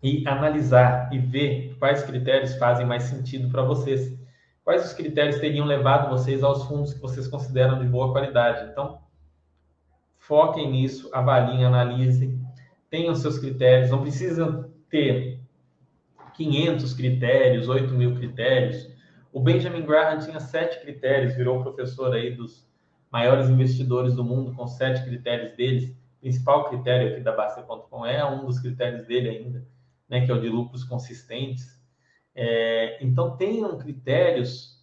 e 0.03 0.27
analisar 0.27 1.09
e 1.13 1.19
ver 1.19 1.77
quais 1.79 2.03
critérios 2.03 2.55
fazem 2.57 2.87
mais 2.87 3.05
sentido 3.05 3.49
para 3.51 3.63
vocês. 3.63 4.17
Quais 4.63 4.85
os 4.85 4.93
critérios 4.93 5.39
teriam 5.39 5.67
levado 5.67 6.11
vocês 6.11 6.43
aos 6.43 6.65
fundos 6.65 6.93
que 6.93 7.01
vocês 7.01 7.29
consideram 7.29 7.79
de 7.79 7.87
boa 7.87 8.13
qualidade. 8.13 8.71
Então, 8.71 9.01
foquem 10.19 10.71
nisso, 10.71 11.09
avaliem, 11.13 11.65
analisem, 11.65 12.41
tenham 12.91 13.15
seus 13.15 13.39
critérios. 13.39 13.91
Não 13.91 14.03
precisam 14.03 14.71
ter 14.91 15.41
500 16.35 16.95
critérios, 16.95 17.69
8 17.69 17.95
mil 17.95 18.15
critérios. 18.15 18.91
O 19.33 19.41
Benjamin 19.41 19.85
Graham 19.85 20.19
tinha 20.19 20.41
sete 20.41 20.81
critérios, 20.81 21.35
virou 21.35 21.63
professor 21.63 22.15
aí 22.15 22.35
dos 22.35 22.67
maiores 23.11 23.49
investidores 23.49 24.15
do 24.15 24.25
mundo 24.25 24.55
com 24.55 24.67
sete 24.67 25.05
critérios 25.05 25.55
deles. 25.57 25.91
O 25.91 26.21
principal 26.21 26.69
critério 26.69 27.13
aqui 27.13 27.21
da 27.21 27.33
Basta.com 27.33 28.07
é 28.07 28.25
um 28.25 28.45
dos 28.45 28.59
critérios 28.59 29.07
dele 29.07 29.29
ainda, 29.29 29.67
né, 30.09 30.25
que 30.25 30.31
é 30.31 30.35
o 30.35 30.41
de 30.41 30.49
lucros 30.49 30.85
consistentes. 30.85 31.81
É, 32.35 33.05
então, 33.05 33.37
tenham 33.37 33.77
critérios, 33.79 34.77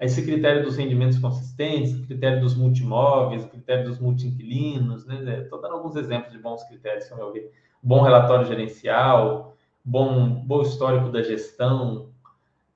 esse 0.00 0.24
critério 0.24 0.64
dos 0.64 0.76
rendimentos 0.76 1.18
consistentes, 1.18 2.04
critério 2.06 2.40
dos 2.40 2.56
multimóveis, 2.56 3.44
critério 3.44 3.84
dos 3.84 3.98
multi-inquilinos, 3.98 5.06
né? 5.06 5.42
Estou 5.42 5.60
dando 5.60 5.74
alguns 5.74 5.96
exemplos 5.96 6.32
de 6.32 6.38
bons 6.38 6.64
critérios, 6.64 7.06
que 7.06 7.12
eu 7.12 7.32
ver. 7.32 7.52
Bom 7.82 8.02
relatório 8.02 8.46
gerencial, 8.46 9.56
bom, 9.84 10.42
bom 10.44 10.62
histórico 10.62 11.10
da 11.10 11.22
gestão, 11.22 12.10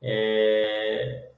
é, 0.01 1.32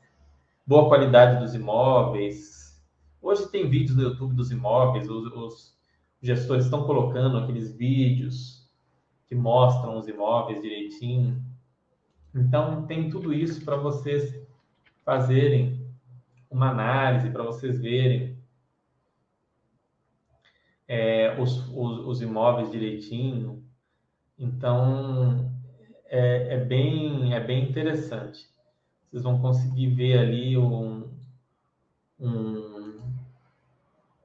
boa 0.66 0.88
qualidade 0.88 1.40
dos 1.40 1.54
imóveis. 1.54 2.80
Hoje 3.22 3.48
tem 3.50 3.68
vídeos 3.68 3.96
no 3.96 4.02
YouTube 4.02 4.34
dos 4.34 4.50
imóveis, 4.50 5.08
os, 5.08 5.32
os 5.32 5.76
gestores 6.20 6.64
estão 6.64 6.84
colocando 6.84 7.38
aqueles 7.38 7.72
vídeos 7.72 8.59
que 9.30 9.34
mostram 9.36 9.96
os 9.96 10.08
imóveis 10.08 10.60
direitinho. 10.60 11.40
Então, 12.34 12.84
tem 12.84 13.08
tudo 13.08 13.32
isso 13.32 13.64
para 13.64 13.76
vocês 13.76 14.44
fazerem 15.04 15.88
uma 16.50 16.70
análise, 16.70 17.30
para 17.30 17.44
vocês 17.44 17.80
verem. 17.80 18.36
é, 20.88 21.40
os, 21.40 21.68
os, 21.68 22.04
os, 22.04 22.20
imóveis 22.20 22.72
direitinho. 22.72 23.62
Então, 24.36 25.48
é, 26.06 26.54
é, 26.54 26.58
bem, 26.58 27.32
é 27.32 27.38
bem 27.38 27.70
interessante. 27.70 28.48
Vocês 29.08 29.22
vão 29.22 29.40
conseguir 29.40 29.86
ver 29.94 30.18
ali 30.18 30.58
um, 30.58 31.08
um, 32.18 33.00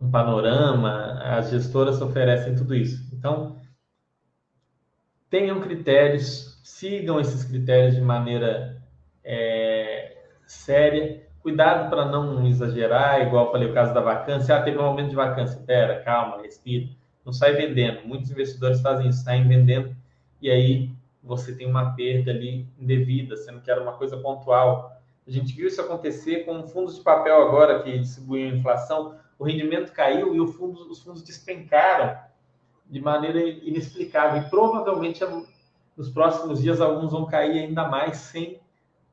um 0.01 0.09
panorama, 0.09 1.19
as 1.21 1.51
gestoras 1.51 2.01
oferecem 2.01 2.55
tudo 2.55 2.73
isso. 2.73 3.13
Então, 3.15 3.61
tenham 5.35 5.59
critérios, 5.59 6.57
sigam 6.63 7.19
esses 7.19 7.43
critérios 7.43 7.95
de 7.95 8.01
maneira 8.01 8.81
é, 9.21 10.15
séria. 10.47 11.27
Cuidado 11.41 11.89
para 11.89 12.05
não 12.05 12.47
exagerar, 12.47 13.21
igual 13.21 13.51
falei 13.51 13.69
o 13.69 13.73
caso 13.73 13.93
da 13.93 13.99
vacância. 13.99 14.55
Ah, 14.55 14.61
teve 14.61 14.77
um 14.77 14.85
aumento 14.85 15.09
de 15.09 15.15
vacância. 15.15 15.61
Pera, 15.61 16.01
calma, 16.03 16.41
respira. 16.41 16.87
Não 17.25 17.33
sai 17.33 17.51
vendendo. 17.51 18.07
Muitos 18.07 18.31
investidores 18.31 18.79
fazem 18.79 19.09
isso, 19.09 19.25
saem 19.25 19.45
vendendo 19.45 19.93
e 20.41 20.49
aí 20.49 20.89
você 21.21 21.53
tem 21.53 21.67
uma 21.67 21.93
perda 21.95 22.31
ali 22.31 22.65
indevida, 22.79 23.35
sendo 23.35 23.59
que 23.59 23.69
era 23.69 23.81
uma 23.83 23.97
coisa 23.97 24.15
pontual. 24.15 24.97
A 25.27 25.29
gente 25.29 25.53
viu 25.53 25.67
isso 25.67 25.81
acontecer 25.81 26.45
com 26.45 26.65
fundos 26.65 26.95
de 26.95 27.01
papel 27.01 27.41
agora 27.41 27.83
que 27.83 27.99
distribuem 27.99 28.55
inflação. 28.55 29.17
O 29.37 29.43
rendimento 29.43 29.91
caiu 29.91 30.33
e 30.33 30.53
fundo, 30.53 30.89
os 30.89 31.01
fundos 31.01 31.21
despencaram 31.23 32.17
de 32.89 33.01
maneira 33.01 33.39
inexplicável. 33.39 34.41
E 34.41 34.49
provavelmente 34.49 35.23
nos 35.95 36.09
próximos 36.09 36.61
dias 36.61 36.81
alguns 36.81 37.11
vão 37.11 37.25
cair 37.25 37.59
ainda 37.59 37.87
mais 37.87 38.17
sem 38.17 38.59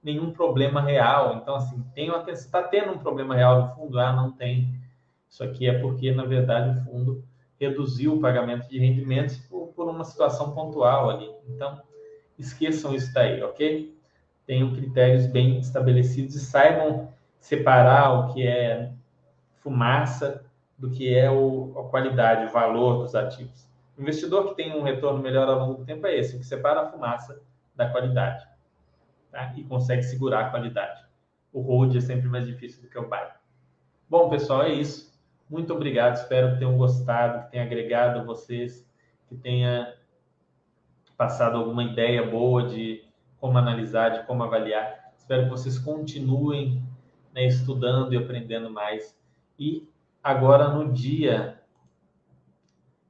nenhum 0.02 0.32
problema 0.32 0.80
real. 0.80 1.36
Então, 1.36 1.54
assim, 1.54 1.82
uma 2.08 2.30
está 2.30 2.62
tendo 2.62 2.92
um 2.92 2.98
problema 2.98 3.34
real 3.34 3.62
no 3.62 3.74
fundo? 3.74 3.98
Ah, 3.98 4.12
não 4.12 4.32
tem. 4.32 4.74
Isso 5.28 5.44
aqui 5.44 5.68
é 5.68 5.78
porque, 5.78 6.12
na 6.12 6.24
verdade, 6.24 6.78
o 6.78 6.84
fundo 6.84 7.24
reduziu 7.58 8.14
o 8.14 8.20
pagamento 8.20 8.68
de 8.68 8.78
rendimentos 8.78 9.36
por, 9.36 9.68
por 9.68 9.88
uma 9.88 10.04
situação 10.04 10.52
pontual 10.52 11.08
ali. 11.08 11.30
Então, 11.48 11.80
esqueçam 12.38 12.94
isso 12.94 13.14
daí, 13.14 13.42
ok? 13.42 13.96
Tenham 14.44 14.74
critérios 14.74 15.26
bem 15.26 15.58
estabelecidos 15.60 16.34
e 16.34 16.40
saibam 16.40 17.08
separar 17.38 18.12
o 18.12 18.34
que 18.34 18.46
é 18.46 18.92
fumaça 19.60 20.44
do 20.83 20.91
que 20.91 21.16
é 21.16 21.30
o, 21.30 21.72
a 21.78 21.89
qualidade, 21.89 22.47
o 22.47 22.51
valor 22.51 23.05
dos 23.05 23.14
ativos. 23.14 23.70
O 23.97 24.03
investidor 24.03 24.49
que 24.49 24.57
tem 24.57 24.76
um 24.76 24.83
retorno 24.83 25.22
melhor 25.22 25.49
ao 25.49 25.61
longo 25.61 25.74
do 25.74 25.85
tempo 25.85 26.05
é 26.09 26.18
esse, 26.18 26.37
que 26.37 26.45
separa 26.45 26.80
a 26.80 26.91
fumaça 26.91 27.41
da 27.76 27.89
qualidade 27.89 28.45
tá? 29.30 29.55
e 29.57 29.62
consegue 29.62 30.03
segurar 30.03 30.47
a 30.47 30.51
qualidade. 30.51 31.01
O 31.53 31.61
hold 31.61 31.95
é 31.95 32.01
sempre 32.01 32.28
mais 32.28 32.49
difícil 32.49 32.83
do 32.83 32.89
que 32.89 32.99
o 32.99 33.09
buy. 33.09 33.28
Bom, 34.11 34.28
pessoal, 34.28 34.64
é 34.64 34.72
isso. 34.72 35.16
Muito 35.49 35.72
obrigado. 35.72 36.16
Espero 36.16 36.53
que 36.53 36.59
tenham 36.59 36.76
gostado, 36.76 37.45
que 37.45 37.53
tenha 37.53 37.62
agregado 37.62 38.26
vocês, 38.26 38.85
que 39.28 39.37
tenha 39.37 39.95
passado 41.16 41.59
alguma 41.59 41.85
ideia 41.85 42.28
boa 42.28 42.66
de 42.66 43.05
como 43.39 43.57
analisar, 43.57 44.09
de 44.09 44.26
como 44.26 44.43
avaliar. 44.43 45.12
Espero 45.16 45.45
que 45.45 45.51
vocês 45.51 45.78
continuem 45.78 46.83
né, 47.33 47.47
estudando 47.47 48.12
e 48.12 48.16
aprendendo 48.16 48.68
mais. 48.68 49.16
E 49.57 49.91
agora, 50.22 50.68
no 50.68 50.92
dia 50.92 51.60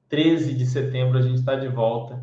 13 0.08 0.54
de 0.54 0.66
setembro, 0.66 1.18
a 1.18 1.22
gente 1.22 1.36
está 1.36 1.54
de 1.56 1.68
volta 1.68 2.22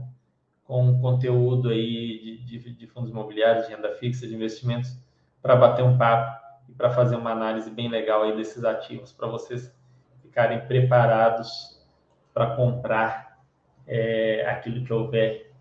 com 0.63 1.01
conteúdo 1.01 1.69
aí 1.69 2.43
de, 2.45 2.59
de, 2.59 2.73
de, 2.75 2.87
fundos 2.87 3.09
imobiliários, 3.09 3.67
de 3.67 3.73
renda 3.73 3.89
fixa, 3.95 4.27
de 4.27 4.35
investimentos, 4.35 4.95
para 5.41 5.55
bater 5.55 5.83
um 5.83 5.97
papo 5.97 6.39
e 6.67 6.73
para 6.73 6.91
fazer 6.91 7.15
uma 7.15 7.31
análise 7.31 7.71
bem 7.71 7.89
legal 7.89 8.23
aí 8.23 8.35
desses 8.35 8.63
ativos, 8.63 9.11
para 9.11 9.27
vocês 9.27 9.75
ficarem 10.21 10.67
preparados 10.67 11.83
para 12.33 12.55
comprar 12.55 13.43
é, 13.87 14.45
aquilo 14.47 14.85
que 14.85 14.93
houver 14.93 15.51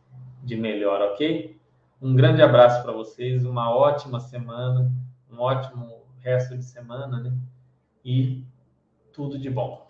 de 0.43 0.57
melhor, 0.57 1.01
ok? 1.01 1.59
Um 2.01 2.15
grande 2.15 2.43
abraço 2.43 2.83
para 2.83 2.93
vocês, 2.93 3.45
uma 3.45 3.75
ótima 3.75 4.21
semana, 4.21 4.93
um 5.33 5.41
ótimo 5.41 6.05
resto 6.21 6.57
de 6.57 6.65
semana, 6.65 7.19
né? 7.21 7.33
E 8.05 8.45
tudo 9.19 9.37
de 9.37 9.51
bom. 9.51 9.85